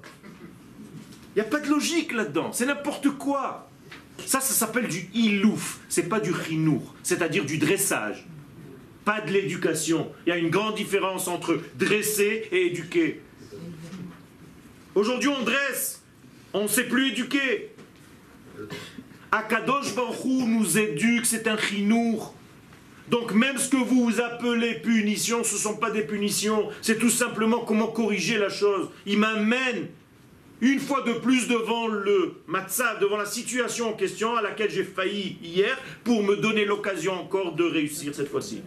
Il 1.35 1.41
n'y 1.41 1.41
a 1.41 1.49
pas 1.49 1.59
de 1.59 1.67
logique 1.67 2.13
là-dedans, 2.13 2.51
c'est 2.51 2.65
n'importe 2.65 3.09
quoi. 3.09 3.69
Ça, 4.25 4.39
ça 4.39 4.53
s'appelle 4.53 4.87
du 4.87 5.09
ilouf, 5.13 5.79
c'est 5.89 6.07
pas 6.07 6.19
du 6.19 6.31
chinour, 6.45 6.93
c'est-à-dire 7.03 7.45
du 7.45 7.57
dressage. 7.57 8.25
Pas 9.05 9.21
de 9.21 9.31
l'éducation. 9.31 10.11
Il 10.25 10.29
y 10.29 10.31
a 10.31 10.37
une 10.37 10.49
grande 10.49 10.75
différence 10.75 11.27
entre 11.27 11.59
dresser 11.75 12.47
et 12.51 12.67
éduquer. 12.67 13.21
Aujourd'hui, 14.95 15.29
on 15.29 15.43
dresse, 15.43 16.01
on 16.53 16.63
ne 16.63 16.67
sait 16.67 16.85
plus 16.85 17.11
éduquer. 17.11 17.71
Akadosh 19.31 19.95
Baruch 19.95 20.23
Hu 20.23 20.43
nous 20.45 20.77
éduque, 20.77 21.25
c'est 21.25 21.47
un 21.47 21.57
chinour. 21.57 22.35
Donc 23.09 23.33
même 23.33 23.57
ce 23.57 23.67
que 23.69 23.77
vous 23.77 24.21
appelez 24.21 24.75
punition, 24.75 25.43
ce 25.43 25.55
ne 25.55 25.59
sont 25.59 25.75
pas 25.75 25.91
des 25.91 26.03
punitions, 26.03 26.69
c'est 26.81 26.97
tout 26.97 27.09
simplement 27.09 27.59
comment 27.59 27.87
corriger 27.87 28.37
la 28.37 28.49
chose. 28.49 28.89
Il 29.05 29.17
m'amène 29.17 29.87
une 30.63 30.79
fois 30.79 31.01
de 31.01 31.13
plus 31.13 31.47
devant 31.47 31.87
le 31.87 32.35
matzah, 32.47 32.95
devant 32.95 33.17
la 33.17 33.25
situation 33.25 33.89
en 33.89 33.93
question 33.93 34.35
à 34.35 34.41
laquelle 34.41 34.71
j'ai 34.71 34.83
failli 34.83 35.37
hier, 35.43 35.77
pour 36.03 36.23
me 36.23 36.35
donner 36.37 36.65
l'occasion 36.65 37.13
encore 37.13 37.53
de 37.55 37.63
réussir 37.65 38.15
cette 38.15 38.29
fois-ci. 38.29 38.61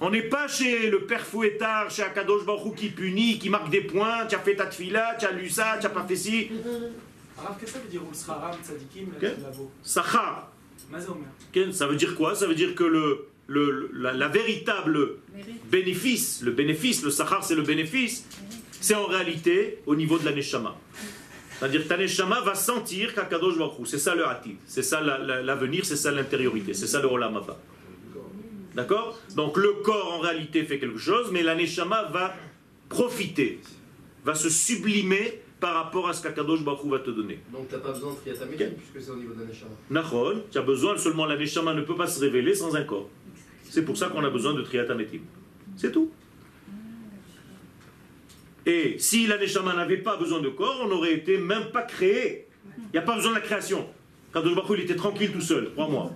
On 0.00 0.10
n'est 0.10 0.22
pas 0.22 0.48
chez 0.48 0.90
le 0.90 1.02
père 1.04 1.24
fouettard, 1.24 1.90
chez 1.90 2.02
Akadosh 2.02 2.44
Baruch 2.44 2.74
qui 2.74 2.88
punit, 2.88 3.38
qui 3.38 3.48
marque 3.50 3.70
des 3.70 3.82
points, 3.82 4.26
tu 4.26 4.34
as 4.34 4.40
fait 4.40 4.56
ta 4.56 4.66
tfila, 4.66 5.16
tu 5.18 5.26
as 5.26 5.32
lu 5.32 5.48
ça, 5.48 5.76
tu 5.78 5.84
n'as 5.86 5.90
pas 5.92 6.04
fait 6.04 6.16
ci. 6.16 6.50
Rav, 7.36 7.56
qu'est-ce 7.60 7.72
que 7.72 7.78
ça 7.78 7.84
veut 7.84 7.88
dire 7.90 8.02
Tzadikim 8.64 9.08
Sachar, 9.82 10.50
Ça 11.72 11.86
veut 11.86 11.96
dire 11.96 12.16
quoi? 12.16 12.34
Ça 12.34 12.46
veut 12.46 12.54
dire 12.56 12.74
que 12.74 12.82
le, 12.84 13.28
le- 13.46 13.90
la, 13.94 14.12
la 14.12 14.28
véritable 14.28 15.18
bénéfice, 15.70 16.42
le 16.42 16.50
bénéfice, 16.50 17.02
le 17.04 17.10
sachar 17.10 17.44
c'est 17.44 17.54
le 17.54 17.62
bénéfice, 17.62 18.26
c'est 18.82 18.94
en 18.94 19.06
réalité 19.06 19.78
au 19.86 19.94
niveau 19.96 20.18
de 20.18 20.24
la 20.24 20.32
neshama. 20.32 20.76
C'est-à-dire 21.58 21.84
que 21.84 21.88
ta 21.88 21.96
neshama 21.96 22.40
va 22.42 22.54
sentir 22.54 23.14
qu'Akadosh 23.14 23.56
Baruch 23.56 23.86
c'est 23.86 23.98
ça 23.98 24.14
le 24.14 24.26
hatid, 24.26 24.56
c'est 24.66 24.82
ça 24.82 25.00
la- 25.00 25.18
la- 25.18 25.42
l'avenir, 25.42 25.84
c'est 25.84 25.96
ça 25.96 26.10
l'intériorité, 26.10 26.74
c'est 26.74 26.86
ça 26.88 27.00
le 27.00 27.06
olam. 27.08 27.40
D'accord? 28.74 29.18
Donc 29.36 29.56
le 29.58 29.72
corps 29.84 30.12
en 30.14 30.20
réalité 30.20 30.64
fait 30.64 30.78
quelque 30.78 30.98
chose, 30.98 31.28
mais 31.32 31.42
la 31.42 31.54
neshama 31.54 32.04
va 32.12 32.34
profiter, 32.88 33.60
va 34.24 34.34
se 34.34 34.48
sublimer 34.48 35.40
par 35.60 35.74
rapport 35.74 36.08
à 36.08 36.12
ce 36.12 36.22
qu'Akadosh 36.22 36.64
Baruch 36.64 36.86
va 36.86 36.98
te 36.98 37.10
donner. 37.10 37.38
Donc 37.52 37.68
t'as 37.68 37.78
pas 37.78 37.92
besoin 37.92 38.12
de 38.12 38.16
Triatamétim 38.16 38.70
puisque 38.90 39.06
c'est 39.06 39.12
au 39.12 39.16
niveau 39.16 39.32
de 39.34 39.40
la 39.40 39.46
Neshama. 39.46 39.70
Nachon, 39.90 40.42
tu 40.50 40.58
as 40.58 40.62
besoin 40.62 40.96
seulement, 40.96 41.26
la 41.26 41.36
Neshama 41.36 41.72
ne 41.74 41.82
peut 41.82 41.94
pas 41.94 42.08
se 42.08 42.18
révéler 42.20 42.54
sans 42.54 42.74
un 42.74 42.82
corps. 42.82 43.08
C'est 43.70 43.82
pour 43.84 43.96
ça 43.96 44.08
qu'on 44.08 44.24
a 44.24 44.30
besoin 44.30 44.54
de 44.54 44.62
Triatametim. 44.62 45.20
C'est 45.76 45.92
tout. 45.92 46.10
Et 48.66 48.96
si 48.98 49.26
la 49.26 49.38
Neshama 49.38 49.74
n'avait 49.74 49.98
pas 49.98 50.16
besoin 50.16 50.40
de 50.40 50.48
corps, 50.48 50.82
on 50.84 50.88
n'aurait 50.88 51.14
été 51.14 51.38
même 51.38 51.70
pas 51.72 51.82
créé. 51.82 52.46
Il 52.76 52.92
n'y 52.92 52.98
a 52.98 53.02
pas 53.02 53.16
besoin 53.16 53.32
de 53.32 53.36
la 53.36 53.42
création. 53.42 53.86
Quand 54.32 54.42
Baruch 54.42 54.78
il 54.78 54.84
était 54.84 54.96
tranquille 54.96 55.32
tout 55.32 55.40
seul, 55.40 55.70
trois 55.72 55.88
mois. 55.88 56.12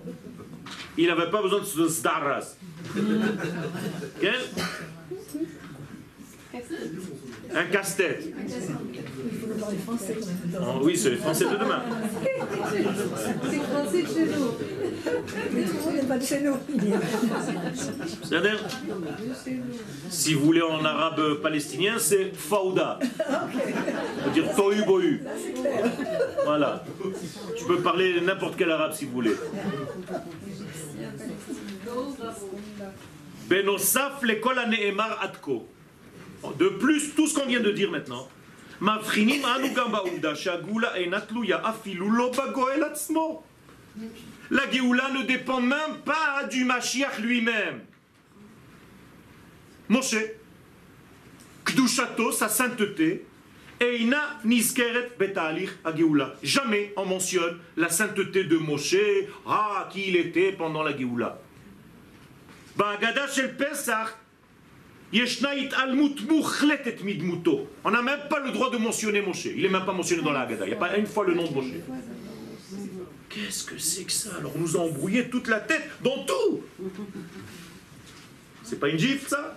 Il 0.97 1.07
n'avait 1.07 1.29
pas 1.29 1.41
besoin 1.41 1.59
de 1.59 1.65
ce 1.65 1.87
Zdaras. 1.87 2.57
Un 7.55 7.65
casse-tête. 7.65 8.23
Il 8.25 9.39
faut 9.39 9.47
voir 9.57 9.71
les 9.71 9.77
Français 9.77 10.15
quand 10.19 10.25
même. 10.27 10.61
Oh, 10.61 10.79
oui, 10.83 10.97
c'est 10.97 11.09
les 11.11 11.17
Français 11.17 11.45
de 11.45 11.55
demain. 11.55 11.81
C'est 13.49 13.61
français 13.61 14.01
de 14.03 14.07
chez 14.07 14.25
nous. 14.25 14.51
Mais 15.53 15.63
tout 15.63 15.73
le 15.73 15.81
monde 15.83 15.95
n'est 15.95 16.07
pas 16.07 16.17
de 16.17 16.23
chez 16.23 16.41
nous. 16.41 16.57
C'est-à-dire, 18.23 18.59
si 20.09 20.33
vous 20.33 20.45
voulez 20.45 20.61
en 20.61 20.83
arabe 20.83 21.41
palestinien, 21.41 21.95
c'est 21.97 22.35
faouda. 22.35 22.99
C'est-à-dire 23.01 24.55
tohu 24.55 24.83
bohu. 24.85 25.23
Voilà. 26.45 26.83
Tu 27.57 27.65
peux 27.65 27.81
parler 27.81 28.21
n'importe 28.21 28.55
quel 28.57 28.71
arabe 28.71 28.93
si 28.93 29.05
vous 29.05 29.13
voulez. 29.13 29.35
Benosaf 33.49 34.21
lekol 34.23 34.59
hane'emar 34.59 35.19
atko. 35.23 35.65
De 36.57 36.69
plus, 36.69 37.13
tout 37.15 37.27
ce 37.27 37.35
qu'on 37.35 37.45
vient 37.47 37.59
de 37.59 37.71
dire 37.71 37.91
maintenant, 37.91 38.27
e 38.81 38.85
la 44.49 44.71
Géoula 44.71 45.09
ne 45.09 45.23
dépend 45.23 45.59
même 45.59 45.97
pas 46.05 46.43
du 46.49 46.63
Mashiach 46.63 47.19
lui-même. 47.19 47.81
Moshe, 49.89 50.15
Kdushato, 51.65 52.31
sa 52.31 52.47
sainteté, 52.49 53.25
Eina 53.79 54.39
Niskeret 54.43 55.11
Betalir 55.19 55.71
Agéoula. 55.83 56.35
Jamais 56.43 56.93
on 56.97 57.05
mentionne 57.05 57.59
la 57.75 57.89
sainteté 57.89 58.43
de 58.45 58.57
Moshe, 58.57 58.95
ah, 59.45 59.87
qui 59.91 60.07
il 60.07 60.15
était 60.15 60.51
pendant 60.51 60.83
la 60.83 60.95
Géoula. 60.97 61.39
Bagadash 62.75 63.39
el 63.39 63.55
Pesach, 63.57 64.15
on 67.83 67.91
n'a 67.91 68.01
même 68.01 68.19
pas 68.29 68.39
le 68.39 68.51
droit 68.51 68.69
de 68.69 68.77
mentionner 68.77 69.21
Moshe. 69.21 69.45
Il 69.45 69.61
n'est 69.61 69.69
même 69.69 69.85
pas 69.85 69.93
mentionné 69.93 70.21
dans 70.21 70.33
la 70.33 70.41
Haggadah. 70.41 70.65
Il 70.65 70.69
n'y 70.69 70.73
a 70.75 70.77
pas 70.77 70.97
une 70.97 71.05
fois 71.05 71.25
le 71.25 71.33
nom 71.33 71.47
de 71.47 71.53
Moshe. 71.53 71.71
Qu'est-ce 73.29 73.63
que 73.65 73.77
c'est 73.77 74.03
que 74.03 74.11
ça? 74.11 74.31
Alors 74.37 74.53
on 74.55 74.59
nous 74.59 74.75
a 74.75 74.79
embrouillé 74.81 75.29
toute 75.29 75.47
la 75.47 75.59
tête 75.59 75.89
dans 76.03 76.25
tout. 76.25 76.61
C'est 78.63 78.79
pas 78.79 78.89
une 78.89 78.99
gifle 78.99 79.29
ça? 79.29 79.55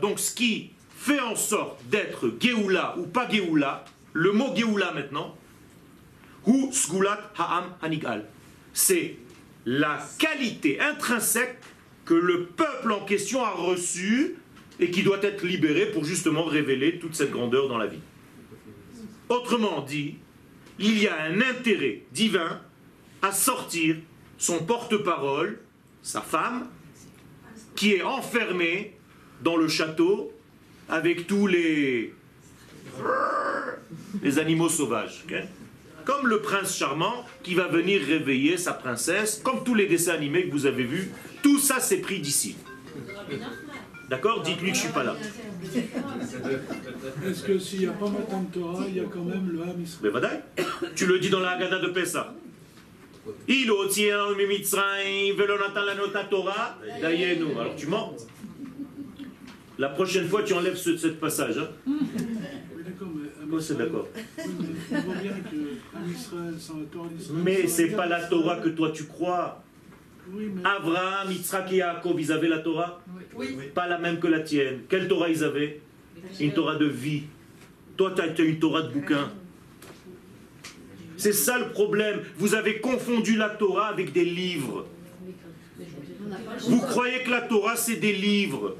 Donc 0.00 0.18
ce 0.20 0.34
qui 0.34 0.70
fait 0.96 1.20
en 1.20 1.34
sorte 1.34 1.84
d'être 1.88 2.32
geoula 2.40 2.96
ou 2.98 3.06
pas 3.06 3.28
geoula, 3.28 3.84
le 4.12 4.32
mot 4.32 4.54
geoula 4.54 4.92
maintenant, 4.92 5.36
ou 6.44 6.70
sgulat 6.72 7.32
ha'am 7.36 7.74
hanigal. 7.82 8.26
C'est 8.72 9.16
la 9.66 9.98
qualité 10.18 10.80
intrinsèque 10.80 11.58
que 12.04 12.14
le 12.14 12.46
peuple 12.46 12.92
en 12.92 13.04
question 13.04 13.44
a 13.44 13.50
reçue 13.50 14.36
et 14.78 14.90
qui 14.90 15.02
doit 15.02 15.22
être 15.22 15.44
libéré 15.44 15.86
pour 15.86 16.04
justement 16.04 16.44
révéler 16.44 16.98
toute 16.98 17.16
cette 17.16 17.32
grandeur 17.32 17.68
dans 17.68 17.76
la 17.76 17.88
vie. 17.88 18.00
Autrement 19.28 19.80
dit, 19.80 20.16
il 20.78 21.02
y 21.02 21.08
a 21.08 21.20
un 21.20 21.40
intérêt 21.40 22.02
divin 22.12 22.60
à 23.22 23.32
sortir 23.32 23.96
son 24.38 24.64
porte-parole, 24.64 25.58
sa 26.02 26.20
femme, 26.20 26.68
qui 27.74 27.94
est 27.94 28.02
enfermée 28.02 28.96
dans 29.42 29.56
le 29.56 29.66
château 29.66 30.32
avec 30.88 31.26
tous 31.26 31.48
les, 31.48 32.14
les 34.22 34.38
animaux 34.38 34.68
sauvages. 34.68 35.24
Comme 36.06 36.28
le 36.28 36.40
prince 36.40 36.74
charmant 36.78 37.26
qui 37.42 37.54
va 37.54 37.66
venir 37.68 38.00
réveiller 38.00 38.56
sa 38.56 38.72
princesse, 38.72 39.40
comme 39.44 39.62
tous 39.64 39.74
les 39.74 39.86
dessins 39.86 40.14
animés 40.14 40.46
que 40.46 40.52
vous 40.52 40.64
avez 40.64 40.84
vus, 40.84 41.10
tout 41.42 41.58
ça 41.58 41.80
c'est 41.80 41.98
pris 41.98 42.20
d'ici. 42.20 42.56
D'accord? 44.08 44.42
Dites-lui 44.42 44.70
que 44.70 44.76
je 44.76 44.82
suis 44.82 44.92
pas 44.92 45.02
là. 45.02 45.16
Est-ce 47.26 47.42
que 47.42 47.58
s'il 47.58 47.80
n'y 47.80 47.86
a 47.86 47.92
pas 47.92 48.08
Matan 48.08 48.44
Torah, 48.52 48.84
il 48.88 48.96
y 48.96 49.00
a 49.00 49.04
quand 49.12 49.24
même 49.24 49.50
le 49.50 49.62
Ham 49.62 49.82
Israël 49.82 50.12
Mais. 50.14 50.42
Tu 50.94 51.06
le 51.06 51.18
dis 51.18 51.28
dans 51.28 51.40
la 51.40 51.50
Haggadah 51.50 51.80
de 51.80 51.88
Pessah. 51.88 52.34
Il 53.48 53.68
Torah. 56.30 56.78
Alors 57.60 57.74
tu 57.76 57.88
mens. 57.88 58.14
La 59.78 59.88
prochaine 59.88 60.28
fois, 60.28 60.42
tu 60.44 60.54
enlèves 60.54 60.76
ce, 60.76 60.96
ce 60.96 61.08
passage. 61.08 61.58
hein. 61.58 61.92
Oui, 63.56 63.76
d'accord, 63.76 64.08
mais 67.44 67.66
c'est. 67.66 67.84
Oui, 67.84 67.90
pas 67.94 68.06
la 68.06 68.22
Torah 68.26 68.56
que 68.56 68.68
toi 68.68 68.90
tu 68.90 69.04
crois. 69.04 69.62
Oui, 70.30 70.50
mais 70.54 70.62
Abraham, 70.64 71.30
Yitzhak 71.30 71.72
et 71.72 71.76
Yaakov, 71.76 72.20
ils 72.20 72.32
avaient 72.32 72.48
la 72.48 72.58
Torah 72.58 73.00
Pas 73.74 73.86
la 73.86 73.98
même 73.98 74.18
que 74.18 74.26
la 74.26 74.40
tienne. 74.40 74.80
Quelle 74.88 75.08
Torah 75.08 75.28
ils 75.28 75.44
avaient 75.44 75.80
Une 76.40 76.52
Torah 76.52 76.74
de 76.76 76.86
vie. 76.86 77.22
Toi, 77.96 78.12
tu 78.14 78.22
as 78.22 78.44
une 78.44 78.58
Torah 78.58 78.82
de 78.82 78.92
bouquin. 78.92 79.30
C'est 81.16 81.32
ça 81.32 81.58
le 81.58 81.70
problème. 81.70 82.20
Vous 82.38 82.54
avez 82.54 82.80
confondu 82.80 83.36
la 83.36 83.50
Torah 83.50 83.86
avec 83.86 84.12
des 84.12 84.24
livres. 84.24 84.86
Vous 86.68 86.80
croyez 86.80 87.22
que 87.22 87.30
la 87.30 87.42
Torah, 87.42 87.76
c'est 87.76 87.96
des 87.96 88.12
livres. 88.12 88.76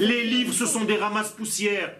Les 0.00 0.24
livres, 0.24 0.52
ce 0.52 0.66
sont 0.66 0.84
des 0.84 0.96
ramasses 0.96 1.32
poussières. 1.32 1.94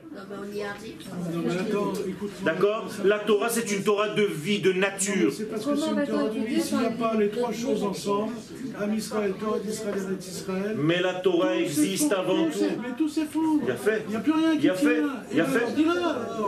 D'accord 2.44 2.86
La 3.04 3.18
Torah, 3.20 3.48
c'est 3.48 3.70
une 3.72 3.82
Torah 3.82 4.10
de 4.10 4.22
vie, 4.22 4.60
de 4.60 4.72
nature. 4.72 5.32
C'est 5.32 5.50
parce 5.50 5.64
que 5.64 5.76
c'est 5.76 5.90
une 5.90 6.06
Torah 6.06 6.28
de 6.28 6.40
vie. 6.40 6.60
S'il 6.60 6.78
n'y 6.78 6.86
a 6.86 6.90
pas 6.90 7.14
les 7.14 7.30
trois 7.30 7.52
choses 7.52 7.82
ensemble, 7.82 8.32
Ham 8.80 8.94
Israël, 8.94 9.34
Torah 9.38 9.58
d'Israël 9.58 10.02
et 10.10 10.24
Israël. 10.24 10.76
Mais 10.78 11.00
la 11.00 11.14
Torah 11.14 11.56
existe 11.56 12.12
avant 12.12 12.48
tout 12.50 12.58
Mais 12.82 12.96
tout 12.96 13.08
s'effondre. 13.08 13.60
Il 13.62 13.68
y 13.68 13.72
a 13.72 13.76
fait. 13.76 14.04
Il 14.06 14.10
n'y 14.10 14.16
a 14.16 14.20
plus 14.20 14.32
rien 14.32 14.52
qui 14.52 14.58
Il 14.58 14.64
y 14.64 14.70
a 14.70 14.74
fait. 14.74 15.02
Il 15.32 15.36
y 15.38 15.40
a 15.40 15.44
fait. 15.44 15.66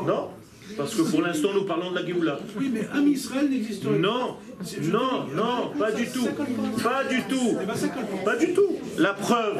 Non 0.06 0.30
Parce 0.77 0.95
que 0.95 1.03
pour 1.03 1.22
l'instant, 1.22 1.53
nous 1.55 1.64
parlons 1.64 1.91
de 1.91 1.97
la 2.01 2.07
Géoula. 2.07 2.39
Oui, 2.57 2.70
mais 2.72 2.87
Ham 2.93 3.09
Israël 3.09 3.49
n'existerait 3.49 3.95
pas. 3.95 3.99
Non, 3.99 4.37
non, 4.83 5.27
non, 5.35 5.72
pas 5.79 5.93
du 5.93 6.07
tout. 6.07 6.29
Pas 6.83 7.05
du 7.05 7.22
tout. 7.22 7.59
Eh 7.62 7.66
ben, 7.66 7.74
pas. 8.24 8.37
Du 8.37 8.53
tout. 8.53 8.77
La 8.99 9.14
preuve. 9.14 9.59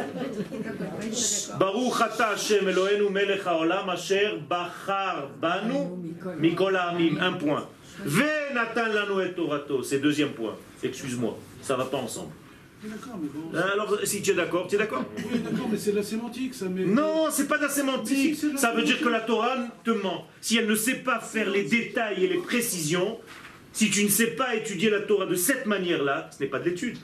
Baruch 1.59 2.01
ata 2.01 2.29
Hashem 2.31 2.69
Eloheinu 2.69 3.09
melech 3.11 3.45
haolam 3.47 3.89
asher 3.89 4.39
bachar 4.49 5.29
banu 5.41 6.14
mikol 6.39 6.77
ha'amim. 6.77 7.19
Un 7.21 7.33
point. 7.33 7.67
Ve 8.05 8.53
natan 8.55 8.93
lanu 8.93 9.23
et 9.25 9.33
torato. 9.33 9.83
C'est 9.83 9.99
deuxième 9.99 10.31
point. 10.31 10.55
Excuse-moi, 10.83 11.37
ça 11.62 11.77
va 11.77 11.85
pas 11.85 11.99
ensemble. 11.99 12.33
Bon. 12.83 13.59
Alors, 13.59 13.99
si 14.05 14.20
tu 14.20 14.31
es 14.31 14.35
d'accord, 14.35 14.66
tu 14.68 14.74
es 14.74 14.79
d'accord 14.79 15.05
Oui, 15.16 15.39
d'accord, 15.39 15.68
mais 15.70 15.79
c'est 15.79 15.93
de 15.93 15.97
la 15.97 16.03
sémantique, 16.03 16.55
ça. 16.55 16.66
Mais... 16.68 16.85
Non, 16.85 17.29
c'est 17.31 17.49
pas 17.49 17.57
de 17.57 17.62
la 17.62 17.68
sémantique. 17.68 18.37
Si, 18.37 18.53
la 18.53 18.59
Ça 18.59 18.72
veut 18.72 18.83
dire 18.83 19.01
que 19.01 19.09
la 19.09 19.20
Torah 19.20 19.57
te 19.83 19.91
ment. 19.91 20.27
Si 20.41 20.59
elle 20.59 20.66
ne 20.66 20.74
sait 20.74 20.97
pas 20.97 21.20
faire 21.20 21.49
les 21.51 21.62
détails 21.62 22.24
et 22.24 22.29
les 22.29 22.39
précisions, 22.39 23.18
si 23.72 23.91
tu 23.91 24.05
ne 24.05 24.09
sais 24.09 24.29
pas 24.29 24.55
étudier 24.55 24.91
la 24.91 25.01
Torah 25.01 25.27
de 25.27 25.35
cette 25.35 25.66
manière-là, 25.66 26.31
ce 26.37 26.43
n'est 26.43 26.51
pas 26.51 26.59
de 26.59 26.68
l'étude. 26.68 26.99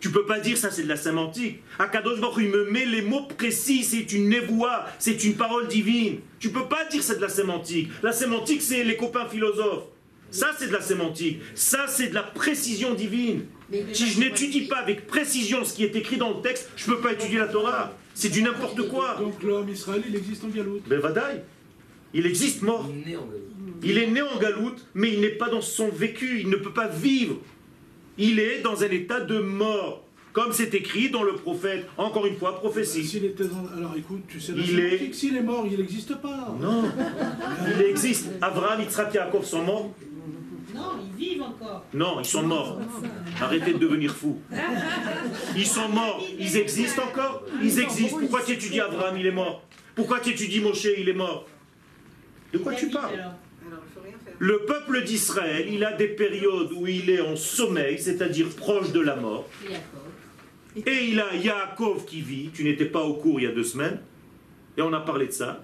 Tu 0.00 0.10
peux 0.10 0.26
pas 0.26 0.40
dire 0.40 0.58
ça, 0.58 0.72
c'est 0.72 0.82
de 0.82 0.88
la 0.88 0.96
sémantique. 0.96 1.62
Akadosh 1.78 2.20
Baruch 2.20 2.42
il 2.44 2.50
me 2.50 2.68
met 2.68 2.84
les 2.84 3.02
mots 3.02 3.28
précis, 3.38 3.84
c'est 3.84 4.12
une 4.12 4.28
névoie, 4.28 4.86
c'est 4.98 5.22
une 5.22 5.36
parole 5.36 5.68
divine. 5.68 6.18
Tu 6.40 6.50
peux 6.50 6.66
pas 6.66 6.84
dire 6.86 7.04
c'est 7.04 7.16
de 7.16 7.20
la 7.20 7.28
sémantique. 7.28 7.88
La 8.02 8.10
sémantique, 8.10 8.60
c'est 8.60 8.82
les 8.82 8.96
copains 8.96 9.28
philosophes. 9.28 9.84
Ça, 10.32 10.50
c'est 10.58 10.66
de 10.66 10.72
la 10.72 10.80
sémantique. 10.80 11.40
Ça, 11.54 11.86
c'est 11.86 12.08
de 12.08 12.14
la 12.14 12.24
précision 12.24 12.94
divine. 12.94 13.44
Si 13.92 14.06
je 14.08 14.20
n'étudie 14.20 14.62
pas 14.62 14.78
avec 14.78 15.06
précision 15.06 15.64
ce 15.64 15.74
qui 15.74 15.84
est 15.84 15.94
écrit 15.96 16.16
dans 16.16 16.30
le 16.36 16.40
texte, 16.42 16.70
je 16.76 16.90
ne 16.90 16.96
peux 16.96 17.00
pas 17.02 17.12
étudier 17.12 17.38
la 17.38 17.48
Torah. 17.48 17.92
C'est 18.14 18.28
du 18.28 18.42
n'importe 18.42 18.88
quoi. 18.88 19.16
Donc 19.18 19.42
l'homme 19.42 19.68
Israël, 19.68 20.02
il 20.08 20.14
existe 20.16 20.44
en 20.44 20.48
Galoute. 20.48 20.82
Ben 20.86 21.00
Vadaï, 21.00 21.42
il 22.14 22.26
existe 22.26 22.62
mort. 22.62 22.90
Il 23.84 23.98
est 23.98 24.06
né 24.06 24.22
en 24.22 24.38
galoute, 24.38 24.86
mais 24.94 25.12
il 25.12 25.20
n'est 25.20 25.30
pas 25.30 25.48
dans 25.48 25.60
son 25.62 25.88
vécu, 25.88 26.40
il 26.40 26.48
ne 26.50 26.56
peut 26.56 26.72
pas 26.72 26.86
vivre. 26.88 27.36
Il 28.18 28.38
est 28.38 28.60
dans 28.60 28.82
un 28.84 28.88
état 28.90 29.18
de 29.20 29.38
mort, 29.38 30.04
comme 30.32 30.52
c'est 30.52 30.72
écrit 30.74 31.10
dans 31.10 31.22
le 31.24 31.32
prophète, 31.34 31.86
encore 31.96 32.26
une 32.26 32.36
fois, 32.36 32.54
prophétie. 32.56 33.04
S'il 33.04 33.24
était 33.24 33.44
dans- 33.44 33.66
Alors 33.76 33.94
écoute, 33.96 34.20
tu 34.28 34.38
sais 34.40 34.52
la 34.52 34.62
Il 34.62 34.78
est- 34.78 35.12
s'il 35.14 35.36
est 35.36 35.42
mort, 35.42 35.66
il 35.68 35.78
n'existe 35.78 36.14
pas. 36.16 36.54
Non, 36.60 36.84
il 37.76 37.82
existe. 37.86 38.28
Abraham, 38.40 38.82
Yitzhak, 38.82 39.14
Yaakov 39.14 39.44
sont 39.44 39.62
morts 39.62 39.92
Non, 40.74 40.90
ils 41.00 41.24
vivent 41.24 41.42
encore. 41.42 41.84
Non, 41.92 42.20
ils 42.20 42.24
sont 42.24 42.42
morts. 42.42 42.80
Arrêtez 43.40 43.74
de 43.74 43.78
devenir 43.78 44.14
fous. 44.14 44.40
Ils 45.56 45.66
sont 45.66 45.88
morts. 45.88 46.22
Ils 46.38 46.56
existent 46.56 47.02
encore 47.04 47.44
Ils 47.62 47.78
existent. 47.80 48.18
Pourquoi 48.18 48.42
tu 48.42 48.52
étudies 48.52 48.80
Abraham, 48.80 49.16
il 49.18 49.26
est 49.26 49.32
mort 49.32 49.62
Pourquoi 49.94 50.20
tu 50.20 50.30
étudies 50.30 50.60
Moshe, 50.60 50.86
il 50.96 51.08
est 51.08 51.14
mort 51.14 51.46
De 52.52 52.58
quoi 52.58 52.74
tu 52.74 52.88
parles? 52.88 53.18
Le 54.38 54.64
peuple 54.64 55.04
d'Israël, 55.04 55.68
il 55.70 55.84
a 55.84 55.92
des 55.92 56.08
périodes 56.08 56.72
où 56.72 56.86
il 56.86 57.08
est 57.10 57.20
en 57.20 57.36
sommeil, 57.36 57.98
c'est-à-dire 57.98 58.48
proche 58.48 58.90
de 58.92 59.00
la 59.00 59.16
mort. 59.16 59.48
Et 60.74 61.04
il 61.10 61.20
a 61.20 61.34
Yaakov 61.34 62.04
qui 62.06 62.22
vit, 62.22 62.50
tu 62.52 62.64
n'étais 62.64 62.86
pas 62.86 63.02
au 63.02 63.14
cours 63.14 63.38
il 63.38 63.44
y 63.44 63.46
a 63.46 63.52
deux 63.52 63.62
semaines, 63.62 64.00
et 64.76 64.82
on 64.82 64.92
a 64.92 65.00
parlé 65.00 65.26
de 65.26 65.32
ça. 65.32 65.62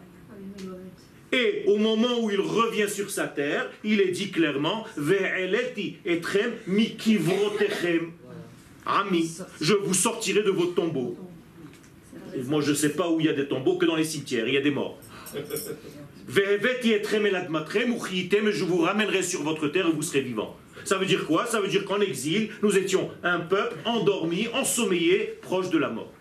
Et 1.33 1.65
au 1.67 1.77
moment 1.77 2.21
où 2.21 2.31
il 2.31 2.41
revient 2.41 2.89
sur 2.89 3.11
sa 3.11 3.27
terre, 3.27 3.69
il 3.85 4.01
est 4.01 4.11
dit 4.11 4.31
clairement 4.31 4.87
Ve'eleti 4.97 5.97
etrem 6.07 6.53
mikivrotechem. 6.67 8.13
Ami, 8.87 9.31
je 9.61 9.75
vous 9.75 9.93
sortirai 9.93 10.43
de 10.43 10.51
vos 10.51 10.67
tombeaux. 10.67 11.19
Et 12.35 12.43
moi, 12.43 12.63
je 12.63 12.71
ne 12.71 12.77
sais 12.77 12.91
pas 12.91 13.11
où 13.11 13.21
il 13.21 13.27
y 13.27 13.29
a 13.29 13.35
des 13.35 13.47
tombeaux 13.47 13.77
que 13.77 13.85
dans 13.85 13.97
les 13.97 14.05
cimetières, 14.05 14.49
il 14.49 14.55
y 14.55 14.57
a 14.57 14.63
des 14.63 14.71
morts. 14.71 14.99
Je 16.31 18.65
vous 18.65 18.79
ramènerai 18.79 19.23
sur 19.23 19.43
votre 19.43 19.69
terre 19.69 19.87
et 19.87 19.93
vous 19.93 20.03
serez 20.03 20.21
vivants. 20.21 20.57
Ça 20.85 20.99
veut 20.99 21.07
dire 21.07 21.27
quoi? 21.27 21.47
Ça 21.47 21.61
veut 21.61 21.69
dire 21.69 21.85
qu'en 21.85 22.01
exil, 22.01 22.51
nous 22.63 22.77
étions 22.77 23.11
un 23.23 23.41
peuple 23.41 23.77
endormi, 23.85 24.49
ensommeillé, 24.53 25.39
proche 25.41 25.71
de 25.71 25.79
la 25.79 25.89
mort. 25.89 26.13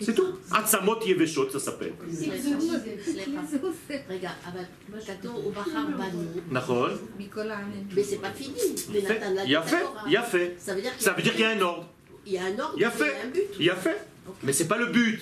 C'est 0.00 0.14
tout. 0.14 0.26
Atzamot 0.52 1.00
Yeveshot, 1.06 1.50
ça 1.50 1.58
s'appelle. 1.60 1.92
רגע, 4.08 4.30
אבל 4.46 4.64
כתוב, 5.06 5.34
הוא 5.36 5.52
בחר 5.52 5.86
בנו, 5.98 6.24
Nachol. 6.52 6.90
mais 7.94 8.02
c'est 8.02 8.16
pas 8.20 8.30
fini. 8.30 8.54
Mais 8.92 9.00
Fait. 9.00 9.18
Nathan 9.20 9.34
l'a 9.34 9.44
Il 9.44 9.50
y 9.50 9.56
a 9.56 9.60
dit 9.62 9.68
fait, 9.68 9.76
d'abord, 9.76 10.02
il 10.06 10.12
y 10.12 10.16
a 10.16 10.22
fait. 10.22 10.56
Ça 10.58 10.74
veut 10.74 10.82
dire 10.82 10.92
qu'il 10.96 11.02
Ça 11.04 11.12
veut 11.12 11.22
dire 11.22 11.32
qu'il 11.32 11.42
y 11.42 11.44
a 11.44 11.50
un 11.50 11.60
ordre. 11.60 11.86
il 12.26 12.32
y 12.32 12.38
a 12.38 12.44
un 12.44 12.58
ordre, 12.58 12.74
Il 12.76 12.82
y 12.82 12.84
a 12.84 12.92
il 12.92 12.94
y 12.94 12.98
fait. 12.98 13.14
a 13.14 13.22
un 13.26 13.30
but. 13.30 13.50
Il 13.60 13.66
y 13.66 13.70
a 13.70 13.76
fait. 13.76 13.98
Mais 14.42 14.52
c'est 14.52 14.68
pas 14.68 14.78
le 14.78 14.86
but. 14.86 15.18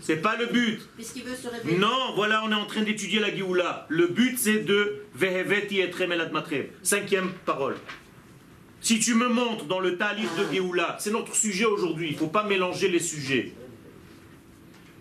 C'est 0.00 0.16
pas 0.26 0.36
le 0.36 0.46
but. 0.46 0.78
Puisqu'il 0.96 1.24
veut 1.24 1.34
se 1.36 1.48
réveiller. 1.48 1.78
Non, 1.78 2.00
voilà, 2.14 2.42
on 2.44 2.50
est 2.50 2.54
en 2.64 2.66
train 2.66 2.82
d'étudier 2.82 3.20
la 3.20 3.34
Géoula. 3.34 3.86
Le 3.88 4.06
but, 4.06 4.38
c'est 4.38 4.60
de 4.72 5.02
Veheveti 5.14 5.80
etrem 5.80 6.12
elat 6.12 6.30
matrem. 6.30 6.66
Cinquième 6.82 7.30
parole. 7.44 7.76
Si 8.80 8.98
tu 9.00 9.14
me 9.14 9.28
montres 9.28 9.64
dans 9.66 9.80
le 9.80 9.96
talif 9.98 10.30
de 10.38 10.44
Géoula, 10.52 10.96
c'est 11.00 11.10
notre 11.10 11.34
sujet 11.34 11.64
aujourd'hui, 11.66 12.08
il 12.10 12.12
ne 12.14 12.18
faut 12.18 12.28
pas 12.38 12.44
mélanger 12.44 12.88
les 12.88 13.00
sujets. 13.00 13.52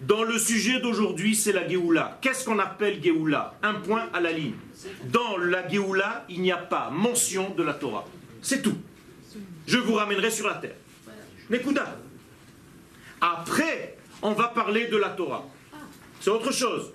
Dans 0.01 0.22
le 0.22 0.38
sujet 0.38 0.80
d'aujourd'hui, 0.80 1.34
c'est 1.36 1.53
la 1.53 1.68
Géoula. 1.68 2.18
Qu'est-ce 2.22 2.44
qu'on 2.44 2.59
appelle 2.59 3.03
Géoula? 3.03 3.55
Un 3.62 3.74
point 3.74 4.09
à 4.14 4.20
la 4.20 4.32
ligne. 4.32 4.55
Dans 5.05 5.36
la 5.36 5.68
Géoula, 5.68 6.24
il 6.30 6.40
n'y 6.40 6.53
a 6.53 6.57
pas 6.57 6.90
mention 6.90 7.51
de 7.51 7.62
la 7.62 7.74
Torah. 7.74 8.07
C'est 8.40 8.62
tout. 8.62 8.78
Je 9.66 9.76
vous 9.76 9.94
ramènerai 9.94 10.30
sur 10.30 10.46
la 10.48 10.55
terre. 10.55 10.76
Nekuda. 11.51 11.98
Après, 13.20 13.98
on 14.22 14.32
va 14.32 14.48
parler 14.48 14.86
de 14.86 14.96
la 14.96 15.11
Torah. 15.11 15.46
C'est 16.20 16.30
autre 16.30 16.53
chose. 16.53 16.92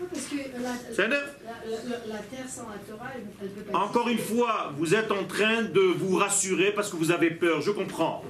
Oui, 0.00 0.06
parce 0.12 0.26
que 0.26 0.36
la, 0.62 0.70
C'est 0.94 1.08
la, 1.08 1.16
un- 1.16 1.20
la- 1.68 2.14
la 2.14 2.18
terre 2.22 2.48
sans 2.48 2.62
la 2.68 2.78
Torah, 2.88 3.10
elle 3.14 3.22
elle 3.42 3.48
peut 3.50 3.70
pas 3.70 3.78
Encore 3.78 4.08
une 4.08 4.18
fois, 4.18 4.72
vous 4.78 4.94
êtes 4.94 5.10
en 5.12 5.24
train 5.24 5.62
de 5.62 5.80
vous 5.80 6.16
rassurer 6.16 6.72
parce 6.72 6.90
que 6.90 6.96
vous 6.96 7.10
avez 7.10 7.30
peur, 7.30 7.60
je 7.60 7.70
comprends. 7.70 8.24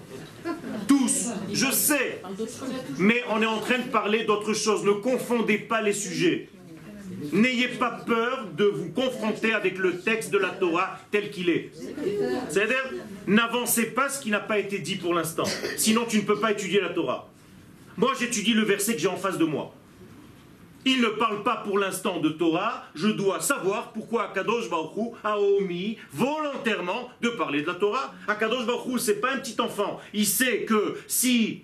Tous, 0.89 1.29
je 1.53 1.71
sais. 1.71 2.23
Mais 2.99 3.23
on 3.31 3.41
est 3.43 3.47
en 3.47 3.61
train 3.61 3.79
de 3.79 3.89
parler 3.91 4.25
d'autre 4.25 4.53
chose. 4.55 4.85
Ne 4.85 4.93
confondez 4.93 5.59
pas 5.59 5.81
les 5.83 5.93
sujets. 5.93 6.49
N'ayez 7.33 7.69
pas 7.69 7.91
peur 8.07 8.47
de 8.57 8.65
vous 8.65 8.89
confronter 8.91 9.53
avec 9.53 9.77
le 9.79 9.99
texte 10.01 10.31
de 10.31 10.39
la 10.39 10.49
Torah 10.49 10.99
tel 11.11 11.31
qu'il 11.31 11.51
est. 11.51 11.71
C'est-à-dire, 12.49 12.85
n'avancez 13.27 13.87
pas 13.87 14.09
ce 14.09 14.21
qui 14.21 14.31
n'a 14.31 14.41
pas 14.41 14.59
été 14.59 14.79
dit 14.79 14.97
pour 14.97 15.13
l'instant. 15.15 15.45
Sinon, 15.77 16.05
tu 16.09 16.17
ne 16.17 16.23
peux 16.23 16.41
pas 16.41 16.53
étudier 16.53 16.81
la 16.81 16.89
Torah. 16.89 17.29
Moi, 17.97 18.13
j'étudie 18.19 18.55
le 18.55 18.63
verset 18.65 18.95
que 18.95 19.01
j'ai 19.01 19.09
en 19.09 19.17
face 19.17 19.37
de 19.39 19.45
moi. 19.45 19.75
Il 20.87 21.03
ne 21.03 21.09
parle 21.09 21.43
pas 21.43 21.57
pour 21.57 21.79
l'instant 21.79 22.21
de 22.21 22.31
Torah, 22.31 22.85
je 22.95 23.09
dois 23.09 23.41
savoir 23.41 23.93
pourquoi 23.93 24.31
Akadosh 24.31 24.71
Baruch 24.71 24.97
Hu 24.97 25.11
a 25.23 25.39
omis 25.39 25.99
volontairement 26.13 27.11
de 27.21 27.29
parler 27.29 27.61
de 27.61 27.67
la 27.67 27.75
Torah. 27.75 28.15
Akadosh 28.27 28.65
Baruch 28.65 28.87
Hu, 28.87 28.99
c'est 28.99 29.21
pas 29.21 29.33
un 29.33 29.39
petit 29.39 29.61
enfant. 29.61 30.01
Il 30.15 30.27
sait 30.27 30.65
que 30.65 30.97
si 31.07 31.63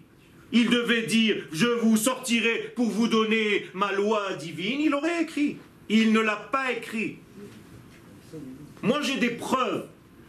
il 0.53 0.69
devait 0.69 1.07
dire 1.07 1.45
je 1.51 1.67
vous 1.67 1.97
sortirai 1.97 2.73
pour 2.77 2.87
vous 2.91 3.09
donner 3.09 3.67
ma 3.73 3.93
loi 3.93 4.35
divine, 4.35 4.81
il 4.83 4.95
aurait 4.95 5.23
écrit. 5.23 5.57
Il 5.89 6.12
ne 6.12 6.21
l'a 6.21 6.37
pas 6.37 6.73
écrit. 6.73 7.17
Moi 8.83 9.01
j'ai 9.01 9.17
des 9.17 9.31
preuves. 9.31 9.87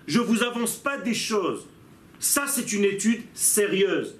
Je 0.07 0.19
vous 0.19 0.43
avance 0.43 0.77
pas 0.77 0.97
des 0.97 1.13
choses. 1.13 1.67
Ça 2.19 2.45
c'est 2.47 2.71
une 2.71 2.85
étude 2.85 3.21
sérieuse 3.33 4.16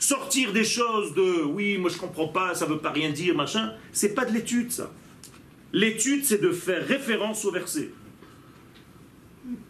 sortir 0.00 0.52
des 0.52 0.64
choses 0.64 1.14
de 1.14 1.44
oui, 1.44 1.78
moi 1.78 1.90
je 1.90 1.98
comprends 1.98 2.28
pas, 2.28 2.54
ça 2.56 2.66
veut 2.66 2.78
pas 2.78 2.90
rien 2.90 3.10
dire, 3.10 3.36
machin, 3.36 3.74
c'est 3.92 4.14
pas 4.14 4.24
de 4.24 4.32
l'étude 4.32 4.72
ça. 4.72 4.90
L'étude, 5.72 6.24
c'est 6.24 6.40
de 6.40 6.50
faire 6.50 6.84
référence 6.84 7.44
au 7.44 7.52
verset. 7.52 7.90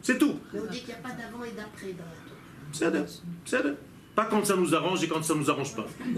C'est 0.02 0.18
tout. 0.18 0.38
Mais 0.52 0.60
on 0.60 0.66
dit 0.66 0.78
qu'il 0.78 0.88
n'y 0.88 0.94
a 0.94 0.96
pas 0.96 1.10
d'avant 1.10 1.44
et 1.44 1.50
d'après 1.52 1.92
dans 1.92 2.90
la 2.90 3.06
C'est 3.44 3.62
Pas 4.14 4.24
quand 4.24 4.44
ça 4.44 4.56
nous 4.56 4.74
arrange 4.74 5.02
et 5.04 5.08
quand 5.08 5.22
ça 5.22 5.34
nous 5.34 5.50
arrange 5.50 5.76
pas. 5.76 5.86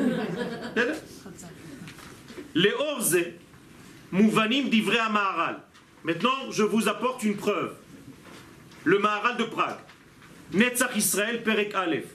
Les 2.54 2.72
orze, 2.72 3.18
mouvanim 4.12 4.68
d'ivré 4.68 4.98
à 4.98 5.08
Maharal. 5.08 5.62
Maintenant, 6.04 6.50
je 6.50 6.62
vous 6.62 6.88
apporte 6.88 7.22
une 7.24 7.36
preuve. 7.36 7.74
Le 8.84 8.98
Maharal 8.98 9.36
de 9.36 9.44
Prague. 9.44 9.78
Netzach 10.52 10.94
Israël, 10.96 11.42
Perek 11.42 11.74
Aleph. 11.74 12.06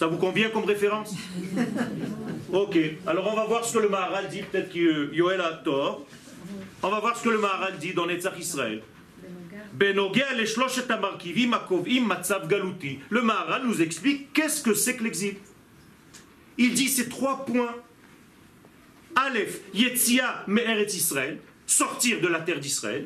Ça 0.00 0.06
vous 0.06 0.16
convient 0.16 0.48
comme 0.48 0.64
référence 0.64 1.14
Ok, 2.54 2.78
alors 3.06 3.30
on 3.30 3.36
va 3.36 3.44
voir 3.44 3.62
ce 3.62 3.74
que 3.74 3.80
le 3.80 3.90
Maharal 3.90 4.30
dit, 4.30 4.40
peut-être 4.40 4.72
que 4.72 4.78
euh, 4.78 5.10
Yoel 5.12 5.42
a 5.42 5.52
tort. 5.52 6.06
On 6.82 6.88
va 6.88 7.00
voir 7.00 7.18
ce 7.18 7.22
que 7.22 7.28
le 7.28 7.36
Maharal 7.36 7.76
dit 7.76 7.92
dans 7.92 8.06
Netzach 8.06 8.38
Israël. 8.38 8.80
Ben 9.74 9.94
le 9.94 10.08
Maharal 13.20 13.66
nous 13.66 13.82
explique 13.82 14.32
qu'est-ce 14.32 14.62
que 14.62 14.72
c'est 14.72 14.96
que 14.96 15.04
l'exil. 15.04 15.34
Il 16.56 16.72
dit 16.72 16.88
ces 16.88 17.10
trois 17.10 17.44
points. 17.44 17.76
Aleph, 19.16 19.60
Yetzia, 19.74 20.44
Me'eret 20.46 20.86
Israël, 20.86 21.40
sortir 21.66 22.22
de 22.22 22.28
la 22.28 22.40
terre 22.40 22.60
d'Israël. 22.60 23.04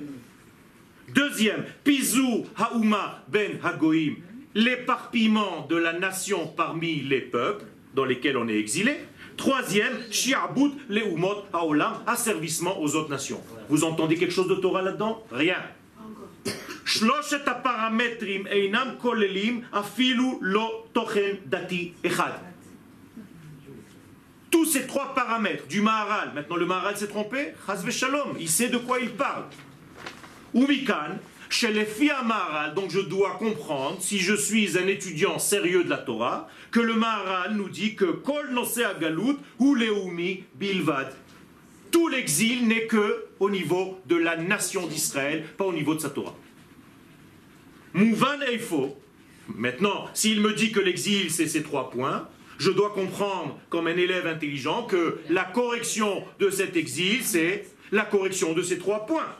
Deuxième, 1.12 1.64
Pizou, 1.82 2.46
Haouma, 2.56 3.24
Ben 3.26 3.58
Hagoim, 3.64 4.14
l'éparpillement 4.55 5.65
de 5.69 5.75
la 5.75 5.93
nation 5.93 6.47
parmi 6.47 7.01
les 7.01 7.21
peuples 7.21 7.65
dans 7.93 8.05
lesquels 8.05 8.37
on 8.37 8.47
est 8.47 8.57
exilé. 8.57 8.97
Troisième, 9.37 9.93
Shi'abut 10.11 10.71
Leumot 10.89 11.45
Haolam, 11.53 12.03
asservissement 12.05 12.79
aux 12.81 12.95
autres 12.95 13.09
nations. 13.09 13.41
Vous 13.69 13.83
entendez 13.83 14.15
quelque 14.17 14.33
chose 14.33 14.47
de 14.47 14.55
Torah 14.55 14.81
là-dedans 14.81 15.23
Rien. 15.31 15.61
שלושת 16.89 17.47
הפרמטרים 17.47 18.47
אינם 18.47 18.87
כוללים 18.97 19.61
אפילו 19.71 20.39
לא 20.41 20.83
תוכן 20.91 21.31
דתי 21.45 21.91
אחד. 22.05 22.31
Tous 24.51 24.65
ces 24.65 24.87
trois 24.87 25.13
paramètres 25.13 25.67
du 25.67 25.79
Maharal, 25.81 26.31
maintenant 26.33 26.55
le 26.55 26.65
Maharal 26.65 26.97
s'est 26.97 27.07
trompé, 27.07 27.53
Chaz 27.67 27.87
Shalom, 27.91 28.35
il 28.39 28.49
sait 28.49 28.69
de 28.69 28.79
quoi 28.79 28.99
il 28.99 29.11
parle. 29.11 29.43
Umikan, 30.55 31.11
chez 31.48 31.72
les 31.72 31.86
Maharal, 32.24 32.74
donc 32.74 32.90
je 32.90 33.00
dois 33.00 33.36
comprendre, 33.38 33.98
si 34.00 34.18
je 34.18 34.34
suis 34.34 34.78
un 34.78 34.86
étudiant 34.86 35.38
sérieux 35.38 35.84
de 35.84 35.90
la 35.90 35.98
Torah, 35.98 36.48
que 36.70 36.80
le 36.80 36.94
Maharal 36.94 37.54
nous 37.54 37.68
dit 37.68 37.94
que 37.94 38.04
Kol 38.06 38.50
Galut 39.00 39.36
ou 39.58 39.76
Bilvad. 40.54 41.14
Tout 41.90 42.08
l'exil 42.08 42.66
n'est 42.66 42.86
que 42.86 43.26
au 43.38 43.50
niveau 43.50 44.00
de 44.06 44.16
la 44.16 44.36
nation 44.36 44.86
d'Israël, 44.86 45.44
pas 45.56 45.64
au 45.64 45.72
niveau 45.72 45.94
de 45.94 46.00
sa 46.00 46.10
Torah. 46.10 46.34
Mouvan 47.92 48.40
Eifo. 48.48 48.98
Maintenant, 49.54 50.08
s'il 50.14 50.40
me 50.40 50.52
dit 50.54 50.72
que 50.72 50.80
l'exil, 50.80 51.30
c'est 51.30 51.46
ces 51.46 51.62
trois 51.62 51.90
points, 51.90 52.28
je 52.58 52.70
dois 52.70 52.90
comprendre, 52.90 53.58
comme 53.68 53.86
un 53.86 53.96
élève 53.96 54.26
intelligent, 54.26 54.84
que 54.84 55.18
la 55.30 55.44
correction 55.44 56.24
de 56.40 56.50
cet 56.50 56.76
exil, 56.76 57.22
c'est 57.22 57.66
la 57.92 58.04
correction 58.04 58.54
de 58.54 58.62
ces 58.62 58.78
trois 58.78 59.06
points. 59.06 59.36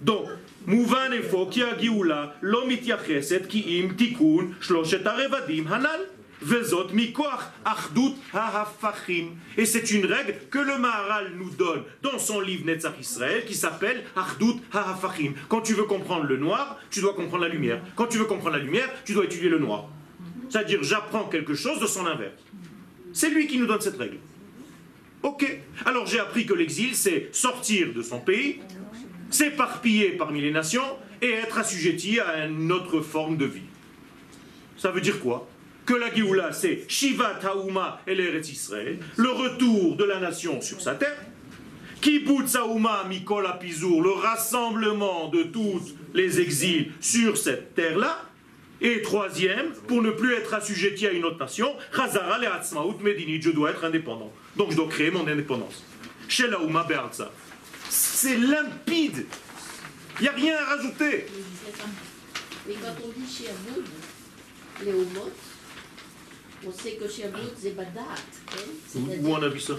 Donc, 0.00 0.28
Mouvan 0.66 1.12
Eifo, 1.12 1.46
ki 1.50 1.64
הגאולה 1.64 2.26
לא 2.42 2.68
מתייחסת 2.68 3.42
כי 3.48 3.62
אם 3.62 3.88
תיקון 3.96 4.52
שלושת 4.60 5.06
הרבדים 5.06 5.66
הנ"ל. 5.68 6.00
וזאת 6.42 6.90
מכוח 6.92 7.44
אחדות 7.64 8.14
ההפכים. 8.32 9.36
Et 9.56 9.64
c'est 9.64 9.90
une 9.90 10.04
règle 10.06 10.34
que 10.50 10.58
le 10.58 10.78
Maharal 10.78 11.32
nous 11.36 11.50
donne 11.50 11.82
dans 12.02 12.18
son 12.18 12.40
livre 12.40 12.66
Netzach 12.66 12.94
Israël 13.00 13.44
qui 13.46 13.54
s'appelle 13.54 14.04
Achdut 14.14 14.60
HaHafachim. 14.72 15.32
Quand 15.48 15.62
tu 15.62 15.74
veux 15.74 15.84
comprendre 15.84 16.26
le 16.26 16.36
noir, 16.36 16.78
tu 16.90 17.00
dois 17.00 17.14
comprendre 17.14 17.44
la 17.44 17.48
lumière. 17.48 17.80
Quand 17.96 18.06
tu 18.06 18.18
veux 18.18 18.26
comprendre 18.26 18.56
la 18.56 18.62
lumière, 18.62 18.88
tu 19.04 19.14
dois 19.14 19.24
étudier 19.24 19.48
le 19.48 19.58
noir. 19.58 19.88
C'est-à-dire, 20.50 20.82
j'apprends 20.82 21.24
quelque 21.24 21.54
chose 21.54 21.80
de 21.80 21.86
son 21.86 22.06
inverse. 22.06 22.40
C'est 23.12 23.30
lui 23.30 23.46
qui 23.46 23.58
nous 23.58 23.66
donne 23.66 23.80
cette 23.80 23.96
règle. 23.96 24.18
Ok. 25.22 25.42
Alors 25.84 26.06
j'ai 26.06 26.20
appris 26.20 26.44
que 26.46 26.54
l'exil, 26.54 26.94
c'est 26.94 27.30
sortir 27.32 27.92
de 27.94 28.02
son 28.02 28.20
pays, 28.20 28.60
s'éparpiller 29.31 30.11
parmi 30.11 30.41
les 30.41 30.51
nations 30.51 30.97
et 31.21 31.29
être 31.29 31.57
assujetti 31.57 32.19
à 32.19 32.45
une 32.45 32.71
autre 32.71 33.01
forme 33.01 33.37
de 33.37 33.45
vie. 33.45 33.61
Ça 34.77 34.91
veut 34.91 35.01
dire 35.01 35.19
quoi? 35.19 35.47
Que 35.85 35.93
la 35.93 36.13
Géoula, 36.13 36.53
c'est 36.53 36.85
Shivat 36.87 37.39
Haouma 37.43 38.01
et 38.07 38.15
l'Eretz 38.15 38.51
Israël, 38.51 38.99
le 39.17 39.29
retour 39.29 39.95
de 39.95 40.03
la 40.03 40.19
nation 40.19 40.61
sur 40.61 40.81
sa 40.81 40.95
terre. 40.95 41.17
Kibbutz 42.01 42.55
Haouma 42.55 43.03
Mikol 43.07 43.45
Apizour, 43.45 44.01
le 44.01 44.11
rassemblement 44.11 45.29
de 45.29 45.43
tous 45.43 45.95
les 46.13 46.39
exils 46.39 46.91
sur 46.99 47.37
cette 47.37 47.75
terre-là. 47.75 48.25
Et 48.81 49.03
troisième, 49.03 49.71
pour 49.87 50.01
ne 50.01 50.09
plus 50.09 50.33
être 50.33 50.55
assujetti 50.55 51.05
à 51.05 51.11
une 51.11 51.23
autre 51.23 51.37
nation, 51.37 51.71
Chazara 51.95 52.39
le 52.39 53.03
Medinit, 53.03 53.39
je 53.39 53.51
dois 53.51 53.69
être 53.69 53.85
indépendant. 53.85 54.33
Donc 54.57 54.71
je 54.71 54.75
dois 54.75 54.87
créer 54.87 55.11
mon 55.11 55.27
indépendance. 55.27 55.85
Chez 56.27 56.47
la 56.47 56.57
Be'arza. 56.57 57.31
C'est 57.93 58.37
limpide. 58.37 59.25
Il 60.19 60.23
n'y 60.23 60.29
a 60.29 60.31
rien 60.31 60.55
à 60.55 60.63
rajouter. 60.75 61.25
C'est 68.87 68.97
Où 68.97 69.27
on 69.27 69.41
a 69.43 69.49
vu 69.49 69.59
ça? 69.59 69.73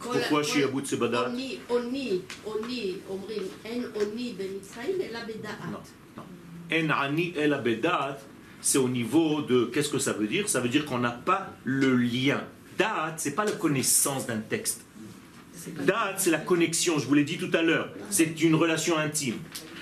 Pourquoi 0.00 0.42
Sherwood, 0.42 0.86
c'est 0.86 0.96
badat? 0.96 1.28
Oni, 1.28 1.60
oni, 1.70 2.22
oni, 2.44 2.98
c'est 8.60 8.78
au 8.78 8.88
niveau 8.88 9.42
de 9.42 9.66
qu'est-ce 9.66 9.90
que 9.90 10.00
ça 10.00 10.14
veut 10.14 10.26
dire? 10.26 10.48
Ça 10.48 10.60
veut 10.60 10.68
dire 10.68 10.84
qu'on 10.84 10.98
n'a 10.98 11.12
pas 11.12 11.52
le 11.62 11.94
lien. 11.94 12.42
Da'at, 12.76 13.14
c'est 13.18 13.36
pas 13.36 13.44
la 13.44 13.52
connaissance 13.52 14.26
d'un 14.26 14.38
texte. 14.38 14.85
Da'at, 15.84 16.14
c'est 16.18 16.30
la 16.30 16.38
connexion, 16.38 16.98
je 16.98 17.06
vous 17.06 17.14
l'ai 17.14 17.24
dit 17.24 17.38
tout 17.38 17.50
à 17.52 17.62
l'heure. 17.62 17.90
C'est 18.10 18.40
une 18.42 18.54
relation 18.54 18.96
intime. 18.98 19.36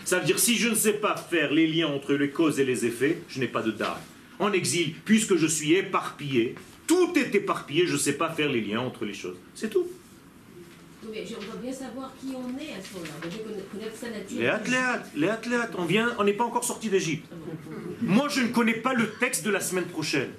Ça 0.04 0.18
veut 0.18 0.24
dire 0.26 0.38
si 0.38 0.56
je 0.56 0.68
ne 0.68 0.74
sais 0.74 0.94
pas 0.94 1.16
faire 1.16 1.52
les 1.52 1.66
liens 1.66 1.88
entre 1.88 2.14
les 2.14 2.30
causes 2.30 2.60
et 2.60 2.64
les 2.64 2.84
effets, 2.84 3.18
je 3.28 3.40
n'ai 3.40 3.48
pas 3.48 3.62
de 3.62 3.70
da'at. 3.70 4.00
En 4.38 4.52
exil, 4.52 4.94
puisque 5.04 5.36
je 5.36 5.46
suis 5.46 5.74
éparpillé, 5.74 6.54
tout 6.86 7.12
est 7.16 7.34
éparpillé, 7.34 7.86
je 7.86 7.92
ne 7.94 7.98
sais 7.98 8.14
pas 8.14 8.28
faire 8.30 8.50
les 8.50 8.60
liens 8.60 8.80
entre 8.80 9.04
les 9.04 9.14
choses. 9.14 9.36
C'est 9.54 9.70
tout. 9.70 9.86
Oui, 11.04 11.10
mais 11.12 11.26
je- 11.26 11.34
on 11.34 11.44
doit 11.44 11.60
bien 11.62 11.72
savoir 11.72 12.12
qui 12.20 12.28
on 12.34 12.48
est 12.58 12.72
à 12.78 12.82
ce 12.82 12.94
moment-là. 12.94 13.12
On 13.24 13.28
doit 13.28 13.62
connaître- 13.72 13.96
sa 13.96 14.10
nature. 14.10 14.40
Les 14.40 14.46
athlètes, 14.48 15.06
les 15.14 15.28
athlètes, 15.28 15.70
on 15.78 15.84
vient, 15.84 16.14
on 16.18 16.24
n'est 16.24 16.32
pas 16.32 16.44
encore 16.44 16.64
sorti 16.64 16.88
d'Égypte. 16.88 17.26
Moi, 18.02 18.28
je 18.28 18.40
ne 18.40 18.48
connais 18.48 18.74
pas 18.74 18.94
le 18.94 19.08
texte 19.20 19.44
de 19.44 19.50
la 19.50 19.60
semaine 19.60 19.84
prochaine. 19.86 20.30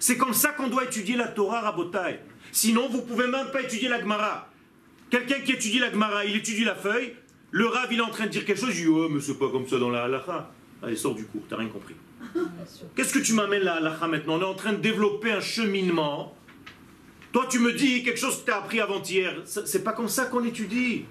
C'est 0.00 0.16
comme 0.16 0.34
ça 0.34 0.50
qu'on 0.50 0.68
doit 0.68 0.84
étudier 0.84 1.16
la 1.16 1.26
Torah 1.28 1.60
Rabotai. 1.60 2.20
Sinon, 2.52 2.88
vous 2.88 3.02
pouvez 3.02 3.26
même 3.26 3.50
pas 3.52 3.62
étudier 3.62 3.88
la 3.88 4.00
Gemara. 4.00 4.50
Quelqu'un 5.10 5.40
qui 5.40 5.52
étudie 5.52 5.78
la 5.78 5.90
Gemara, 5.90 6.24
il 6.24 6.36
étudie 6.36 6.64
la 6.64 6.74
feuille, 6.74 7.14
le 7.50 7.66
Rav, 7.66 7.88
il 7.90 7.98
est 7.98 8.02
en 8.02 8.10
train 8.10 8.26
de 8.26 8.30
dire 8.30 8.44
quelque 8.44 8.60
chose, 8.60 8.70
je 8.70 8.82
dis, 8.82 8.88
oh, 8.88 9.08
mais 9.08 9.20
c'est 9.20 9.38
pas 9.38 9.50
comme 9.50 9.66
ça 9.66 9.78
dans 9.78 9.90
la 9.90 10.04
halakha. 10.04 10.50
Allez, 10.82 10.96
sors 10.96 11.14
du 11.14 11.24
cours, 11.24 11.42
t'as 11.48 11.56
rien 11.56 11.68
compris. 11.68 11.94
Qu'est-ce 12.94 13.14
que 13.14 13.20
tu 13.20 13.32
m'amènes 13.32 13.62
la 13.62 13.76
halakha 13.76 14.06
maintenant? 14.06 14.34
On 14.36 14.40
est 14.40 14.44
en 14.44 14.54
train 14.54 14.72
de 14.72 14.78
développer 14.78 15.32
un 15.32 15.40
cheminement 15.40 16.36
Toi, 17.32 17.46
tu 17.50 17.58
me 17.58 17.72
dis 17.72 18.02
quelque 18.02 18.20
chose 18.20 18.40
que 18.40 18.46
tu 18.46 18.50
as 18.50 18.58
appris 18.58 18.80
avant-hier. 18.80 19.42
C'est 19.44 19.84
pas 19.84 19.92
comme 19.92 20.08
ça 20.08 20.26
qu'on 20.26 20.44
étudie. 20.44 21.04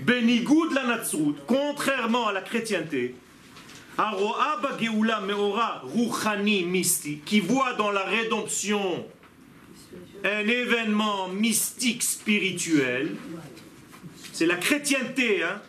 Benigoud 0.00 0.72
la 0.72 0.86
Natsrut, 0.86 1.34
contrairement 1.46 2.28
à 2.28 2.32
la 2.32 2.42
chrétienté, 2.42 3.14
qui 7.24 7.40
voit 7.40 7.72
dans 7.74 7.90
la 7.90 8.04
rédemption 8.04 9.04
un 10.22 10.46
événement 10.46 11.28
mystique 11.28 12.04
spirituel, 12.04 13.16
c'est 14.32 14.46
la 14.46 14.56
chrétienté, 14.56 15.42
hein. 15.42 15.60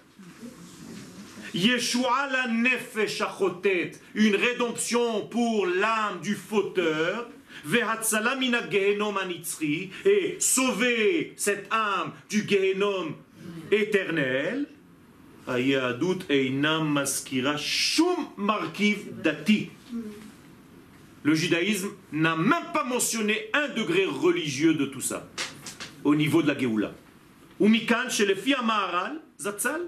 Yeshua 1.56 2.30
la 2.32 2.48
nefesh 2.48 3.24
une 4.14 4.36
rédemption 4.36 5.26
pour 5.28 5.66
l'âme 5.66 6.22
du 6.22 6.36
fauteur, 6.36 7.28
et 10.06 10.38
sauver 10.40 11.34
cette 11.36 11.68
âme 11.72 12.14
du 12.30 12.48
gehenom 12.48 13.16
éternel. 13.72 14.68
Ayadut 15.50 16.20
einam 16.30 16.93
maskira 16.93 17.58
shum 17.58 18.28
markiv 18.38 19.22
dati. 19.24 19.70
Le 21.24 21.34
judaïsme 21.34 21.89
n'a 22.12 22.36
même 22.36 22.72
pas 22.74 22.84
mentionné 22.84 23.50
un 23.54 23.68
degré 23.70 24.06
religieux 24.06 24.74
de 24.74 24.86
tout 24.86 25.02
ça, 25.02 25.28
au 26.04 26.16
niveau 26.16 26.41
de 26.41 26.47
la 26.47 26.58
Géoula. 26.58 26.93
Filles 27.60 28.56
Maharal, 28.64 29.20
Zatzal, 29.39 29.82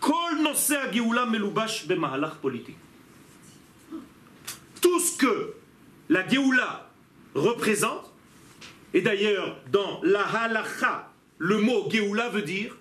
Kol 0.00 0.42
nosé 0.42 0.76
a 0.76 0.90
Géoula 0.92 1.26
melubash 1.26 1.86
bemahalach 1.86 2.36
politique. 2.36 2.76
Tout 4.80 5.00
ce 5.00 5.16
que 5.16 5.54
la 6.08 6.28
Géoula 6.28 6.90
représente, 7.34 8.12
et 8.94 9.00
d'ailleurs 9.00 9.58
dans 9.70 10.00
la 10.02 10.22
halacha, 10.22 11.10
le 11.38 11.58
mot 11.58 11.88
Géoula 11.90 12.28
veut 12.28 12.42
dire, 12.42 12.76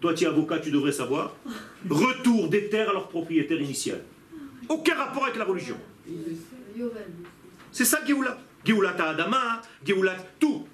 toi 0.00 0.14
tu 0.14 0.24
es 0.24 0.26
avocat, 0.26 0.58
tu 0.58 0.70
devrais 0.70 0.92
savoir, 0.92 1.34
retour 1.88 2.48
des 2.48 2.68
terres 2.68 2.90
à 2.90 2.92
leur 2.92 3.08
propriétaire 3.08 3.60
initial. 3.60 4.02
Aucun 4.68 4.94
rapport 4.94 5.24
avec 5.24 5.36
la 5.36 5.44
religion. 5.44 5.76
C'est 7.72 7.84
ça 7.84 8.04
Géoula. 8.06 8.38
Géoula 8.64 8.92
ta 8.92 9.10
Adama, 9.10 9.62
Géoula 9.84 10.16
tout. 10.38 10.66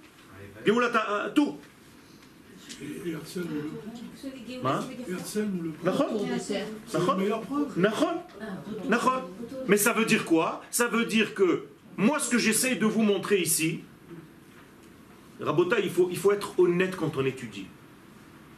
Géoula 0.65 0.89
ta 0.89 1.11
euh, 1.11 1.31
tout. 1.35 1.57
Hein? 4.65 4.81
Mais 9.69 9.77
ça 9.77 9.93
veut 9.93 10.05
dire 10.05 10.25
quoi? 10.25 10.63
Ça 10.71 10.89
veut 10.89 11.05
dire 11.05 11.35
que 11.35 11.67
moi, 11.97 12.19
ce 12.19 12.31
que 12.31 12.39
j'essaye 12.39 12.79
de 12.79 12.87
vous 12.87 13.03
montrer 13.03 13.41
ici, 13.41 13.81
Rabota, 15.41 15.79
il 15.79 15.91
faut, 15.91 16.09
il 16.11 16.17
faut 16.17 16.33
être 16.33 16.59
honnête 16.59 16.97
quand 16.97 17.17
on 17.17 17.25
étudie. 17.25 17.67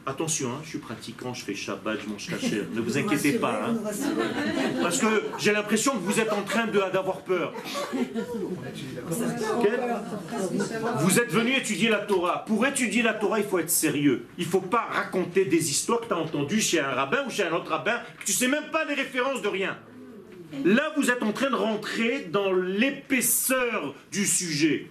Attention, 0.09 0.51
hein, 0.51 0.61
je 0.63 0.69
suis 0.69 0.77
pratiquant, 0.77 1.33
je 1.33 1.43
fais 1.43 1.53
Shabbat, 1.53 1.99
je 2.01 2.09
mange 2.09 2.27
cachère. 2.29 2.63
Ne 2.73 2.79
vous 2.79 2.97
inquiétez 2.97 3.33
pas. 3.33 3.61
hein. 3.67 3.75
Parce 4.81 4.99
que 4.99 5.23
j'ai 5.37 5.51
l'impression 5.51 5.91
que 5.91 5.97
vous 5.97 6.17
êtes 6.21 6.31
en 6.31 6.43
train 6.43 6.65
d'avoir 6.67 7.21
peur. 7.23 7.51
Vous 10.99 11.19
êtes 11.19 11.29
venu 11.31 11.51
étudier 11.57 11.89
la 11.89 11.99
Torah. 11.99 12.45
Pour 12.45 12.65
étudier 12.65 13.01
la 13.01 13.13
Torah, 13.15 13.39
il 13.39 13.45
faut 13.45 13.59
être 13.59 13.69
sérieux. 13.69 14.25
Il 14.37 14.45
ne 14.45 14.49
faut 14.49 14.61
pas 14.61 14.87
raconter 14.89 15.43
des 15.43 15.69
histoires 15.69 15.99
que 15.99 16.05
tu 16.07 16.13
as 16.13 16.17
entendues 16.17 16.61
chez 16.61 16.79
un 16.79 16.91
rabbin 16.91 17.25
ou 17.27 17.29
chez 17.29 17.43
un 17.43 17.51
autre 17.51 17.69
rabbin, 17.69 17.99
que 18.19 18.25
tu 18.25 18.31
sais 18.31 18.47
même 18.47 18.69
pas 18.71 18.85
les 18.85 18.93
références 18.93 19.41
de 19.41 19.49
rien. 19.49 19.77
Là, 20.63 20.93
vous 20.95 21.11
êtes 21.11 21.21
en 21.21 21.33
train 21.33 21.49
de 21.49 21.55
rentrer 21.55 22.29
dans 22.31 22.53
l'épaisseur 22.53 23.93
du 24.11 24.25
sujet. 24.25 24.89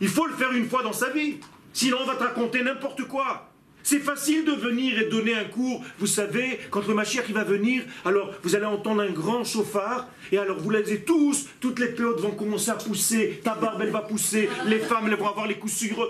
Il 0.00 0.08
faut 0.08 0.26
le 0.26 0.34
faire 0.34 0.50
une 0.52 0.68
fois 0.68 0.82
dans 0.82 0.92
sa 0.92 1.10
vie. 1.10 1.36
Sinon, 1.72 1.98
on 2.02 2.06
va 2.06 2.16
te 2.16 2.24
raconter 2.24 2.62
n'importe 2.64 3.04
quoi. 3.04 3.47
C'est 3.90 4.00
facile 4.00 4.44
de 4.44 4.52
venir 4.52 4.98
et 4.98 5.06
donner 5.06 5.32
un 5.32 5.46
cours. 5.46 5.82
Vous 5.98 6.06
savez, 6.06 6.60
quand 6.70 6.86
le 6.86 6.92
Mashiach 6.92 7.24
il 7.26 7.34
va 7.34 7.42
venir, 7.42 7.84
alors 8.04 8.34
vous 8.42 8.54
allez 8.54 8.66
entendre 8.66 9.00
un 9.00 9.10
grand 9.10 9.44
chauffard, 9.44 10.10
et 10.30 10.36
alors 10.36 10.58
vous 10.58 10.68
les 10.68 11.00
tous, 11.04 11.46
toutes 11.58 11.78
les 11.78 11.86
péotes 11.86 12.20
vont 12.20 12.32
commencer 12.32 12.68
à 12.68 12.74
pousser, 12.74 13.40
ta 13.42 13.54
barbe 13.54 13.80
elle 13.80 13.88
va 13.88 14.02
pousser, 14.02 14.50
les 14.66 14.78
femmes 14.78 15.06
elles 15.06 15.16
vont 15.16 15.30
avoir 15.30 15.46
les 15.46 15.54
coussures. 15.54 16.06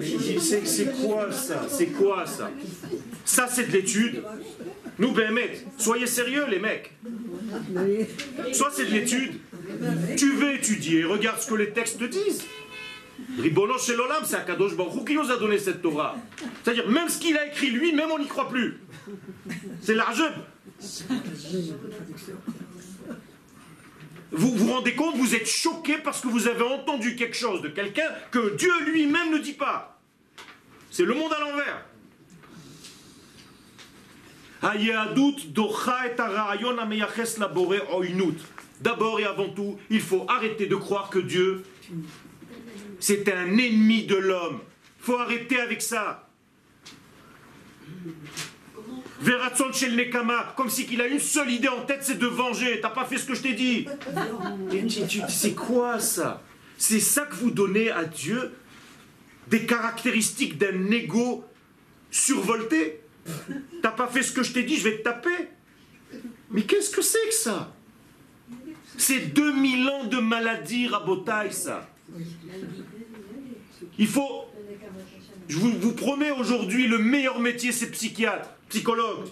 Mais 0.00 0.06
C'est 0.40 0.66
c'est 0.66 1.00
quoi 1.00 1.30
ça? 1.30 1.64
C'est 1.68 1.92
quoi 1.98 2.26
ça? 2.26 2.50
Ça 3.24 3.46
c'est 3.48 3.68
de 3.68 3.72
l'étude. 3.74 4.24
Nous, 4.98 5.12
Béhémet, 5.12 5.64
soyez 5.76 6.08
sérieux 6.08 6.46
les 6.50 6.58
mecs. 6.58 6.90
Soit 8.52 8.72
c'est 8.72 8.86
de 8.86 8.94
l'étude, 8.94 9.34
tu 10.16 10.32
veux 10.32 10.54
étudier, 10.54 11.04
regarde 11.04 11.40
ce 11.40 11.46
que 11.46 11.54
les 11.54 11.70
textes 11.70 12.00
te 12.00 12.04
disent. 12.06 12.42
Ribono 13.38 13.74
l'Olam, 13.96 14.24
c'est 14.24 14.36
Akadosh 14.36 14.76
Baruch 14.76 15.06
qui 15.06 15.14
nous 15.14 15.30
a 15.30 15.36
donné 15.36 15.58
cette 15.58 15.82
Torah. 15.82 16.16
C'est-à-dire, 16.62 16.88
même 16.88 17.08
ce 17.08 17.18
qu'il 17.18 17.36
a 17.36 17.46
écrit 17.46 17.70
lui, 17.70 17.92
même 17.92 18.10
on 18.10 18.18
n'y 18.18 18.28
croit 18.28 18.48
plus. 18.48 18.80
C'est 19.80 19.94
large. 19.94 20.22
Vous 24.30 24.54
vous 24.54 24.72
rendez 24.72 24.94
compte, 24.94 25.16
vous 25.16 25.34
êtes 25.34 25.48
choqué 25.48 25.98
parce 25.98 26.20
que 26.20 26.28
vous 26.28 26.46
avez 26.48 26.62
entendu 26.62 27.16
quelque 27.16 27.36
chose 27.36 27.62
de 27.62 27.68
quelqu'un 27.68 28.08
que 28.30 28.56
Dieu 28.56 28.72
lui-même 28.84 29.32
ne 29.32 29.38
dit 29.38 29.54
pas. 29.54 30.00
C'est 30.90 31.04
le 31.04 31.14
monde 31.14 31.32
à 31.32 31.40
l'envers. 31.40 31.84
D'abord 38.80 39.20
et 39.20 39.24
avant 39.24 39.48
tout, 39.48 39.78
il 39.90 40.00
faut 40.00 40.24
arrêter 40.28 40.66
de 40.66 40.76
croire 40.76 41.10
que 41.10 41.18
Dieu, 41.18 41.64
c'est 43.00 43.32
un 43.32 43.56
ennemi 43.56 44.06
de 44.06 44.16
l'homme. 44.16 44.60
Faut 44.98 45.16
arrêter 45.16 45.60
avec 45.60 45.82
ça. 45.82 46.28
Veratson 49.20 49.72
chez 49.72 49.88
le 49.88 49.96
Nekama, 49.96 50.54
comme 50.56 50.70
si 50.70 50.86
qu'il 50.86 51.00
a 51.00 51.06
une 51.06 51.18
seule 51.18 51.50
idée 51.50 51.68
en 51.68 51.82
tête, 51.82 52.00
c'est 52.02 52.18
de 52.18 52.26
venger. 52.26 52.80
T'as 52.80 52.90
pas 52.90 53.04
fait 53.04 53.18
ce 53.18 53.26
que 53.26 53.34
je 53.34 53.42
t'ai 53.42 53.54
dit. 53.54 53.86
C'est 55.28 55.54
quoi 55.54 55.98
ça? 55.98 56.42
C'est 56.76 57.00
ça 57.00 57.22
que 57.22 57.34
vous 57.34 57.50
donnez 57.50 57.90
à 57.90 58.04
Dieu? 58.04 58.52
Des 59.48 59.66
caractéristiques 59.66 60.58
d'un 60.58 60.90
ego 60.90 61.44
survolté? 62.10 63.00
T'as 63.82 63.90
pas 63.90 64.06
fait 64.06 64.22
ce 64.22 64.32
que 64.32 64.42
je 64.42 64.52
t'ai 64.52 64.62
dit, 64.62 64.76
je 64.76 64.84
vais 64.84 64.98
te 64.98 65.02
taper. 65.02 65.48
Mais 66.50 66.62
qu'est-ce 66.62 66.90
que 66.90 67.02
c'est 67.02 67.26
que 67.28 67.34
ça? 67.34 67.74
C'est 68.96 69.34
2000 69.34 69.88
ans 69.88 70.04
de 70.04 70.18
maladie 70.18 70.86
rabotaille, 70.86 71.52
ça. 71.52 71.88
Il 73.98 74.06
faut. 74.06 74.44
Je 75.48 75.56
vous, 75.58 75.70
vous 75.78 75.92
promets 75.94 76.30
aujourd'hui, 76.30 76.86
le 76.88 76.98
meilleur 76.98 77.40
métier, 77.40 77.72
c'est 77.72 77.90
psychiatre, 77.90 78.50
psychologue. 78.68 79.26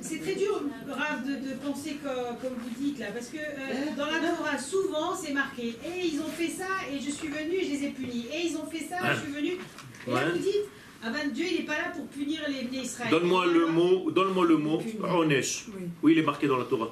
C'est 0.00 0.18
très 0.20 0.34
dur, 0.34 0.60
Rav, 0.88 1.24
de, 1.26 1.48
de 1.48 1.54
penser 1.54 1.96
comme 2.02 2.52
vous 2.62 2.70
dites 2.84 2.98
là, 2.98 3.06
parce 3.12 3.28
que 3.28 3.38
euh, 3.38 3.96
dans 3.96 4.06
la 4.06 4.18
Torah, 4.20 4.58
souvent 4.58 5.14
c'est 5.16 5.32
marqué 5.32 5.68
et 5.84 6.06
ils 6.06 6.20
ont 6.20 6.28
fait 6.28 6.48
ça 6.48 6.66
et 6.92 7.00
je 7.00 7.10
suis 7.10 7.28
venu 7.28 7.54
et 7.54 7.64
je 7.64 7.70
les 7.70 7.84
ai 7.84 7.90
punis. 7.90 8.26
Et 8.32 8.46
ils 8.48 8.56
ont 8.56 8.66
fait 8.66 8.86
ça, 8.86 8.96
et 9.12 9.14
je 9.16 9.20
suis 9.22 9.32
venu. 9.32 9.52
Et 9.52 10.10
là 10.10 10.14
Ouais. 10.16 10.30
vous 10.32 10.38
dites, 10.38 10.68
ah 11.02 11.10
ben 11.10 11.30
Dieu 11.32 11.46
il 11.50 11.58
n'est 11.60 11.64
pas 11.64 11.78
là 11.78 11.90
pour 11.94 12.06
punir 12.08 12.40
les 12.48 12.64
les 12.70 12.84
Israël. 12.84 13.10
Donne-moi 13.10 13.46
le 13.46 13.66
mot, 13.66 14.10
donne-moi 14.10 14.44
le 14.46 14.56
mot, 14.58 14.82
Onesh. 15.02 15.66
Oui, 16.02 16.12
il 16.12 16.18
est 16.18 16.22
marqué 16.22 16.46
dans 16.46 16.58
la 16.58 16.64
Torah. 16.64 16.90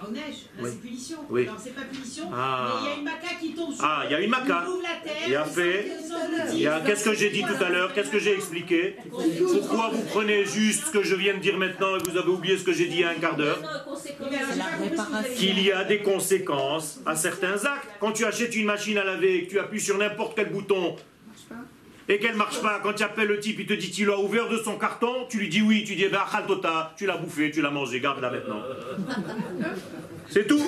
Ah, 0.00 0.06
neige, 0.12 0.22
ah, 0.46 0.60
Oui. 0.62 0.70
c'est 0.72 0.80
punition. 0.88 1.16
Oui. 1.28 1.42
Alors 1.48 1.60
c'est 1.62 1.74
pas 1.74 1.82
punition, 1.82 2.24
Ah. 2.32 2.68
mais 2.74 2.80
il 2.80 2.88
y 2.90 2.92
a 2.92 2.96
une 2.98 3.04
maca 3.04 3.34
qui 3.40 3.52
tombe 3.54 3.74
sur 3.74 3.84
Ah, 3.84 4.02
il 4.06 4.12
y 4.12 4.14
a 4.14 4.20
une 4.20 4.30
maca. 4.30 4.64
Il 4.64 4.68
ouvre 4.70 4.82
la 4.82 5.10
terre. 5.10 5.22
Il 5.26 5.32
y 5.32 5.36
a 5.36 5.44
fait. 5.44 5.92
Il 6.52 6.58
y 6.60 6.66
a- 6.66 6.80
Qu'est-ce 6.80 7.04
que 7.04 7.14
j'ai 7.14 7.30
dit 7.30 7.42
tout 7.42 7.62
à 7.64 7.68
l'heure 7.68 7.92
Qu'est-ce 7.92 8.10
que 8.10 8.18
j'ai 8.18 8.34
expliqué 8.34 8.96
Pourquoi 9.10 9.90
vous 9.92 10.02
prenez 10.04 10.44
juste 10.44 10.86
ce 10.86 10.90
que 10.92 11.02
je 11.02 11.14
viens 11.14 11.34
de 11.34 11.40
dire 11.40 11.56
maintenant 11.58 11.96
et 11.96 11.98
vous 12.08 12.16
avez 12.16 12.28
oublié 12.30 12.56
ce 12.56 12.64
que 12.64 12.72
j'ai 12.72 12.86
dit 12.86 12.96
il 12.96 13.00
y 13.00 13.04
a 13.04 13.10
un 13.10 13.14
quart 13.14 13.36
d'heure 13.36 13.58
qu'il 15.36 15.60
y 15.62 15.72
a 15.72 15.84
des 15.84 15.98
conséquences 15.98 17.00
à 17.06 17.16
certains 17.16 17.54
actes. 17.64 17.88
Quand 18.00 18.12
tu 18.12 18.24
achètes 18.24 18.54
une 18.56 18.66
machine 18.66 18.98
à 18.98 19.04
laver 19.04 19.36
et 19.36 19.44
que 19.46 19.50
tu 19.50 19.58
appuies 19.58 19.80
sur 19.80 19.98
n'importe 19.98 20.34
quel 20.36 20.50
bouton 20.50 20.96
et 22.08 22.18
qu'elle 22.18 22.36
marche 22.36 22.60
pas, 22.62 22.80
quand 22.82 22.94
tu 22.94 23.02
appelles 23.02 23.28
le 23.28 23.38
type, 23.38 23.58
il 23.60 23.66
te 23.66 23.74
dit 23.74 23.90
tu 23.90 24.04
l'as 24.06 24.18
ouvert 24.18 24.48
de 24.48 24.56
son 24.58 24.78
carton, 24.78 25.26
tu 25.28 25.38
lui 25.38 25.48
dis 25.48 25.60
oui, 25.62 25.84
tu 25.84 25.94
dis 25.94 26.04
eh 26.04 26.08
ben 26.08 26.20
achal 26.26 26.46
tota, 26.46 26.94
tu 26.96 27.06
l'as 27.06 27.16
bouffé, 27.18 27.50
tu 27.50 27.60
l'as 27.60 27.70
mangé, 27.70 28.00
garde-la 28.00 28.30
maintenant. 28.30 28.62
C'est 30.30 30.46
tout. 30.46 30.62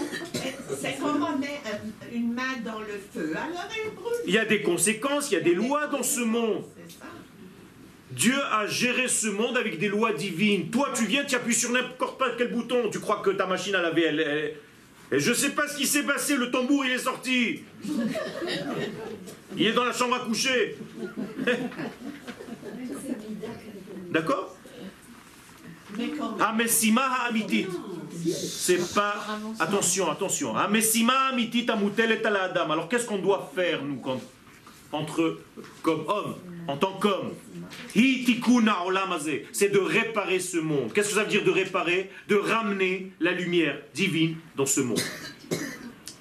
C'est 0.80 0.96
comme 0.98 1.22
on 1.22 1.38
met 1.38 1.60
un- 1.66 2.14
une 2.16 2.32
main 2.32 2.56
dans 2.64 2.80
le 2.80 2.86
feu, 3.12 3.32
alors 3.36 3.68
elle 3.76 3.92
brûle. 3.94 4.12
Il 4.26 4.32
y 4.34 4.38
a 4.38 4.44
des 4.46 4.62
conséquences, 4.62 5.30
il 5.30 5.34
y 5.34 5.36
a 5.36 5.40
des 5.40 5.54
lois 5.54 5.86
dans 5.88 6.02
ce 6.02 6.20
monde. 6.20 6.64
Dieu 8.12 8.34
a 8.50 8.66
géré 8.66 9.06
ce 9.06 9.28
monde 9.28 9.56
avec 9.56 9.78
des 9.78 9.88
lois 9.88 10.12
divines. 10.12 10.68
Toi, 10.70 10.88
tu 10.96 11.04
viens, 11.04 11.24
tu 11.24 11.36
appuies 11.36 11.54
sur 11.54 11.70
n'importe 11.70 12.20
quel 12.38 12.50
bouton. 12.52 12.88
Tu 12.90 12.98
crois 12.98 13.20
que 13.24 13.30
ta 13.30 13.46
machine 13.46 13.74
à 13.74 13.82
laver, 13.82 14.02
elle. 14.04 14.20
elle- 14.20 14.54
Et 15.12 15.20
je 15.20 15.32
sais 15.32 15.50
pas 15.50 15.68
ce 15.68 15.76
qui 15.76 15.86
s'est 15.86 16.02
passé, 16.04 16.36
le 16.36 16.50
tambour 16.50 16.84
il 16.84 16.92
est 16.92 16.98
sorti. 16.98 17.62
Il 19.56 19.66
est 19.66 19.72
dans 19.72 19.84
la 19.84 19.92
chambre 19.92 20.14
à 20.16 20.20
coucher. 20.20 20.76
D'accord 24.10 24.56
Amesima 26.40 27.02
ha'amitit. 27.02 27.66
C'est 28.24 28.94
pas. 28.94 29.14
Attention, 29.58 30.10
attention. 30.10 30.56
Amesima 30.56 31.12
ha'amitit 31.12 31.68
amutelet 31.70 32.24
ala 32.24 32.44
adam. 32.44 32.70
Alors 32.70 32.88
qu'est-ce 32.88 33.06
qu'on 33.06 33.18
doit 33.18 33.50
faire, 33.54 33.82
nous, 33.82 34.00
entre, 34.92 35.38
comme 35.82 36.04
hommes, 36.08 36.36
en 36.66 36.76
tant 36.76 36.98
hazeh. 39.12 39.46
C'est 39.52 39.68
de 39.68 39.78
réparer 39.78 40.40
ce 40.40 40.58
monde. 40.58 40.92
Qu'est-ce 40.92 41.10
que 41.10 41.14
ça 41.14 41.24
veut 41.24 41.30
dire 41.30 41.44
de 41.44 41.50
réparer? 41.50 42.10
De 42.28 42.36
ramener 42.36 43.12
la 43.20 43.32
lumière 43.32 43.80
divine 43.94 44.36
dans 44.56 44.66
ce 44.66 44.80
monde. 44.80 45.00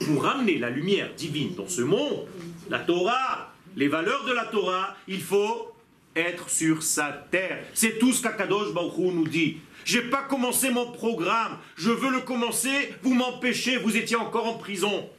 Pour 0.05 0.23
ramener 0.23 0.57
la 0.57 0.69
lumière 0.69 1.09
divine 1.15 1.55
dans 1.55 1.67
ce 1.67 1.81
monde, 1.81 2.25
la 2.69 2.79
Torah, 2.79 3.48
les 3.79 3.87
valeurs 3.87 4.25
de 4.25 4.33
la 4.33 4.43
Torah, 4.43 4.97
il 5.07 5.21
faut 5.21 5.71
être 6.13 6.49
sur 6.49 6.83
sa 6.83 7.13
terre. 7.31 7.63
C'est 7.73 7.97
tout 7.97 8.11
ce 8.11 8.21
qu'Akadosh 8.21 8.73
Baruch 8.73 9.13
nous 9.13 9.27
dit. 9.27 9.59
J'ai 9.85 10.01
pas 10.01 10.23
commencé 10.23 10.69
mon 10.69 10.91
programme, 10.91 11.57
je 11.77 11.89
veux 11.89 12.11
le 12.11 12.19
commencer, 12.19 12.93
vous 13.03 13.13
m'empêchez, 13.13 13.77
vous 13.77 13.95
étiez 13.95 14.17
encore 14.17 14.47
en 14.47 14.57
prison. 14.57 15.09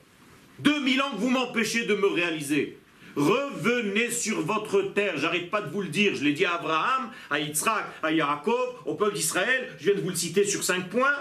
2000 0.58 1.00
ans 1.00 1.10
que 1.12 1.16
vous 1.16 1.30
m'empêchez 1.30 1.86
de 1.86 1.94
me 1.94 2.06
réaliser. 2.06 2.78
Revenez 3.16 4.10
sur 4.10 4.42
votre 4.42 4.82
terre, 4.82 5.14
j'arrête 5.16 5.50
pas 5.50 5.62
de 5.62 5.70
vous 5.70 5.80
le 5.80 5.88
dire, 5.88 6.14
je 6.14 6.22
l'ai 6.22 6.34
dit 6.34 6.44
à 6.44 6.56
Abraham, 6.56 7.10
à 7.30 7.40
Yitzhak, 7.40 7.86
à 8.02 8.12
Yaakov, 8.12 8.82
au 8.84 8.94
peuple 8.94 9.14
d'Israël, 9.14 9.74
je 9.78 9.86
viens 9.86 9.94
de 9.94 10.02
vous 10.02 10.10
le 10.10 10.16
citer 10.16 10.44
sur 10.44 10.62
cinq 10.62 10.90
points. 10.90 11.16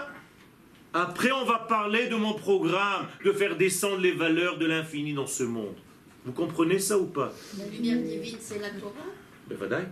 Après, 0.92 1.32
on 1.32 1.46
va 1.46 1.58
parler 1.60 2.08
de 2.08 2.16
mon 2.16 2.34
programme, 2.34 3.06
de 3.24 3.32
faire 3.32 3.56
descendre 3.56 4.02
les 4.02 4.12
valeurs 4.12 4.58
de 4.58 4.66
l'infini 4.66 5.14
dans 5.14 5.26
ce 5.26 5.44
monde. 5.44 5.76
Vous 6.24 6.32
comprenez 6.32 6.78
ça 6.78 6.98
ou 6.98 7.06
pas 7.06 7.32
La 7.58 7.66
lumière 7.66 7.98
divine, 7.98 8.36
c'est 8.40 8.58
la 8.58 8.70
Torah. 8.70 8.92
Ben, 9.48 9.56
vadaï. 9.56 9.84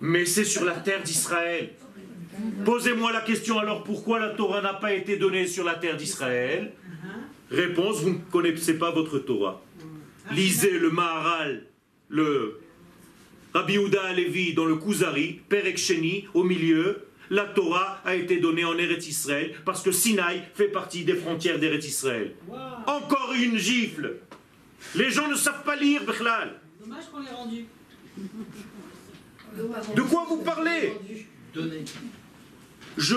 Mais 0.00 0.24
c'est 0.26 0.44
sur 0.44 0.64
la 0.64 0.74
terre 0.74 1.02
d'Israël. 1.02 1.70
Posez-moi 2.64 3.12
la 3.12 3.20
question 3.20 3.58
alors 3.58 3.84
pourquoi 3.84 4.18
la 4.18 4.30
Torah 4.30 4.62
n'a 4.62 4.74
pas 4.74 4.92
été 4.92 5.16
donnée 5.16 5.46
sur 5.46 5.64
la 5.64 5.74
terre 5.74 5.96
d'Israël? 5.96 6.72
Réponse, 7.50 8.00
vous 8.00 8.10
ne 8.10 8.18
connaissez 8.30 8.78
pas 8.78 8.90
votre 8.90 9.18
Torah. 9.18 9.62
Lisez 10.32 10.78
le 10.78 10.90
Maharal, 10.90 11.66
le 12.08 12.60
Rabbi 13.52 13.76
Houda 13.76 14.02
Alevi 14.04 14.54
dans 14.54 14.64
le 14.64 14.76
Kuzari, 14.76 15.40
Perek 15.48 15.76
Sheni, 15.76 16.26
au 16.32 16.42
milieu. 16.42 17.06
La 17.30 17.44
Torah 17.44 18.00
a 18.04 18.14
été 18.14 18.40
donnée 18.40 18.64
en 18.64 18.76
Eretz 18.76 19.06
Israël 19.06 19.54
parce 19.64 19.82
que 19.82 19.90
Sinaï 19.90 20.42
fait 20.54 20.68
partie 20.68 21.04
des 21.04 21.14
frontières 21.14 21.58
d'Eretz 21.58 21.86
Israël. 21.86 22.34
Encore 22.86 23.32
une 23.34 23.56
gifle. 23.56 24.16
Les 24.94 25.10
gens 25.10 25.28
ne 25.28 25.34
savent 25.34 25.64
pas 25.64 25.76
lire, 25.76 26.04
Bechlal. 26.04 26.60
Dommage 26.80 27.04
qu'on 27.10 27.20
l'ait 27.20 27.30
rendu. 27.30 27.66
De 29.96 30.02
quoi 30.02 30.26
vous 30.28 30.42
parlez? 30.42 30.92
Je, 32.96 33.16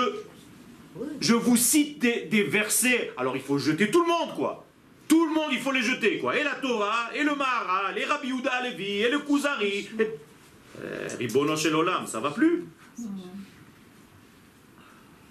je 1.20 1.34
vous 1.34 1.58
cite 1.58 2.00
des, 2.00 2.26
des 2.26 2.44
versets. 2.44 3.12
Alors 3.18 3.36
il 3.36 3.42
faut 3.42 3.58
jeter 3.58 3.92
tout 3.92 4.02
le 4.02 4.08
monde, 4.08 4.36
quoi. 4.36 4.66
Tout 5.08 5.26
le 5.28 5.34
monde, 5.34 5.50
il 5.52 5.60
faut 5.60 5.72
les 5.72 5.82
jeter, 5.82 6.20
quoi. 6.20 6.36
Et 6.38 6.44
la 6.44 6.56
Torah, 6.56 7.12
et 7.14 7.24
le 7.24 7.36
Maharal, 7.36 7.98
et 7.98 8.06
Rabbi 8.06 8.30
Yehuda 8.30 8.52
Alevi, 8.52 9.02
et 9.02 9.10
le 9.10 9.20
Kuzari. 9.20 9.90
Et... 10.00 10.10
Euh, 10.82 11.08
Ribono 11.20 11.56
Shel 11.56 11.76
Olam, 11.76 12.08
ça 12.08 12.20
va 12.20 12.32
plus? 12.32 12.66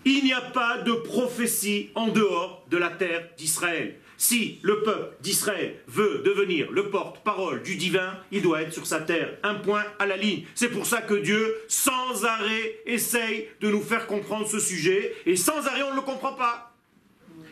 Il 0.05 0.25
n'y 0.25 0.33
a 0.33 0.41
pas 0.41 0.79
de 0.79 0.93
prophétie 0.93 1.91
en 1.95 2.09
dehors 2.09 2.67
de 2.71 2.77
la 2.77 2.91
terre 2.91 3.31
d'Israël. 3.37 3.99
Si 4.17 4.59
le 4.63 4.83
peuple 4.83 5.17
d'Israël 5.21 5.77
veut 5.89 6.23
devenir 6.25 6.71
le 6.71 6.91
porte-parole 6.91 7.63
du 7.63 7.77
divin, 7.77 8.19
il 8.31 8.43
doit 8.43 8.63
être 8.63 8.73
sur 8.73 8.87
sa 8.87 9.01
terre. 9.01 9.37
Un 9.43 9.55
point 9.55 9.85
à 9.99 10.07
la 10.07 10.17
ligne. 10.17 10.45
C'est 10.55 10.69
pour 10.69 10.87
ça 10.87 11.03
que 11.03 11.15
Dieu, 11.15 11.57
sans 11.69 12.25
arrêt, 12.25 12.81
essaye 12.87 13.49
de 13.61 13.71
nous 13.71 13.83
faire 13.83 14.07
comprendre 14.07 14.47
ce 14.47 14.59
sujet. 14.59 15.15
Et 15.27 15.37
sans 15.37 15.67
arrêt, 15.67 15.83
on 15.83 15.91
ne 15.91 15.97
le 15.97 16.03
comprend 16.03 16.35
pas. 16.35 16.75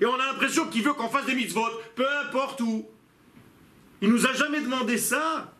Et 0.00 0.06
on 0.06 0.14
a 0.14 0.26
l'impression 0.26 0.66
qu'il 0.66 0.82
veut 0.82 0.94
qu'on 0.94 1.08
fasse 1.08 1.26
des 1.26 1.34
mitzvot, 1.34 1.68
peu 1.94 2.06
importe 2.26 2.60
où. 2.60 2.88
Il 4.00 4.08
nous 4.08 4.26
a 4.26 4.32
jamais 4.32 4.60
demandé 4.60 4.98
ça. 4.98 5.52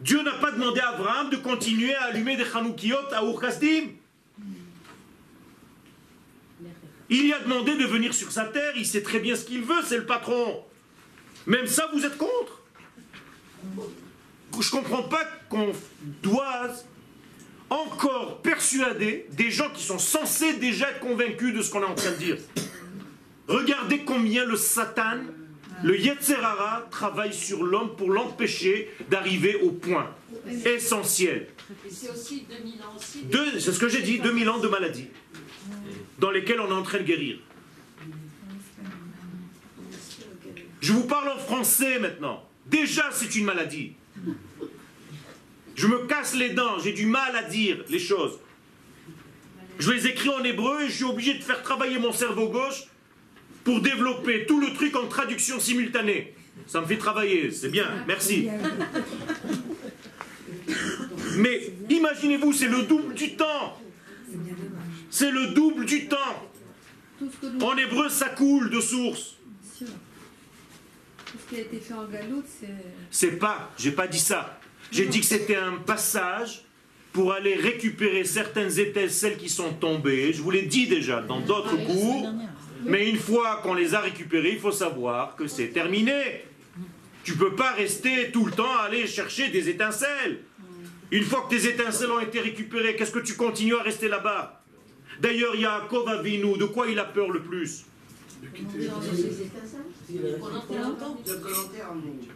Dieu 0.00 0.22
n'a 0.22 0.34
pas 0.34 0.52
demandé 0.52 0.80
à 0.80 0.90
Abraham 0.90 1.30
de 1.30 1.36
continuer 1.36 1.94
à 1.94 2.04
allumer 2.04 2.36
des 2.36 2.44
Chanoukiyot 2.44 3.12
à 3.12 3.24
Ur-Kasdim. 3.24 3.88
Il 7.10 7.26
y 7.26 7.32
a 7.32 7.38
demandé 7.40 7.74
de 7.76 7.84
venir 7.86 8.12
sur 8.14 8.30
sa 8.32 8.44
terre, 8.44 8.72
il 8.76 8.84
sait 8.86 9.02
très 9.02 9.18
bien 9.18 9.34
ce 9.34 9.44
qu'il 9.44 9.62
veut, 9.62 9.82
c'est 9.84 9.96
le 9.96 10.06
patron. 10.06 10.62
Même 11.46 11.66
ça, 11.66 11.88
vous 11.94 12.04
êtes 12.04 12.18
contre? 12.18 12.62
Je 14.60 14.70
comprends 14.70 15.04
pas 15.04 15.24
qu'on 15.48 15.72
doive 16.22 16.76
encore 17.70 18.40
persuader 18.42 19.26
des 19.32 19.50
gens 19.50 19.70
qui 19.70 19.82
sont 19.82 19.98
censés 19.98 20.54
déjà 20.54 20.90
être 20.90 21.00
convaincus 21.00 21.54
de 21.54 21.62
ce 21.62 21.70
qu'on 21.70 21.82
est 21.82 21.86
en 21.86 21.94
train 21.94 22.10
de 22.12 22.16
dire. 22.16 22.36
Regardez 23.46 24.00
combien 24.04 24.44
le 24.44 24.56
Satan, 24.56 25.18
le 25.84 25.98
Yetzerara, 25.98 26.86
travaille 26.90 27.32
sur 27.32 27.62
l'homme 27.62 27.94
pour 27.96 28.10
l'empêcher 28.10 28.90
d'arriver 29.10 29.56
au 29.62 29.70
point 29.70 30.10
essentiel. 30.66 31.46
C'est 31.90 32.10
aussi 32.10 32.46
2000 32.48 32.82
ans 32.82 32.94
aussi. 32.96 33.22
Deux- 33.24 33.60
C'est 33.60 33.72
ce 33.72 33.78
que 33.78 33.88
j'ai 33.88 34.02
dit, 34.02 34.18
2000 34.18 34.48
ans 34.50 34.58
de 34.58 34.68
maladie 34.68 35.06
dans 36.18 36.30
lesquels 36.30 36.60
on 36.60 36.68
est 36.68 36.72
en 36.72 36.82
train 36.82 36.98
de 36.98 37.04
guérir. 37.04 37.38
Je 40.80 40.92
vous 40.92 41.04
parle 41.04 41.28
en 41.28 41.38
français 41.38 41.98
maintenant. 41.98 42.44
Déjà, 42.66 43.10
c'est 43.12 43.34
une 43.36 43.44
maladie. 43.44 43.92
Je 45.74 45.86
me 45.86 46.06
casse 46.06 46.34
les 46.34 46.50
dents, 46.50 46.78
j'ai 46.82 46.92
du 46.92 47.06
mal 47.06 47.36
à 47.36 47.42
dire 47.44 47.84
les 47.88 47.98
choses. 47.98 48.38
Je 49.78 49.92
les 49.92 50.06
écris 50.08 50.28
en 50.28 50.42
hébreu 50.42 50.82
et 50.82 50.88
je 50.88 50.92
suis 50.92 51.04
obligé 51.04 51.34
de 51.34 51.42
faire 51.42 51.62
travailler 51.62 51.98
mon 51.98 52.12
cerveau 52.12 52.48
gauche 52.48 52.84
pour 53.62 53.80
développer 53.80 54.44
tout 54.46 54.60
le 54.60 54.72
truc 54.72 54.96
en 54.96 55.06
traduction 55.06 55.60
simultanée. 55.60 56.34
Ça 56.66 56.80
me 56.80 56.86
fait 56.86 56.96
travailler, 56.96 57.52
c'est 57.52 57.68
bien, 57.68 57.86
merci. 58.06 58.48
Mais 61.36 61.72
imaginez-vous, 61.88 62.52
c'est 62.52 62.68
le 62.68 62.82
double 62.82 63.14
du 63.14 63.36
temps. 63.36 63.80
C'est 65.10 65.30
le 65.30 65.48
double 65.48 65.84
du 65.84 66.08
temps. 66.08 66.50
En 67.62 67.76
hébreu, 67.76 68.08
ça 68.08 68.28
coule 68.28 68.70
de 68.70 68.80
source. 68.80 69.36
Ce 69.74 69.84
qui 71.48 71.56
a 71.56 71.60
été 71.60 71.78
fait 71.78 71.94
en 71.94 72.06
galoute, 72.06 72.46
c'est. 72.60 72.68
C'est 73.10 73.38
pas, 73.38 73.70
j'ai 73.76 73.92
pas 73.92 74.06
dit 74.06 74.18
ça. 74.18 74.58
J'ai 74.90 75.06
dit 75.06 75.20
que 75.20 75.26
c'était 75.26 75.56
un 75.56 75.76
passage 75.76 76.64
pour 77.12 77.32
aller 77.32 77.54
récupérer 77.54 78.24
certaines 78.24 78.78
étincelles 78.78 79.36
qui 79.36 79.48
sont 79.48 79.72
tombées. 79.74 80.32
Je 80.32 80.40
vous 80.40 80.50
l'ai 80.50 80.62
dit 80.62 80.86
déjà 80.86 81.20
dans 81.20 81.40
d'autres 81.40 81.76
cours. 81.84 82.32
Mais 82.84 83.10
une 83.10 83.18
fois 83.18 83.60
qu'on 83.62 83.74
les 83.74 83.94
a 83.94 84.00
récupérées, 84.00 84.52
il 84.52 84.60
faut 84.60 84.72
savoir 84.72 85.36
que 85.36 85.46
c'est 85.46 85.68
terminé. 85.68 86.44
Tu 87.24 87.34
peux 87.34 87.54
pas 87.54 87.72
rester 87.72 88.30
tout 88.30 88.46
le 88.46 88.52
temps 88.52 88.76
à 88.78 88.84
aller 88.84 89.06
chercher 89.06 89.48
des 89.48 89.68
étincelles. 89.68 90.44
Une 91.10 91.24
fois 91.24 91.42
que 91.42 91.54
tes 91.56 91.68
étincelles 91.68 92.10
ont 92.10 92.20
été 92.20 92.40
récupérées, 92.40 92.94
qu'est-ce 92.94 93.10
que 93.10 93.18
tu 93.18 93.34
continues 93.34 93.76
à 93.76 93.82
rester 93.82 94.08
là-bas? 94.08 94.57
D'ailleurs, 95.20 95.54
Yaakov 95.54 96.08
Avinu, 96.08 96.56
de 96.56 96.64
quoi 96.64 96.88
il 96.88 96.98
a 96.98 97.04
peur 97.04 97.30
le 97.30 97.40
plus 97.40 97.84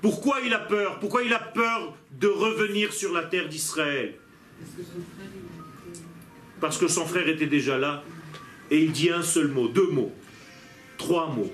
Pourquoi 0.01 0.41
il 0.45 0.53
a 0.53 0.59
peur 0.59 0.99
Pourquoi 0.99 1.23
il 1.23 1.33
a 1.33 1.39
peur 1.39 1.95
de 2.19 2.27
revenir 2.29 2.93
sur 2.93 3.13
la 3.13 3.23
terre 3.25 3.49
d'Israël 3.49 4.15
Parce 6.61 6.79
que 6.79 6.89
son 6.89 7.07
frère 7.07 7.29
était 7.29 7.47
déjà 7.47 7.79
là. 7.79 8.03
Et 8.71 8.83
il 8.83 8.93
dit 8.93 9.11
un 9.11 9.23
seul 9.23 9.49
mot, 9.49 9.69
deux 9.69 9.91
mots, 9.91 10.13
trois 10.97 11.29
mots. 11.29 11.53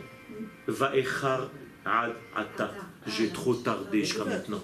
Vaechar 0.66 1.50
ad 1.84 2.12
ata. 2.36 2.72
J'ai 3.06 3.30
trop 3.30 3.54
tardé 3.54 4.04
jusqu'à 4.04 4.24
maintenant. 4.24 4.62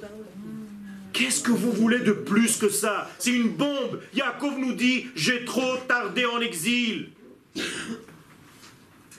Qu'est-ce 1.15 1.45
que 1.45 1.53
vous 1.53 1.71
voulez 1.71 2.01
de 2.01 2.11
plus 2.11 2.57
que 2.57 2.69
ça? 2.69 3.09
C'est 3.21 3.31
une 3.31 3.51
bombe. 3.51 4.01
Yaakov 4.15 4.59
nous 4.59 4.75
dit 4.75 5.07
J'ai 5.15 5.45
trop 5.45 5.77
tardé 5.89 6.27
en 6.27 6.41
exil. 6.41 7.13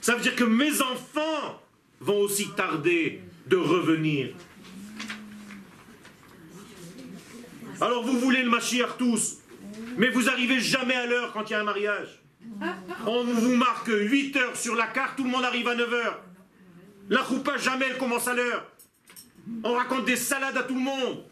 Ça 0.02 0.16
veut 0.16 0.22
dire 0.22 0.36
que 0.36 0.44
mes 0.44 0.82
enfants 0.82 1.64
vont 2.02 2.20
aussi 2.20 2.50
tarder 2.50 3.22
de 3.48 3.56
revenir. 3.56 4.36
Alors 7.80 8.04
vous 8.04 8.20
voulez 8.20 8.44
le 8.44 8.50
Mashiach 8.50 8.98
tous, 8.98 9.38
mais 9.98 10.10
vous 10.10 10.30
arrivez 10.30 10.60
jamais 10.60 10.96
à 10.96 11.06
l'heure 11.06 11.32
quand 11.32 11.50
il 11.50 11.54
y 11.54 11.56
a 11.56 11.62
un 11.62 11.64
mariage. 11.64 12.22
On 13.08 13.24
vous 13.24 13.56
marque 13.56 13.88
8 13.88 14.36
heures 14.36 14.56
sur 14.58 14.76
la 14.76 14.88
carte, 14.88 15.16
tout 15.16 15.24
le 15.24 15.30
monde 15.30 15.46
arrive 15.46 15.68
à 15.70 15.76
9 15.76 15.94
heures. 15.94 16.22
La 17.10 17.24
choupa 17.24 17.58
jamais 17.58 17.86
elle 17.90 17.98
commence 17.98 18.28
à 18.28 18.34
l'heure. 18.34 18.70
On 19.64 19.74
raconte 19.74 20.06
des 20.06 20.18
salades 20.18 20.58
à 20.58 20.64
tout 20.64 20.76
le 20.76 20.82
monde. 20.82 21.24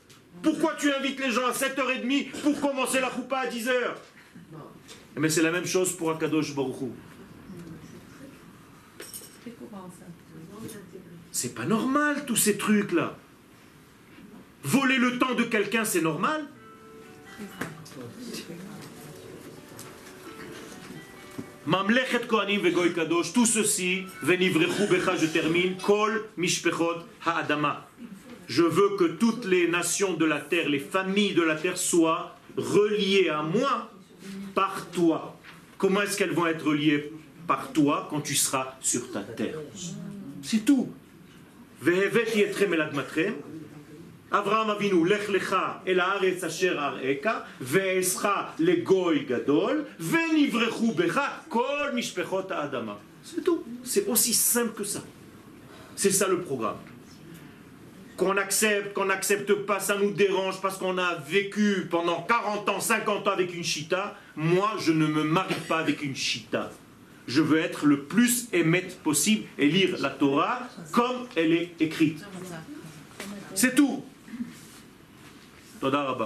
Pourquoi 0.41 0.75
tu 0.75 0.91
invites 0.91 1.19
les 1.19 1.31
gens 1.31 1.45
à 1.45 1.51
7h30 1.51 2.31
pour 2.41 2.59
commencer 2.59 2.99
la 2.99 3.09
choupa 3.09 3.39
à 3.39 3.47
10h 3.47 3.71
Mais 5.17 5.29
c'est 5.29 5.41
la 5.41 5.51
même 5.51 5.65
chose 5.65 5.95
pour 5.95 6.11
Akadosh 6.11 6.55
Baruch 6.55 6.81
Hu. 6.81 6.91
Très 9.41 9.51
courant, 9.51 9.89
ça. 9.99 10.05
C'est 11.31 11.55
pas 11.55 11.65
normal 11.65 12.25
tous 12.25 12.35
ces 12.35 12.57
trucs-là. 12.57 13.17
Voler 14.63 14.97
le 14.97 15.19
temps 15.19 15.33
de 15.33 15.43
quelqu'un, 15.43 15.83
c'est 15.83 16.01
normal? 16.01 16.45
Mamlechet 21.65 22.27
Kohanim 22.27 22.61
vegoy 22.61 22.93
kadosh, 22.93 23.31
tout 23.31 23.45
ceci, 23.45 24.03
becha, 24.21 25.15
je 25.15 25.27
termine, 25.27 25.77
kol 25.77 26.25
mishpechot 26.37 27.05
ha'adama. 27.25 27.87
Je 28.47 28.63
veux 28.63 28.97
que 28.97 29.05
toutes 29.05 29.45
les 29.45 29.67
nations 29.67 30.13
de 30.13 30.25
la 30.25 30.39
terre, 30.39 30.69
les 30.69 30.79
familles 30.79 31.33
de 31.33 31.41
la 31.41 31.55
terre 31.55 31.77
soient 31.77 32.35
reliées 32.57 33.29
à 33.29 33.41
moi 33.41 33.89
par 34.53 34.87
toi. 34.91 35.37
Comment 35.77 36.01
est-ce 36.01 36.17
qu'elles 36.17 36.33
vont 36.33 36.47
être 36.47 36.65
reliées 36.65 37.11
par 37.47 37.71
toi 37.71 38.07
quand 38.09 38.21
tu 38.21 38.35
seras 38.35 38.75
sur 38.79 39.11
ta 39.11 39.21
terre? 39.21 39.57
C'est 40.41 40.65
tout. 40.65 40.89
Avraham 44.33 44.71
Avinu, 44.71 45.07
lech 45.07 45.27
lecha 45.29 45.83
el 45.85 45.99
haaretz 45.99 46.43
asher 46.43 46.75
ve'escha 47.61 48.55
gadol, 49.27 49.85
ve'nivrechu 49.99 50.91
becha 50.95 51.43
kol 51.49 51.93
mishpechot. 51.93 52.47
C'est 53.23 53.43
tout. 53.43 53.63
C'est 53.83 54.07
aussi 54.07 54.33
simple 54.33 54.73
que 54.73 54.83
ça. 54.83 55.03
C'est 55.95 56.09
ça 56.09 56.27
le 56.27 56.41
programme 56.41 56.77
qu'on 58.23 58.37
accepte, 58.37 58.93
qu'on 58.93 59.05
n'accepte 59.05 59.53
pas, 59.53 59.79
ça 59.79 59.97
nous 59.97 60.11
dérange 60.11 60.61
parce 60.61 60.77
qu'on 60.77 60.97
a 60.97 61.15
vécu 61.15 61.87
pendant 61.89 62.21
40 62.21 62.69
ans, 62.69 62.79
50 62.79 63.27
ans 63.27 63.31
avec 63.31 63.53
une 63.53 63.63
chita. 63.63 64.15
Moi, 64.35 64.71
je 64.79 64.91
ne 64.91 65.05
me 65.05 65.23
marie 65.23 65.53
pas 65.67 65.79
avec 65.79 66.01
une 66.03 66.15
chita. 66.15 66.71
Je 67.27 67.41
veux 67.41 67.59
être 67.59 67.85
le 67.85 68.03
plus 68.03 68.47
émette 68.53 68.99
possible 68.99 69.45
et 69.57 69.67
lire 69.67 69.97
la 69.99 70.09
Torah 70.09 70.61
comme 70.91 71.27
elle 71.35 71.53
est 71.53 71.71
écrite. 71.79 72.23
C'est 73.55 73.75
tout. 73.75 74.03
Toda 75.79 76.17